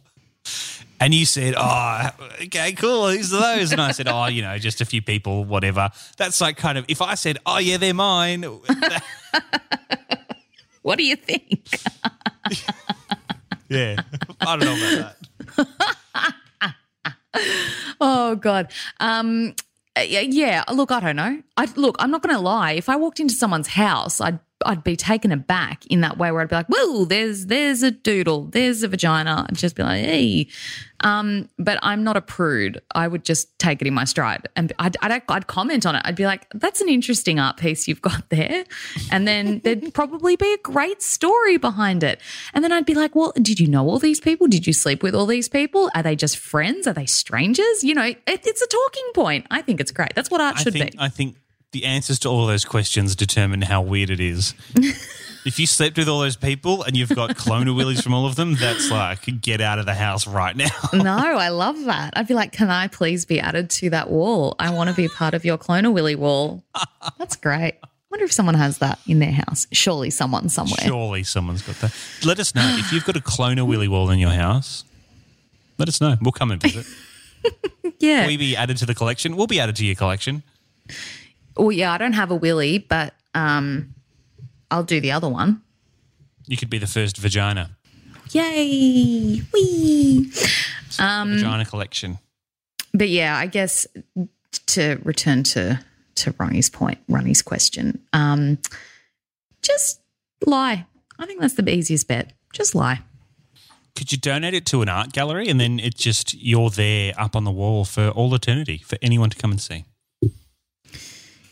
and 1.00 1.14
you 1.14 1.26
said, 1.26 1.56
"Oh, 1.58 2.10
okay, 2.44 2.74
cool, 2.74 3.08
These 3.08 3.34
are 3.34 3.58
those?" 3.58 3.72
and 3.72 3.82
I 3.82 3.92
said, 3.92 4.08
"Oh, 4.08 4.28
you 4.28 4.42
know, 4.42 4.58
just 4.58 4.82
a 4.82 4.86
few 4.86 5.02
people, 5.02 5.44
whatever." 5.44 5.90
That's 6.18 6.40
like 6.42 6.58
kind 6.58 6.78
of 6.78 6.86
if 6.88 7.02
I 7.02 7.16
said, 7.16 7.40
"Oh, 7.46 7.58
yeah, 7.58 7.78
they're 7.78 7.94
mine." 7.94 8.44
what 10.82 10.98
do 10.98 11.04
you 11.04 11.16
think? 11.16 11.70
yeah, 13.70 13.96
I 14.42 14.58
don't 14.58 14.66
know 14.66 14.76
about 14.76 15.16
that. 15.56 16.34
Oh 18.34 18.36
God. 18.36 18.72
Um. 19.00 19.54
uh, 19.98 20.02
Yeah. 20.02 20.64
Look, 20.74 20.92
I 20.92 21.00
don't 21.00 21.16
know. 21.16 21.42
I 21.58 21.68
look. 21.76 21.96
I'm 22.00 22.12
not 22.12 22.22
going 22.24 22.36
to 22.36 22.42
lie. 22.42 22.74
If 22.74 22.90
I 22.90 22.96
walked 22.96 23.20
into 23.20 23.34
someone's 23.34 23.68
house, 23.68 24.20
I'd 24.20 24.40
I'd 24.66 24.84
be 24.84 24.96
taken 24.96 25.32
aback 25.32 25.86
in 25.88 26.02
that 26.02 26.18
way 26.18 26.32
where 26.32 26.42
I'd 26.42 26.50
be 26.50 26.56
like, 26.56 26.68
"Whoa, 26.68 27.06
there's 27.06 27.48
there's 27.48 27.84
a 27.84 27.92
doodle, 27.92 28.46
there's 28.46 28.84
a 28.84 28.88
vagina." 28.88 29.46
I'd 29.50 29.56
just 29.58 29.76
be 29.76 29.84
like, 29.84 30.04
"Hey," 30.04 30.48
um, 31.02 31.50
but 31.58 31.80
I'm 31.82 32.04
not 32.04 32.18
a 32.18 32.22
prude. 32.22 32.82
I 32.96 33.08
would 33.08 33.26
just 33.26 33.58
take 33.60 33.82
it 33.82 33.88
in 33.88 33.94
my 33.94 34.06
stride, 34.06 34.48
and 34.56 34.74
I'd, 34.80 34.98
I'd 35.02 35.22
I'd 35.28 35.48
comment 35.48 35.86
on 35.86 35.96
it. 35.96 36.02
I'd 36.06 36.16
be 36.16 36.26
like, 36.26 36.48
"That's 36.54 36.82
an 36.82 36.90
interesting 36.90 37.40
art 37.40 37.58
piece 37.58 37.88
you've 37.88 38.02
got 38.02 38.30
there," 38.30 38.64
and 39.12 39.28
then 39.28 39.60
there'd 39.64 39.94
probably 39.94 40.36
be 40.36 40.54
a 40.54 40.58
great 40.58 41.02
story 41.02 41.58
behind 41.58 42.04
it. 42.04 42.20
And 42.54 42.64
then 42.64 42.72
I'd 42.72 42.86
be 42.86 42.96
like, 42.96 43.16
"Well, 43.16 43.34
did 43.36 43.60
you 43.60 43.68
know 43.68 43.88
all 43.88 44.00
these 44.00 44.20
people? 44.20 44.48
Did 44.48 44.66
you 44.68 44.74
sleep 44.74 45.04
with 45.04 45.16
all 45.16 45.26
these 45.26 45.50
people? 45.50 45.90
Are 45.96 46.04
they 46.04 46.16
just 46.16 46.38
friends? 46.38 46.88
Are 46.88 46.94
they 46.94 47.06
strangers? 47.06 47.84
You 47.84 47.96
know, 47.96 48.04
it, 48.04 48.22
it's 48.28 48.62
a 48.62 48.68
talking 48.68 49.12
point. 49.14 49.46
I 49.52 49.62
think 49.62 49.80
it's 49.80 49.92
great. 49.92 50.14
That's 50.16 50.32
what 50.32 50.42
art 50.42 50.58
I 50.58 50.64
should 50.64 50.74
think 50.74 50.92
be. 50.94 51.00
I 51.00 51.10
think 51.10 51.38
the 51.74 51.84
answers 51.86 52.20
to 52.20 52.30
all 52.30 52.46
those 52.48 52.64
questions 52.64 53.16
determine 53.16 53.64
how 53.64 53.82
weird 53.82 54.10
it 54.10 54.20
is. 54.20 54.54
if 55.46 55.60
you 55.60 55.68
slept 55.68 55.98
with 55.98 56.08
all 56.08 56.20
those 56.20 56.38
people 56.38 56.84
and 56.84 56.96
you've 56.96 57.14
got 57.14 57.32
cloner 57.32 57.76
willies 57.76 58.02
from 58.02 58.14
all 58.14 58.26
of 58.26 58.36
them, 58.36 58.56
that's 58.56 58.90
like 58.90 59.42
get 59.42 59.60
out 59.60 59.80
of 59.80 59.86
the 59.86 59.94
house 59.94 60.26
right 60.26 60.56
now. 60.56 60.70
No, 60.94 61.18
I 61.18 61.50
love 61.50 61.84
that. 61.86 62.14
I'd 62.16 62.28
be 62.28 62.34
like, 62.34 62.54
can 62.54 62.70
I 62.70 62.88
please 62.88 63.26
be 63.26 63.40
added 63.40 63.70
to 63.72 63.90
that 63.90 64.10
wall? 64.10 64.56
I 64.60 64.70
want 64.70 64.90
to 64.90 64.96
be 64.96 65.08
part 65.10 65.34
of 65.34 65.44
your 65.44 65.58
cloner 65.58 65.92
willy 65.92 66.16
wall. 66.16 66.64
That's 67.18 67.36
great. 67.36 67.74
I 67.84 67.88
wonder 68.12 68.26
if 68.26 68.32
someone 68.32 68.56
has 68.56 68.78
that 68.78 69.00
in 69.08 69.20
their 69.20 69.32
house. 69.32 69.68
Surely 69.72 70.12
someone 70.12 70.48
somewhere. 70.50 70.78
Surely 70.82 71.24
someone's 71.24 71.64
got 71.64 71.76
that. 71.78 71.94
Let 72.24 72.40
us 72.40 72.54
know 72.56 72.64
if 72.80 72.94
you've 72.94 73.06
got 73.06 73.18
a 73.18 73.22
cloner 73.22 73.68
willy 73.68 73.88
wall 73.88 74.12
in 74.12 74.20
your 74.20 74.30
house. 74.32 74.84
Let 75.80 75.90
us 75.90 76.00
know. 76.00 76.16
We'll 76.22 76.32
come 76.32 76.52
and 76.52 76.62
visit. 76.62 76.86
Yeah. 78.00 78.22
Will 78.22 78.28
we 78.28 78.38
be 78.38 78.56
added 78.56 78.78
to 78.78 78.86
the 78.86 78.96
collection? 78.96 79.36
We'll 79.36 79.48
be 79.48 79.60
added 79.60 79.76
to 79.78 79.86
your 79.86 79.96
collection. 79.96 80.44
Well, 81.58 81.72
yeah, 81.72 81.92
I 81.92 81.98
don't 81.98 82.14
have 82.14 82.32
a 82.32 82.36
willy, 82.36 82.78
but 82.80 83.14
um, 83.34 83.94
I'll 84.72 84.84
do 84.84 85.00
the 85.00 85.12
other 85.12 85.30
one. 85.30 85.62
You 86.48 86.58
could 86.58 86.70
be 86.70 86.78
the 86.78 86.88
first 86.88 87.18
vagina. 87.18 87.72
Yay! 88.32 89.42
Whee! 89.54 90.32
Um, 91.00 91.34
vagina 91.38 91.66
collection. 91.66 92.20
But 92.94 93.10
yeah, 93.10 93.38
I 93.38 93.48
guess 93.48 93.88
to 94.68 95.00
return 95.04 95.44
to 95.44 95.80
to 96.16 96.36
Ronnie's 96.38 96.70
point, 96.70 97.00
Ronnie's 97.10 97.42
question, 97.42 98.00
um, 98.14 98.60
just 99.64 100.00
lie. 100.46 100.86
I 101.18 101.26
think 101.26 101.42
that's 101.42 101.56
the 101.56 101.68
easiest 101.68 102.08
bet. 102.08 102.34
Just 102.54 102.76
lie. 102.76 103.02
Could 103.96 104.12
you 104.12 104.18
donate 104.18 104.54
it 104.54 104.66
to 104.68 104.82
an 104.82 104.90
art 104.90 105.12
gallery 105.12 105.48
and 105.48 105.60
then 105.60 105.80
it's 105.80 106.02
just 106.02 106.34
you're 106.34 106.70
there 106.70 107.14
up 107.18 107.36
on 107.36 107.44
the 107.44 107.52
wall 107.52 107.86
for 107.86 108.10
all 108.10 108.34
eternity 108.34 108.80
for 108.80 108.98
anyone 109.02 109.30
to 109.30 109.38
come 109.38 109.52
and 109.52 109.62
see? 109.62 109.86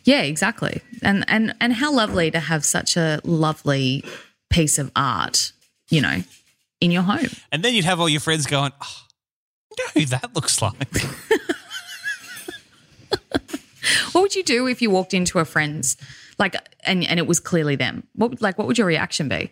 Yeah, 0.03 0.21
exactly. 0.21 0.81
And 1.01 1.25
and 1.27 1.53
and 1.59 1.73
how 1.73 1.93
lovely 1.93 2.31
to 2.31 2.39
have 2.39 2.65
such 2.65 2.97
a 2.97 3.21
lovely 3.23 4.03
piece 4.49 4.79
of 4.79 4.91
art, 4.95 5.51
you 5.89 6.01
know, 6.01 6.23
in 6.79 6.91
your 6.91 7.03
home. 7.03 7.29
And 7.51 7.63
then 7.63 7.73
you'd 7.73 7.85
have 7.85 7.99
all 7.99 8.09
your 8.09 8.21
friends 8.21 8.45
going, 8.45 8.71
oh, 8.81 8.97
you 9.69 9.83
know 9.83 10.01
who 10.01 10.05
that 10.07 10.35
looks 10.35 10.61
like? 10.61 10.87
What 14.11 14.21
would 14.21 14.35
you 14.35 14.43
do 14.43 14.67
if 14.67 14.81
you 14.81 14.89
walked 14.89 15.13
into 15.13 15.39
a 15.39 15.45
friend's 15.45 15.97
like 16.37 16.55
and 16.83 17.05
and 17.05 17.19
it 17.19 17.27
was 17.27 17.39
clearly 17.39 17.75
them? 17.75 18.07
What 18.13 18.41
like 18.41 18.57
what 18.57 18.67
would 18.67 18.77
your 18.77 18.87
reaction 18.87 19.27
be? 19.27 19.51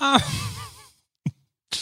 Um, 0.00 0.20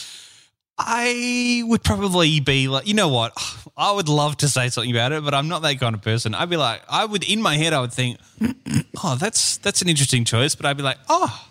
I 0.77 1.63
would 1.65 1.83
probably 1.83 2.39
be 2.39 2.67
like, 2.67 2.87
you 2.87 2.93
know 2.93 3.07
what? 3.07 3.33
Oh, 3.37 3.62
I 3.75 3.91
would 3.91 4.07
love 4.07 4.37
to 4.37 4.47
say 4.47 4.69
something 4.69 4.91
about 4.91 5.11
it, 5.13 5.23
but 5.23 5.33
I'm 5.33 5.47
not 5.47 5.63
that 5.63 5.79
kind 5.79 5.95
of 5.95 6.01
person. 6.01 6.35
I'd 6.35 6.49
be 6.49 6.57
like, 6.57 6.83
I 6.87 7.05
would 7.05 7.23
in 7.23 7.41
my 7.41 7.57
head, 7.57 7.73
I 7.73 7.81
would 7.81 7.93
think, 7.93 8.19
oh, 9.03 9.15
that's 9.15 9.57
that's 9.57 9.81
an 9.81 9.89
interesting 9.89 10.25
choice, 10.25 10.53
but 10.55 10.65
I'd 10.67 10.77
be 10.77 10.83
like, 10.83 10.97
oh, 11.09 11.47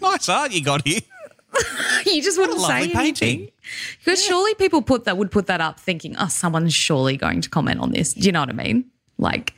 nice 0.00 0.28
art 0.28 0.52
you 0.52 0.62
got 0.64 0.86
here. 0.86 1.00
you 2.06 2.22
just 2.22 2.36
wouldn't 2.38 2.60
say 2.60 2.78
anything. 2.78 2.96
painting. 2.96 3.50
Because 4.04 4.24
surely 4.24 4.54
people 4.54 4.82
put 4.82 5.04
that 5.04 5.16
would 5.16 5.30
put 5.30 5.46
that 5.46 5.60
up 5.60 5.78
thinking, 5.78 6.16
oh, 6.18 6.26
someone's 6.28 6.74
surely 6.74 7.16
going 7.16 7.40
to 7.42 7.48
comment 7.48 7.80
on 7.80 7.92
this. 7.92 8.12
Do 8.14 8.26
you 8.26 8.32
know 8.32 8.40
what 8.40 8.50
I 8.50 8.52
mean? 8.52 8.90
Like, 9.16 9.54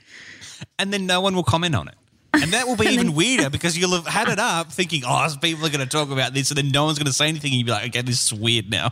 And 0.79 0.93
then 0.93 1.07
no 1.07 1.21
one 1.21 1.35
will 1.35 1.43
comment 1.43 1.75
on 1.75 1.89
it. 1.89 1.95
And 2.35 2.53
that 2.53 2.67
will 2.69 2.77
be 2.77 2.87
even 2.91 3.15
weirder 3.15 3.49
because 3.57 3.77
you'll 3.79 3.97
have 3.97 4.07
had 4.07 4.29
it 4.29 4.39
up 4.39 4.71
thinking, 4.71 5.03
oh, 5.07 5.27
people 5.41 5.65
are 5.67 5.71
going 5.71 5.81
to 5.81 5.87
talk 5.87 6.11
about 6.11 6.35
this, 6.35 6.51
and 6.51 6.59
then 6.59 6.69
no 6.69 6.85
one's 6.85 6.99
going 6.99 7.07
to 7.07 7.13
say 7.13 7.29
anything, 7.29 7.53
and 7.53 7.61
you'll 7.61 7.67
be 7.67 7.73
like, 7.73 7.89
okay, 7.89 8.03
this 8.03 8.27
is 8.27 8.35
weird 8.35 8.71
now. 8.71 8.91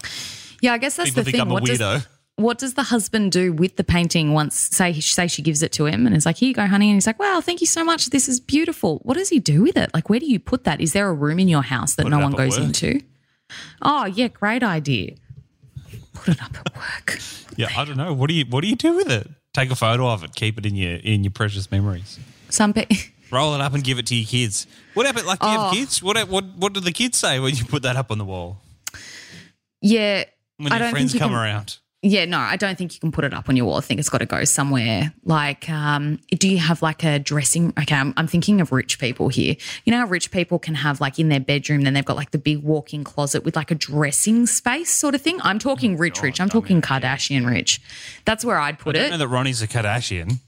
yeah, 0.62 0.72
I 0.72 0.78
guess 0.78 0.96
that's 0.96 1.10
People 1.10 1.24
the 1.24 1.32
thing. 1.32 1.40
I'm 1.42 1.50
a 1.50 1.54
What 1.54 1.64
does, 1.64 1.78
weirdo. 1.78 2.06
What 2.36 2.58
does 2.58 2.74
the 2.74 2.82
husband 2.84 3.32
do 3.32 3.52
with 3.52 3.76
the 3.76 3.84
painting 3.84 4.32
once 4.34 4.54
say 4.58 4.92
say 5.00 5.26
she 5.26 5.42
gives 5.42 5.62
it 5.62 5.72
to 5.72 5.86
him 5.86 6.06
and 6.06 6.14
is 6.14 6.26
like, 6.26 6.36
here 6.36 6.48
you 6.48 6.54
go, 6.54 6.66
honey, 6.66 6.90
and 6.90 6.96
he's 6.96 7.06
like, 7.06 7.18
wow, 7.18 7.40
thank 7.40 7.60
you 7.60 7.66
so 7.66 7.82
much. 7.84 8.10
This 8.10 8.28
is 8.28 8.40
beautiful. 8.40 9.00
What 9.04 9.14
does 9.16 9.28
he 9.30 9.38
do 9.40 9.62
with 9.62 9.76
it? 9.76 9.90
Like, 9.94 10.10
where 10.10 10.20
do 10.20 10.26
you 10.26 10.38
put 10.38 10.64
that? 10.64 10.80
Is 10.80 10.92
there 10.92 11.08
a 11.08 11.14
room 11.14 11.38
in 11.38 11.48
your 11.48 11.62
house 11.62 11.94
that 11.94 12.02
Put 12.04 12.10
no 12.10 12.18
one 12.18 12.32
goes 12.32 12.56
work. 12.58 12.66
into? 12.66 13.00
Oh 13.82 14.04
yeah, 14.04 14.28
great 14.28 14.62
idea. 14.62 15.14
Put 16.12 16.28
it 16.34 16.42
up 16.42 16.56
at 16.64 16.76
work. 16.76 17.18
Yeah, 17.58 17.68
I 17.74 17.86
don't 17.86 17.96
know. 17.96 18.12
What 18.12 18.28
do 18.28 18.34
you 18.34 18.44
What 18.44 18.60
do 18.60 18.68
you 18.68 18.76
do 18.76 18.94
with 18.96 19.10
it? 19.10 19.30
Take 19.54 19.70
a 19.70 19.74
photo 19.76 20.08
of 20.10 20.22
it, 20.22 20.34
keep 20.34 20.58
it 20.58 20.66
in 20.66 20.76
your 20.76 20.96
in 20.96 21.24
your 21.24 21.30
precious 21.30 21.70
memories. 21.70 22.18
Some 22.50 22.74
people. 22.74 22.94
Roll 23.32 23.54
it 23.54 23.62
up 23.62 23.72
and 23.72 23.82
give 23.82 23.98
it 23.98 24.06
to 24.08 24.14
your 24.14 24.26
kids. 24.26 24.66
What 24.92 25.06
happened? 25.06 25.26
Like, 25.26 25.40
do 25.40 25.46
you 25.48 25.56
Oh. 25.56 25.60
have 25.62 25.72
kids? 25.72 26.02
What 26.02 26.18
What 26.28 26.44
What 26.56 26.74
do 26.74 26.80
the 26.80 26.92
kids 26.92 27.16
say 27.16 27.38
when 27.40 27.56
you 27.56 27.64
put 27.64 27.82
that 27.84 27.96
up 27.96 28.10
on 28.10 28.18
the 28.18 28.26
wall? 28.26 28.58
Yeah, 29.80 30.24
When 30.58 30.70
your 30.72 30.90
friends 30.90 31.12
come 31.14 31.30
can- 31.30 31.38
around? 31.38 31.78
Yeah, 32.08 32.24
no, 32.24 32.38
I 32.38 32.54
don't 32.54 32.78
think 32.78 32.94
you 32.94 33.00
can 33.00 33.10
put 33.10 33.24
it 33.24 33.34
up 33.34 33.48
on 33.48 33.56
your 33.56 33.66
wall. 33.66 33.78
I 33.78 33.80
think 33.80 33.98
it's 33.98 34.08
got 34.08 34.18
to 34.18 34.26
go 34.26 34.44
somewhere. 34.44 35.12
Like, 35.24 35.68
um, 35.68 36.20
do 36.30 36.48
you 36.48 36.58
have 36.58 36.80
like 36.80 37.02
a 37.02 37.18
dressing? 37.18 37.72
Okay, 37.76 37.96
I'm, 37.96 38.14
I'm 38.16 38.28
thinking 38.28 38.60
of 38.60 38.70
rich 38.70 39.00
people 39.00 39.28
here. 39.28 39.56
You 39.84 39.90
know 39.90 39.98
how 39.98 40.06
rich 40.06 40.30
people 40.30 40.60
can 40.60 40.76
have 40.76 41.00
like 41.00 41.18
in 41.18 41.30
their 41.30 41.40
bedroom, 41.40 41.82
then 41.82 41.94
they've 41.94 42.04
got 42.04 42.14
like 42.14 42.30
the 42.30 42.38
big 42.38 42.58
walk-in 42.62 43.02
closet 43.02 43.42
with 43.44 43.56
like 43.56 43.72
a 43.72 43.74
dressing 43.74 44.46
space 44.46 44.90
sort 44.90 45.16
of 45.16 45.20
thing. 45.20 45.40
I'm 45.42 45.58
talking 45.58 45.96
rich, 45.96 46.22
rich. 46.22 46.40
I'm 46.40 46.48
talking 46.48 46.80
Kardashian 46.80 47.44
rich. 47.44 47.80
That's 48.24 48.44
where 48.44 48.58
I'd 48.58 48.74
I 48.74 48.78
put 48.78 48.94
don't 48.94 49.08
know 49.08 49.16
it. 49.16 49.18
that 49.18 49.28
Ronnie's 49.28 49.60
a 49.60 49.66
Kardashian. 49.66 50.38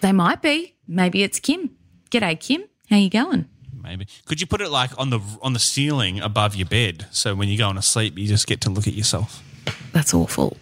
They 0.00 0.12
might 0.12 0.40
be. 0.40 0.76
Maybe 0.88 1.22
it's 1.22 1.40
Kim. 1.40 1.76
G'day, 2.10 2.40
Kim. 2.40 2.64
How 2.88 2.96
you 2.96 3.10
going? 3.10 3.50
Maybe 3.82 4.06
could 4.24 4.40
you 4.40 4.46
put 4.46 4.62
it 4.62 4.70
like 4.70 4.98
on 4.98 5.10
the 5.10 5.20
on 5.42 5.52
the 5.52 5.58
ceiling 5.58 6.20
above 6.20 6.56
your 6.56 6.66
bed, 6.66 7.06
so 7.10 7.34
when 7.34 7.50
you 7.50 7.58
go 7.58 7.68
on 7.68 7.74
to 7.74 7.82
sleep, 7.82 8.16
you 8.16 8.26
just 8.26 8.46
get 8.46 8.62
to 8.62 8.70
look 8.70 8.86
at 8.86 8.94
yourself. 8.94 9.42
That's 9.92 10.14
awful. 10.14 10.56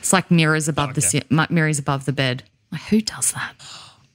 It's 0.00 0.12
like 0.12 0.30
mirrors 0.30 0.66
above 0.68 0.94
the 0.94 1.06
Okay. 1.06 1.22
mi- 1.30 1.46
mirrors 1.48 1.78
above 1.78 2.04
the 2.04 2.12
bed. 2.12 2.42
Like 2.72 2.82
who 2.82 3.00
does 3.00 3.32
that? 3.32 3.54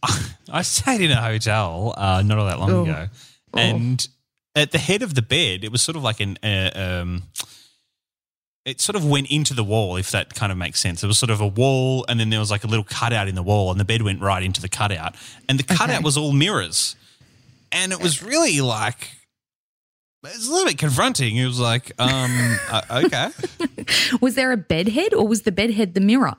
I 0.51 0.61
stayed 0.61 1.01
in 1.01 1.11
a 1.11 1.21
hotel 1.21 1.93
uh, 1.97 2.21
not 2.21 2.37
all 2.37 2.45
that 2.47 2.59
long 2.59 2.71
Oh. 2.71 2.83
ago, 2.83 3.07
and 3.53 4.07
at 4.55 4.71
the 4.71 4.77
head 4.77 5.01
of 5.01 5.15
the 5.15 5.21
bed, 5.21 5.63
it 5.63 5.71
was 5.71 5.81
sort 5.81 5.95
of 5.95 6.03
like 6.03 6.19
an. 6.19 6.37
Uh, 6.43 6.71
um, 6.75 7.23
it 8.65 8.81
sort 8.81 8.95
of 8.95 9.05
went 9.05 9.27
into 9.29 9.53
the 9.53 9.63
wall, 9.63 9.95
if 9.95 10.09
that 10.09 10.33
kind 10.33 10.51
of 10.51 10.57
makes 10.57 10.79
sense. 10.79 11.03
It 11.03 11.07
was 11.07 11.19
sort 11.19 11.29
of 11.29 11.39
a 11.39 11.45
wall, 11.47 12.03
and 12.09 12.19
then 12.19 12.31
there 12.31 12.39
was 12.39 12.49
like 12.49 12.63
a 12.63 12.67
little 12.67 12.83
cutout 12.85 13.27
in 13.27 13.35
the 13.35 13.43
wall, 13.43 13.69
and 13.69 13.79
the 13.79 13.85
bed 13.85 14.01
went 14.01 14.21
right 14.21 14.41
into 14.41 14.59
the 14.59 14.69
cutout, 14.69 15.15
and 15.47 15.59
the 15.59 15.63
cutout 15.63 15.89
Okay. 15.97 16.03
was 16.03 16.17
all 16.17 16.31
mirrors, 16.33 16.95
and 17.71 17.91
it 17.91 18.01
was 18.01 18.23
really 18.23 18.61
like. 18.61 19.14
It 20.25 20.37
was 20.37 20.47
a 20.47 20.51
little 20.51 20.67
bit 20.67 20.77
confronting. 20.77 21.37
It 21.37 21.45
was 21.45 21.59
like, 21.59 21.91
um, 21.99 22.57
uh, 22.71 23.03
okay. 23.05 23.29
Was 24.21 24.35
there 24.35 24.51
a 24.51 24.57
bed 24.57 24.89
head 24.89 25.13
or 25.13 25.27
was 25.27 25.43
the 25.43 25.51
bed 25.51 25.71
head 25.71 25.93
the 25.93 26.01
mirror? 26.01 26.35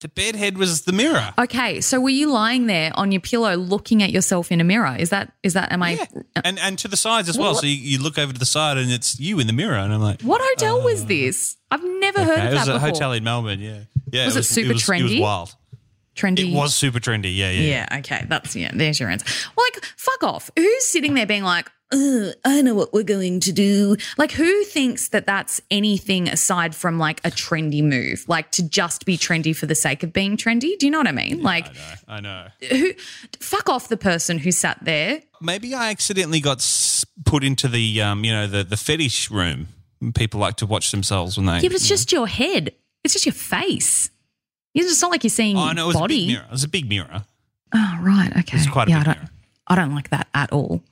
The 0.00 0.08
bed 0.08 0.34
head 0.34 0.58
was 0.58 0.82
the 0.82 0.92
mirror. 0.92 1.32
Okay, 1.38 1.80
so 1.80 2.00
were 2.00 2.08
you 2.10 2.28
lying 2.28 2.66
there 2.66 2.90
on 2.96 3.12
your 3.12 3.20
pillow 3.20 3.54
looking 3.54 4.02
at 4.02 4.10
yourself 4.10 4.50
in 4.50 4.60
a 4.60 4.64
mirror? 4.64 4.96
Is 4.98 5.10
that 5.10 5.32
is 5.44 5.52
that 5.52 5.70
am 5.70 5.80
I 5.80 5.90
Yeah. 5.92 6.06
And 6.44 6.58
and 6.58 6.76
to 6.80 6.88
the 6.88 6.96
sides 6.96 7.28
as 7.28 7.38
well. 7.38 7.52
What? 7.52 7.60
So 7.60 7.66
you, 7.68 7.76
you 7.76 8.02
look 8.02 8.18
over 8.18 8.32
to 8.32 8.38
the 8.38 8.44
side 8.44 8.78
and 8.78 8.90
it's 8.90 9.20
you 9.20 9.38
in 9.38 9.46
the 9.46 9.52
mirror. 9.52 9.76
And 9.76 9.92
I'm 9.94 10.00
like, 10.02 10.20
What 10.22 10.40
hotel 10.42 10.82
was 10.82 11.06
this? 11.06 11.56
I've 11.70 11.84
never 11.84 12.24
heard 12.24 12.38
okay. 12.38 12.46
of 12.48 12.52
it 12.52 12.56
was 12.56 12.66
that 12.66 12.72
a 12.72 12.74
before. 12.74 12.88
hotel 12.88 13.12
in 13.12 13.22
Melbourne. 13.22 13.60
Yeah. 13.60 13.80
Yeah. 14.10 14.26
Was 14.26 14.36
it 14.36 14.42
super 14.42 14.70
It 14.70 14.74
was 14.74 14.82
trendy? 14.82 15.20
wild. 15.20 15.54
Trendy. 16.16 16.50
It 16.52 16.54
was 16.54 16.74
super 16.74 16.98
trendy. 16.98 17.34
Yeah. 17.36 17.50
Yeah. 17.50 17.86
Yeah, 17.88 17.98
okay. 18.00 18.26
That's 18.28 18.56
yeah, 18.56 18.72
there's 18.74 18.98
your 18.98 19.08
answer. 19.08 19.24
Well, 19.56 19.64
like, 19.72 19.84
fuck 19.96 20.24
off. 20.24 20.50
Who's 20.58 20.84
sitting 20.84 21.14
there 21.14 21.26
being 21.26 21.44
like, 21.44 21.70
Ugh, 21.92 22.34
I 22.44 22.62
know 22.62 22.74
what 22.74 22.92
we're 22.92 23.02
going 23.02 23.40
to 23.40 23.52
do? 23.52 23.96
Like, 24.16 24.32
who 24.32 24.64
thinks 24.64 25.08
that 25.08 25.26
that's 25.26 25.60
anything 25.70 26.28
aside 26.28 26.74
from 26.74 26.98
like 26.98 27.20
a 27.24 27.30
trendy 27.30 27.82
move? 27.82 28.24
Like 28.28 28.50
to 28.52 28.62
just 28.62 29.04
be 29.04 29.18
trendy 29.18 29.54
for 29.54 29.66
the 29.66 29.74
sake 29.74 30.02
of 30.02 30.12
being 30.12 30.36
trendy? 30.36 30.78
Do 30.78 30.86
you 30.86 30.90
know 30.90 30.98
what 30.98 31.08
I 31.08 31.12
mean? 31.12 31.42
like, 31.42 31.66
I 32.08 32.20
know. 32.20 32.46
who 32.68 32.92
fuck 33.40 33.68
off 33.68 33.88
the 33.88 33.96
person 33.96 34.38
who 34.38 34.50
sat 34.50 34.82
there 34.82 35.22
Maybe 35.42 35.74
I 35.74 35.90
accidentally 35.90 36.40
got 36.40 36.64
put 37.24 37.42
into 37.42 37.66
the 37.66 38.00
um, 38.00 38.24
you 38.24 38.32
know, 38.32 38.46
the 38.46 38.62
the 38.62 38.76
fetish 38.76 39.30
room. 39.30 39.68
People 40.14 40.40
like 40.40 40.56
to 40.56 40.66
watch 40.66 40.90
themselves 40.90 41.36
when 41.36 41.46
they. 41.46 41.54
Yeah, 41.54 41.68
but 41.68 41.72
it's 41.72 41.88
just 41.88 42.12
your 42.12 42.28
head. 42.28 42.72
It's 43.04 43.12
just 43.12 43.26
your 43.26 43.32
face. 43.32 44.10
It's 44.74 45.02
not 45.02 45.10
like 45.10 45.24
you're 45.24 45.30
seeing 45.30 45.56
Oh 45.56 45.72
no, 45.72 45.84
it 45.84 45.94
was 45.94 45.96
a 45.96 46.06
big 46.06 46.28
mirror. 46.28 46.44
It 46.44 46.50
was 46.52 46.64
a 46.64 46.68
big 46.68 46.88
mirror. 46.88 47.24
Oh, 47.74 47.98
right. 48.00 48.30
Okay. 48.38 48.56
It's 48.56 48.68
quite 48.68 48.88
a 48.88 48.90
yeah, 48.92 48.98
big 49.00 49.08
I 49.08 49.12
don't, 49.12 49.22
mirror. 49.22 49.30
I 49.66 49.76
don't 49.76 49.94
like 49.94 50.10
that 50.10 50.28
at 50.32 50.52
all. 50.52 50.82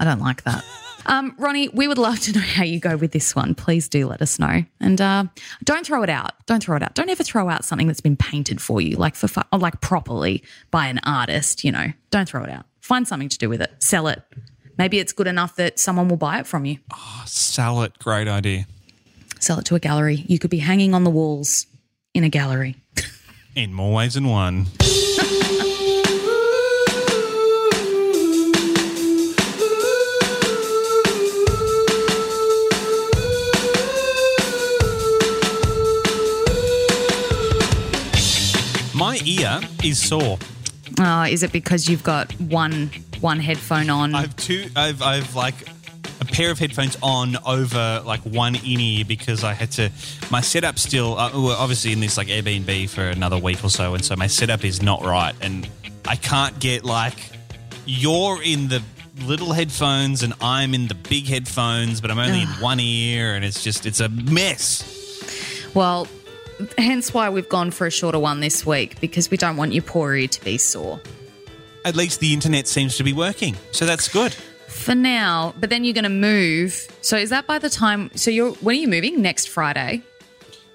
I 0.00 0.04
don't 0.04 0.20
like 0.20 0.42
that. 0.44 0.64
Um, 1.06 1.34
Ronnie, 1.38 1.68
we 1.70 1.88
would 1.88 1.96
love 1.96 2.20
to 2.20 2.32
know 2.32 2.40
how 2.40 2.64
you 2.64 2.80
go 2.80 2.96
with 2.96 3.12
this 3.12 3.34
one. 3.34 3.54
Please 3.54 3.88
do 3.88 4.06
let 4.06 4.20
us 4.20 4.38
know. 4.38 4.64
And 4.78 5.00
uh, 5.00 5.24
don't 5.64 5.86
throw 5.86 6.02
it 6.02 6.10
out. 6.10 6.32
Don't 6.46 6.62
throw 6.62 6.76
it 6.76 6.82
out. 6.82 6.94
Don't 6.94 7.08
ever 7.08 7.22
throw 7.22 7.48
out 7.48 7.64
something 7.64 7.86
that's 7.86 8.00
been 8.00 8.16
painted 8.16 8.60
for 8.60 8.80
you, 8.80 8.96
like 8.96 9.14
for 9.14 9.28
or 9.52 9.58
like 9.58 9.80
properly 9.80 10.42
by 10.70 10.86
an 10.88 11.00
artist. 11.04 11.64
You 11.64 11.72
know, 11.72 11.86
don't 12.10 12.28
throw 12.28 12.44
it 12.44 12.50
out. 12.50 12.66
Find 12.80 13.08
something 13.08 13.28
to 13.28 13.38
do 13.38 13.48
with 13.48 13.62
it. 13.62 13.70
Sell 13.82 14.06
it. 14.08 14.22
Maybe 14.76 14.98
it's 14.98 15.12
good 15.12 15.26
enough 15.26 15.56
that 15.56 15.78
someone 15.78 16.08
will 16.08 16.16
buy 16.16 16.38
it 16.40 16.46
from 16.46 16.64
you. 16.64 16.78
Sell 17.26 17.82
it. 17.82 17.98
Great 17.98 18.28
idea. 18.28 18.66
Sell 19.40 19.58
it 19.58 19.64
to 19.66 19.74
a 19.74 19.80
gallery. 19.80 20.24
You 20.28 20.38
could 20.38 20.50
be 20.50 20.58
hanging 20.58 20.94
on 20.94 21.04
the 21.04 21.10
walls 21.10 21.66
in 22.14 22.22
a 22.22 22.28
gallery. 22.28 22.76
In 23.54 23.72
more 23.72 23.92
ways 23.92 24.14
than 24.14 24.28
one. 24.28 24.66
Ear 39.24 39.60
is 39.84 40.00
sore. 40.00 40.38
Uh, 40.98 41.26
is 41.30 41.42
it 41.42 41.52
because 41.52 41.88
you've 41.88 42.02
got 42.02 42.32
one 42.40 42.90
one 43.20 43.40
headphone 43.40 43.90
on? 43.90 44.14
I've 44.14 44.34
two. 44.36 44.68
I've 44.74 45.02
I've 45.02 45.34
like 45.34 45.54
a 46.20 46.24
pair 46.24 46.50
of 46.50 46.58
headphones 46.58 46.96
on 47.02 47.36
over 47.46 48.02
like 48.04 48.20
one 48.20 48.54
in 48.56 48.80
ear 48.80 49.04
because 49.06 49.44
I 49.44 49.52
had 49.52 49.70
to. 49.72 49.90
My 50.30 50.40
setup 50.40 50.78
still 50.78 51.18
uh, 51.18 51.30
we're 51.34 51.56
obviously 51.56 51.92
in 51.92 52.00
this 52.00 52.16
like 52.16 52.28
Airbnb 52.28 52.90
for 52.90 53.02
another 53.02 53.38
week 53.38 53.64
or 53.64 53.70
so, 53.70 53.94
and 53.94 54.04
so 54.04 54.16
my 54.16 54.26
setup 54.26 54.64
is 54.64 54.82
not 54.82 55.04
right, 55.04 55.34
and 55.40 55.68
I 56.06 56.16
can't 56.16 56.58
get 56.58 56.84
like 56.84 57.14
you're 57.86 58.42
in 58.42 58.68
the 58.68 58.82
little 59.22 59.52
headphones 59.52 60.22
and 60.22 60.32
I'm 60.40 60.74
in 60.74 60.86
the 60.86 60.94
big 60.94 61.26
headphones, 61.26 62.00
but 62.00 62.10
I'm 62.10 62.18
only 62.18 62.42
in 62.42 62.48
one 62.60 62.80
ear, 62.80 63.34
and 63.34 63.44
it's 63.44 63.62
just 63.62 63.86
it's 63.86 64.00
a 64.00 64.08
mess. 64.08 65.70
well, 65.74 66.06
hence 66.76 67.12
why 67.14 67.30
we've 67.30 67.48
gone 67.48 67.70
for 67.70 67.86
a 67.86 67.90
shorter 67.90 68.18
one 68.18 68.40
this 68.40 68.66
week 68.66 69.00
because 69.00 69.30
we 69.30 69.36
don't 69.36 69.56
want 69.56 69.72
your 69.72 69.82
poor 69.82 70.14
ear 70.14 70.28
to 70.28 70.44
be 70.44 70.58
sore. 70.58 71.00
At 71.84 71.96
least 71.96 72.20
the 72.20 72.32
internet 72.34 72.66
seems 72.66 72.96
to 72.96 73.04
be 73.04 73.12
working, 73.12 73.56
so 73.72 73.86
that's 73.86 74.08
good. 74.08 74.34
For 74.66 74.94
now, 74.94 75.54
but 75.58 75.70
then 75.70 75.84
you're 75.84 75.94
going 75.94 76.04
to 76.04 76.10
move. 76.10 76.86
So 77.00 77.16
is 77.16 77.30
that 77.30 77.46
by 77.46 77.58
the 77.58 77.70
time? 77.70 78.10
So 78.14 78.30
you're 78.30 78.52
when 78.54 78.76
are 78.76 78.80
you 78.80 78.88
moving? 78.88 79.22
Next 79.22 79.48
Friday. 79.48 80.02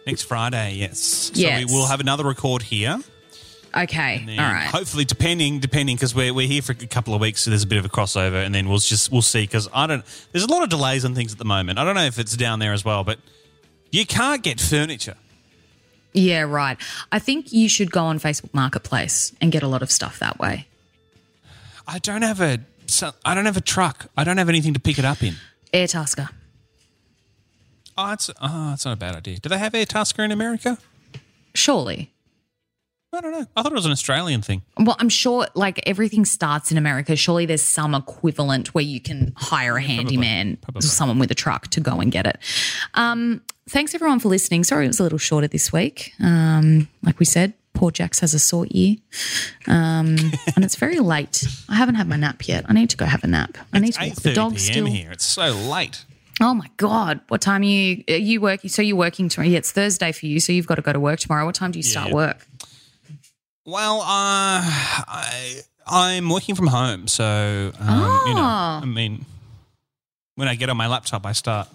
Next 0.05 0.23
Friday, 0.23 0.73
yes. 0.75 1.31
So 1.33 1.55
we 1.55 1.65
will 1.65 1.87
have 1.87 1.99
another 1.99 2.25
record 2.25 2.61
here. 2.61 2.99
Okay. 3.75 4.25
All 4.37 4.53
right. 4.53 4.67
Hopefully, 4.67 5.03
depending, 5.05 5.59
depending, 5.59 5.95
because 5.95 6.13
we're, 6.13 6.33
we're 6.33 6.47
here 6.47 6.61
for 6.61 6.73
a 6.73 6.87
couple 6.87 7.15
of 7.15 7.21
weeks, 7.21 7.41
so 7.41 7.49
there's 7.49 7.63
a 7.63 7.67
bit 7.67 7.79
of 7.79 7.85
a 7.85 7.89
crossover, 7.89 8.45
and 8.45 8.53
then 8.53 8.69
we'll 8.69 8.77
just 8.77 9.11
we'll 9.11 9.23
see. 9.23 9.41
Because 9.41 9.67
I 9.73 9.87
don't, 9.87 10.03
there's 10.31 10.43
a 10.43 10.51
lot 10.51 10.63
of 10.63 10.69
delays 10.69 11.05
on 11.05 11.15
things 11.15 11.31
at 11.31 11.39
the 11.39 11.45
moment. 11.45 11.79
I 11.79 11.83
don't 11.83 11.95
know 11.95 12.05
if 12.05 12.19
it's 12.19 12.37
down 12.37 12.59
there 12.59 12.73
as 12.73 12.85
well, 12.85 13.03
but 13.03 13.17
you 13.91 14.05
can't 14.05 14.43
get 14.43 14.59
furniture. 14.61 15.15
Yeah, 16.13 16.41
right. 16.41 16.77
I 17.11 17.19
think 17.19 17.51
you 17.51 17.67
should 17.67 17.91
go 17.91 18.03
on 18.05 18.19
Facebook 18.19 18.53
Marketplace 18.53 19.33
and 19.41 19.51
get 19.51 19.63
a 19.63 19.67
lot 19.67 19.81
of 19.81 19.91
stuff 19.91 20.19
that 20.19 20.39
way. 20.39 20.67
I 21.87 21.99
don't 21.99 22.21
have 22.21 22.39
a, 22.39 22.59
so- 22.87 23.13
I 23.25 23.33
don't 23.35 23.45
have 23.45 23.57
a 23.57 23.61
truck. 23.61 24.07
I 24.15 24.23
don't 24.23 24.37
have 24.37 24.49
anything 24.49 24.73
to 24.73 24.79
pick 24.79 24.99
it 24.99 25.05
up 25.05 25.23
in. 25.23 25.35
Airtasker. 25.73 26.29
Oh, 27.97 28.13
it's 28.13 28.29
oh, 28.41 28.69
that's 28.69 28.85
not 28.85 28.93
a 28.93 28.97
bad 28.97 29.15
idea. 29.15 29.37
Do 29.37 29.49
they 29.49 29.57
have 29.57 29.73
Airtasker 29.73 30.23
in 30.25 30.31
America? 30.31 30.77
Surely. 31.53 32.11
I 33.15 33.21
don't 33.21 33.31
know. 33.31 33.45
I 33.55 33.61
thought 33.61 33.71
it 33.71 33.75
was 33.75 33.85
an 33.85 33.91
Australian 33.91 34.41
thing. 34.41 34.63
Well, 34.79 34.95
I'm 34.99 35.09
sure 35.09 35.45
like 35.53 35.79
everything 35.87 36.25
starts 36.25 36.71
in 36.71 36.79
America. 36.79 37.15
Surely 37.15 37.45
there's 37.45 37.61
some 37.61 37.93
equivalent 37.93 38.73
where 38.73 38.83
you 38.83 38.99
can 38.99 39.33
hire 39.35 39.77
a 39.77 39.81
handyman, 39.83 40.57
probably. 40.57 40.81
someone 40.81 41.19
with 41.19 41.29
a 41.29 41.35
truck 41.35 41.67
to 41.69 41.79
go 41.79 41.99
and 41.99 42.11
get 42.11 42.25
it. 42.25 42.39
Um, 42.95 43.43
thanks 43.69 43.93
everyone 43.95 44.19
for 44.19 44.29
listening. 44.29 44.63
Sorry 44.63 44.85
it 44.85 44.89
was 44.89 44.99
a 44.99 45.03
little 45.03 45.17
shorter 45.17 45.47
this 45.47 45.71
week. 45.73 46.13
Um, 46.21 46.87
like 47.01 47.19
we 47.19 47.25
said, 47.25 47.53
poor 47.73 47.91
Jax 47.91 48.19
has 48.19 48.33
a 48.33 48.39
sore 48.39 48.65
ear. 48.69 48.97
Um, 49.67 50.15
and 50.55 50.63
it's 50.63 50.75
very 50.75 50.99
late. 50.99 51.45
I 51.69 51.75
haven't 51.75 51.95
had 51.95 52.07
my 52.07 52.15
nap 52.17 52.47
yet. 52.47 52.65
I 52.67 52.73
need 52.73 52.89
to 52.91 52.97
go 52.97 53.05
have 53.05 53.23
a 53.23 53.27
nap. 53.27 53.57
I 53.73 53.79
need 53.79 53.89
It's 53.89 53.97
to 53.97 54.05
walk 54.07 54.15
the 54.21 54.33
dog 54.33 54.59
still. 54.59 54.85
here. 54.85 55.11
It's 55.11 55.25
so 55.25 55.51
late. 55.51 56.05
Oh 56.41 56.53
my 56.55 56.67
god! 56.77 57.21
What 57.27 57.41
time 57.41 57.61
are 57.61 57.65
you? 57.65 58.03
Are 58.09 58.15
you 58.15 58.41
working? 58.41 58.67
So 58.69 58.81
you're 58.81 58.97
working 58.97 59.29
tomorrow? 59.29 59.49
Yeah, 59.49 59.59
it's 59.59 59.71
Thursday 59.71 60.11
for 60.11 60.25
you. 60.25 60.39
So 60.39 60.51
you've 60.51 60.65
got 60.65 60.75
to 60.75 60.81
go 60.81 60.91
to 60.91 60.99
work 60.99 61.19
tomorrow. 61.19 61.45
What 61.45 61.53
time 61.53 61.69
do 61.71 61.77
you 61.79 61.83
start 61.83 62.07
Yeah. 62.09 62.15
work? 62.15 62.47
Well, 63.65 64.01
uh, 64.01 64.05
I 64.65 65.59
I'm 65.85 66.29
working 66.29 66.55
from 66.55 66.67
home, 66.67 67.07
so 67.07 67.71
um, 67.79 68.19
you 68.27 68.33
know, 68.33 68.41
Oh. 68.41 68.79
I 68.81 68.85
mean, 68.85 69.25
when 70.35 70.47
I 70.47 70.55
get 70.55 70.69
on 70.69 70.75
my 70.75 70.87
laptop, 70.87 71.23
I 71.25 71.33
start. 71.33 71.67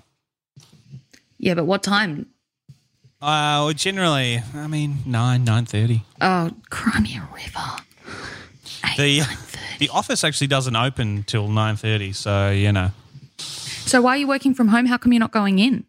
Yeah, 1.38 1.54
but 1.54 1.64
what 1.64 1.82
time? 1.82 2.26
Uh, 3.20 3.66
well, 3.66 3.72
generally, 3.72 4.42
I 4.54 4.66
mean, 4.66 4.98
nine 5.06 5.44
nine 5.44 5.64
thirty. 5.64 6.04
Oh, 6.20 6.50
Crimea 6.70 7.28
River. 7.34 7.82
The 8.96 9.22
the 9.78 9.88
office 9.88 10.22
actually 10.24 10.46
doesn't 10.46 10.76
open 10.76 11.24
till 11.24 11.48
nine 11.48 11.76
thirty, 11.76 12.12
so 12.12 12.50
you 12.50 12.70
know. 12.72 12.90
So 13.38 14.02
why 14.02 14.14
are 14.14 14.16
you 14.18 14.28
working 14.28 14.54
from 14.54 14.68
home? 14.68 14.86
How 14.86 14.98
come 14.98 15.12
you're 15.12 15.20
not 15.20 15.32
going 15.32 15.58
in? 15.58 15.84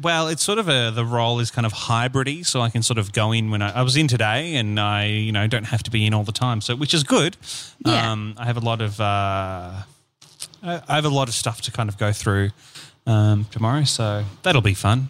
Well, 0.00 0.28
it's 0.28 0.42
sort 0.42 0.58
of 0.58 0.68
a 0.68 0.90
the 0.90 1.04
role 1.04 1.40
is 1.40 1.50
kind 1.50 1.66
of 1.66 1.72
hybridy, 1.72 2.44
so 2.44 2.60
I 2.60 2.70
can 2.70 2.82
sort 2.82 2.98
of 2.98 3.12
go 3.12 3.32
in 3.32 3.50
when 3.50 3.60
I, 3.62 3.80
I 3.80 3.82
was 3.82 3.96
in 3.96 4.08
today, 4.08 4.56
and 4.56 4.78
I 4.78 5.06
you 5.06 5.32
know 5.32 5.46
don't 5.46 5.64
have 5.64 5.82
to 5.84 5.90
be 5.90 6.06
in 6.06 6.14
all 6.14 6.24
the 6.24 6.32
time, 6.32 6.60
so 6.60 6.76
which 6.76 6.92
is 6.94 7.02
good. 7.02 7.36
Yeah. 7.84 8.10
Um, 8.10 8.34
I 8.38 8.46
have 8.46 8.56
a 8.56 8.60
lot 8.60 8.80
of 8.82 9.00
uh, 9.00 9.04
I 9.04 9.84
I 10.62 10.94
have 10.94 11.04
a 11.06 11.10
lot 11.10 11.28
of 11.28 11.34
stuff 11.34 11.62
to 11.62 11.70
kind 11.70 11.88
of 11.88 11.96
go 11.96 12.12
through 12.12 12.50
um, 13.06 13.46
tomorrow, 13.50 13.84
so 13.84 14.24
that'll 14.42 14.60
be 14.62 14.74
fun. 14.74 15.08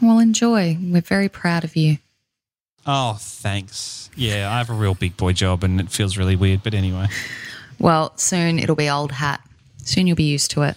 Well, 0.00 0.18
enjoy. 0.18 0.78
We're 0.80 1.00
very 1.00 1.28
proud 1.28 1.64
of 1.64 1.76
you. 1.76 1.98
Oh, 2.86 3.16
thanks. 3.18 4.10
Yeah, 4.16 4.50
I 4.52 4.58
have 4.58 4.70
a 4.70 4.74
real 4.74 4.94
big 4.94 5.16
boy 5.16 5.32
job, 5.32 5.62
and 5.64 5.80
it 5.80 5.90
feels 5.90 6.16
really 6.16 6.36
weird, 6.36 6.62
but 6.62 6.74
anyway. 6.74 7.08
Well, 7.78 8.12
soon 8.16 8.58
it'll 8.58 8.76
be 8.76 8.88
old 8.88 9.12
hat. 9.12 9.40
Soon 9.84 10.06
you'll 10.06 10.16
be 10.16 10.24
used 10.24 10.50
to 10.52 10.62
it. 10.62 10.76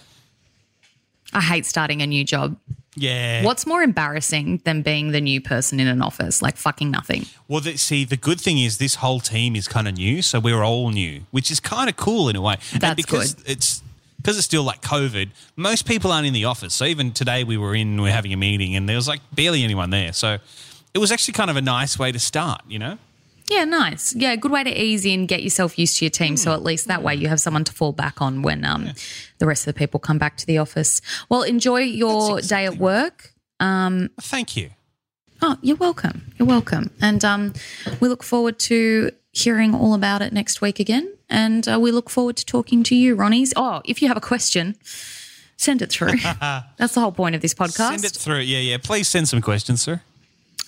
I 1.32 1.40
hate 1.40 1.66
starting 1.66 2.02
a 2.02 2.06
new 2.06 2.24
job. 2.24 2.56
Yeah. 2.94 3.42
What's 3.42 3.66
more 3.66 3.82
embarrassing 3.82 4.60
than 4.64 4.82
being 4.82 5.12
the 5.12 5.20
new 5.20 5.40
person 5.40 5.80
in 5.80 5.86
an 5.86 6.02
office? 6.02 6.42
Like 6.42 6.56
fucking 6.56 6.90
nothing. 6.90 7.24
Well, 7.48 7.60
the, 7.60 7.76
see, 7.78 8.04
the 8.04 8.18
good 8.18 8.40
thing 8.40 8.58
is 8.58 8.78
this 8.78 8.96
whole 8.96 9.20
team 9.20 9.56
is 9.56 9.66
kind 9.66 9.88
of 9.88 9.94
new, 9.96 10.20
so 10.20 10.38
we're 10.38 10.62
all 10.62 10.90
new, 10.90 11.22
which 11.30 11.50
is 11.50 11.58
kind 11.58 11.88
of 11.88 11.96
cool 11.96 12.28
in 12.28 12.36
a 12.36 12.42
way. 12.42 12.56
and 12.72 12.82
That's 12.82 12.96
because 12.96 13.34
good. 13.34 13.50
It's 13.50 13.82
because 14.22 14.36
it's 14.36 14.46
still 14.46 14.62
like 14.62 14.80
COVID. 14.82 15.30
Most 15.56 15.84
people 15.86 16.12
aren't 16.12 16.26
in 16.26 16.32
the 16.32 16.44
office, 16.44 16.74
so 16.74 16.84
even 16.84 17.10
today 17.12 17.42
we 17.42 17.56
were 17.56 17.74
in, 17.74 18.00
we 18.00 18.08
are 18.08 18.12
having 18.12 18.32
a 18.32 18.36
meeting, 18.36 18.76
and 18.76 18.88
there 18.88 18.96
was 18.96 19.08
like 19.08 19.20
barely 19.32 19.64
anyone 19.64 19.90
there. 19.90 20.12
So 20.12 20.38
it 20.94 20.98
was 20.98 21.10
actually 21.10 21.34
kind 21.34 21.50
of 21.50 21.56
a 21.56 21.62
nice 21.62 21.98
way 21.98 22.12
to 22.12 22.18
start, 22.18 22.62
you 22.68 22.78
know. 22.78 22.98
Yeah, 23.48 23.64
nice. 23.64 24.14
Yeah, 24.14 24.36
good 24.36 24.52
way 24.52 24.62
to 24.62 24.70
ease 24.70 25.04
in, 25.04 25.26
get 25.26 25.42
yourself 25.42 25.78
used 25.78 25.98
to 25.98 26.04
your 26.04 26.10
team. 26.10 26.36
So 26.36 26.52
at 26.52 26.62
least 26.62 26.86
that 26.86 27.02
way 27.02 27.14
you 27.14 27.28
have 27.28 27.40
someone 27.40 27.64
to 27.64 27.72
fall 27.72 27.92
back 27.92 28.22
on 28.22 28.42
when 28.42 28.64
um, 28.64 28.92
the 29.38 29.46
rest 29.46 29.66
of 29.66 29.74
the 29.74 29.78
people 29.78 29.98
come 29.98 30.16
back 30.18 30.36
to 30.38 30.46
the 30.46 30.58
office. 30.58 31.00
Well, 31.28 31.42
enjoy 31.42 31.80
your 31.80 32.36
That's 32.36 32.48
day 32.48 32.64
at 32.64 32.74
exactly 32.74 32.78
work. 32.78 33.32
Thank 34.20 34.56
you. 34.56 34.70
Oh, 35.42 35.58
you're 35.60 35.76
welcome. 35.76 36.32
You're 36.38 36.46
welcome. 36.46 36.90
And 37.00 37.24
um, 37.24 37.52
we 37.98 38.08
look 38.08 38.22
forward 38.22 38.60
to 38.60 39.10
hearing 39.32 39.74
all 39.74 39.94
about 39.94 40.22
it 40.22 40.32
next 40.32 40.60
week 40.60 40.78
again. 40.78 41.12
And 41.28 41.66
uh, 41.66 41.78
we 41.80 41.90
look 41.90 42.10
forward 42.10 42.36
to 42.36 42.46
talking 42.46 42.82
to 42.84 42.94
you, 42.94 43.16
Ronnies. 43.16 43.52
Oh, 43.56 43.80
if 43.84 44.00
you 44.02 44.08
have 44.08 44.16
a 44.16 44.20
question, 44.20 44.76
send 45.56 45.82
it 45.82 45.90
through. 45.90 46.18
That's 46.76 46.94
the 46.94 47.00
whole 47.00 47.12
point 47.12 47.34
of 47.34 47.40
this 47.40 47.54
podcast. 47.54 47.90
Send 47.90 48.04
it 48.04 48.12
through. 48.12 48.40
Yeah, 48.40 48.58
yeah. 48.58 48.76
Please 48.76 49.08
send 49.08 49.28
some 49.28 49.40
questions, 49.40 49.80
sir. 49.82 50.02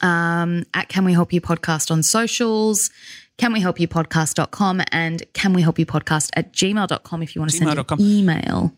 at 0.03 0.89
Can 0.89 1.05
We 1.05 1.13
Help 1.13 1.33
You 1.33 1.41
Podcast 1.41 1.91
on 1.91 2.03
socials, 2.03 2.91
Can 3.37 3.53
We 3.53 3.61
Help 3.61 3.79
You 3.79 3.89
Podcast.com, 3.89 4.83
and 4.91 5.23
Can 5.35 5.53
We 5.53 5.63
Help 5.63 5.79
You 5.79 5.87
Podcast 5.87 6.31
at 6.35 6.53
gmail.com 6.53 7.23
if 7.23 7.35
you 7.35 7.41
want 7.41 7.51
to 7.51 7.57
send 7.59 7.71
an 7.71 7.77
Gmail.com. 7.77 8.01
email. 8.01 8.73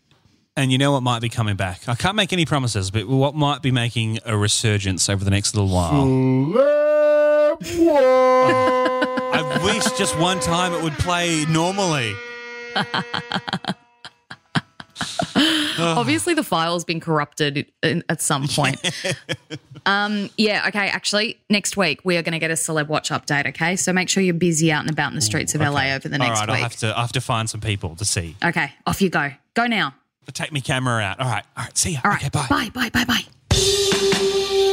And 0.58 0.72
you 0.72 0.78
know 0.78 0.92
what 0.92 1.02
might 1.02 1.20
be 1.20 1.28
coming 1.28 1.54
back? 1.54 1.86
I 1.86 1.94
can't 1.94 2.16
make 2.16 2.32
any 2.32 2.46
promises, 2.46 2.90
but 2.90 3.06
what 3.06 3.34
might 3.34 3.60
be 3.60 3.70
making 3.70 4.18
a 4.24 4.36
resurgence 4.38 5.08
over 5.10 5.22
the 5.22 5.30
next 5.30 5.54
little 5.54 5.68
while? 5.68 6.06
I 9.58 9.64
wish 9.64 9.84
just 9.98 10.18
one 10.18 10.38
time 10.40 10.72
it 10.72 10.82
would 10.82 10.92
play 10.94 11.44
normally. 11.46 12.14
Obviously, 15.78 16.34
the 16.34 16.42
file's 16.42 16.84
been 16.84 17.00
corrupted 17.00 17.66
in- 17.82 18.02
at 18.08 18.20
some 18.22 18.48
point. 18.48 18.80
um, 19.86 20.30
yeah, 20.36 20.64
okay. 20.68 20.88
Actually, 20.88 21.38
next 21.50 21.76
week 21.76 22.00
we 22.04 22.16
are 22.16 22.22
going 22.22 22.32
to 22.32 22.38
get 22.38 22.50
a 22.50 22.54
celeb 22.54 22.88
watch 22.88 23.10
update. 23.10 23.46
Okay, 23.48 23.76
so 23.76 23.92
make 23.92 24.08
sure 24.08 24.22
you're 24.22 24.34
busy 24.34 24.72
out 24.72 24.82
and 24.82 24.90
about 24.90 25.10
in 25.10 25.14
the 25.16 25.20
streets 25.22 25.54
of 25.54 25.60
LA 25.60 25.94
over 25.94 26.08
the 26.08 26.18
next 26.18 26.30
week. 26.30 26.38
All 26.40 26.46
right, 26.46 26.48
I'll 26.48 26.62
have 26.62 26.76
to 26.76 26.96
I 26.96 27.00
have 27.02 27.12
to 27.12 27.20
find 27.20 27.48
some 27.48 27.60
people 27.60 27.94
to 27.96 28.04
see. 28.04 28.36
okay, 28.44 28.72
off 28.86 29.00
you 29.02 29.10
go. 29.10 29.30
Go 29.54 29.66
now. 29.66 29.94
Take 30.32 30.50
my 30.52 30.60
camera 30.60 31.02
out. 31.02 31.20
All 31.20 31.30
right, 31.30 31.44
all 31.56 31.64
right. 31.64 31.78
See 31.78 31.92
ya. 31.92 32.00
All 32.04 32.10
right. 32.10 32.20
Okay, 32.20 32.28
bye. 32.30 32.46
Bye. 32.50 32.90
Bye. 32.90 33.04
Bye. 33.04 33.22
Bye. 33.50 34.72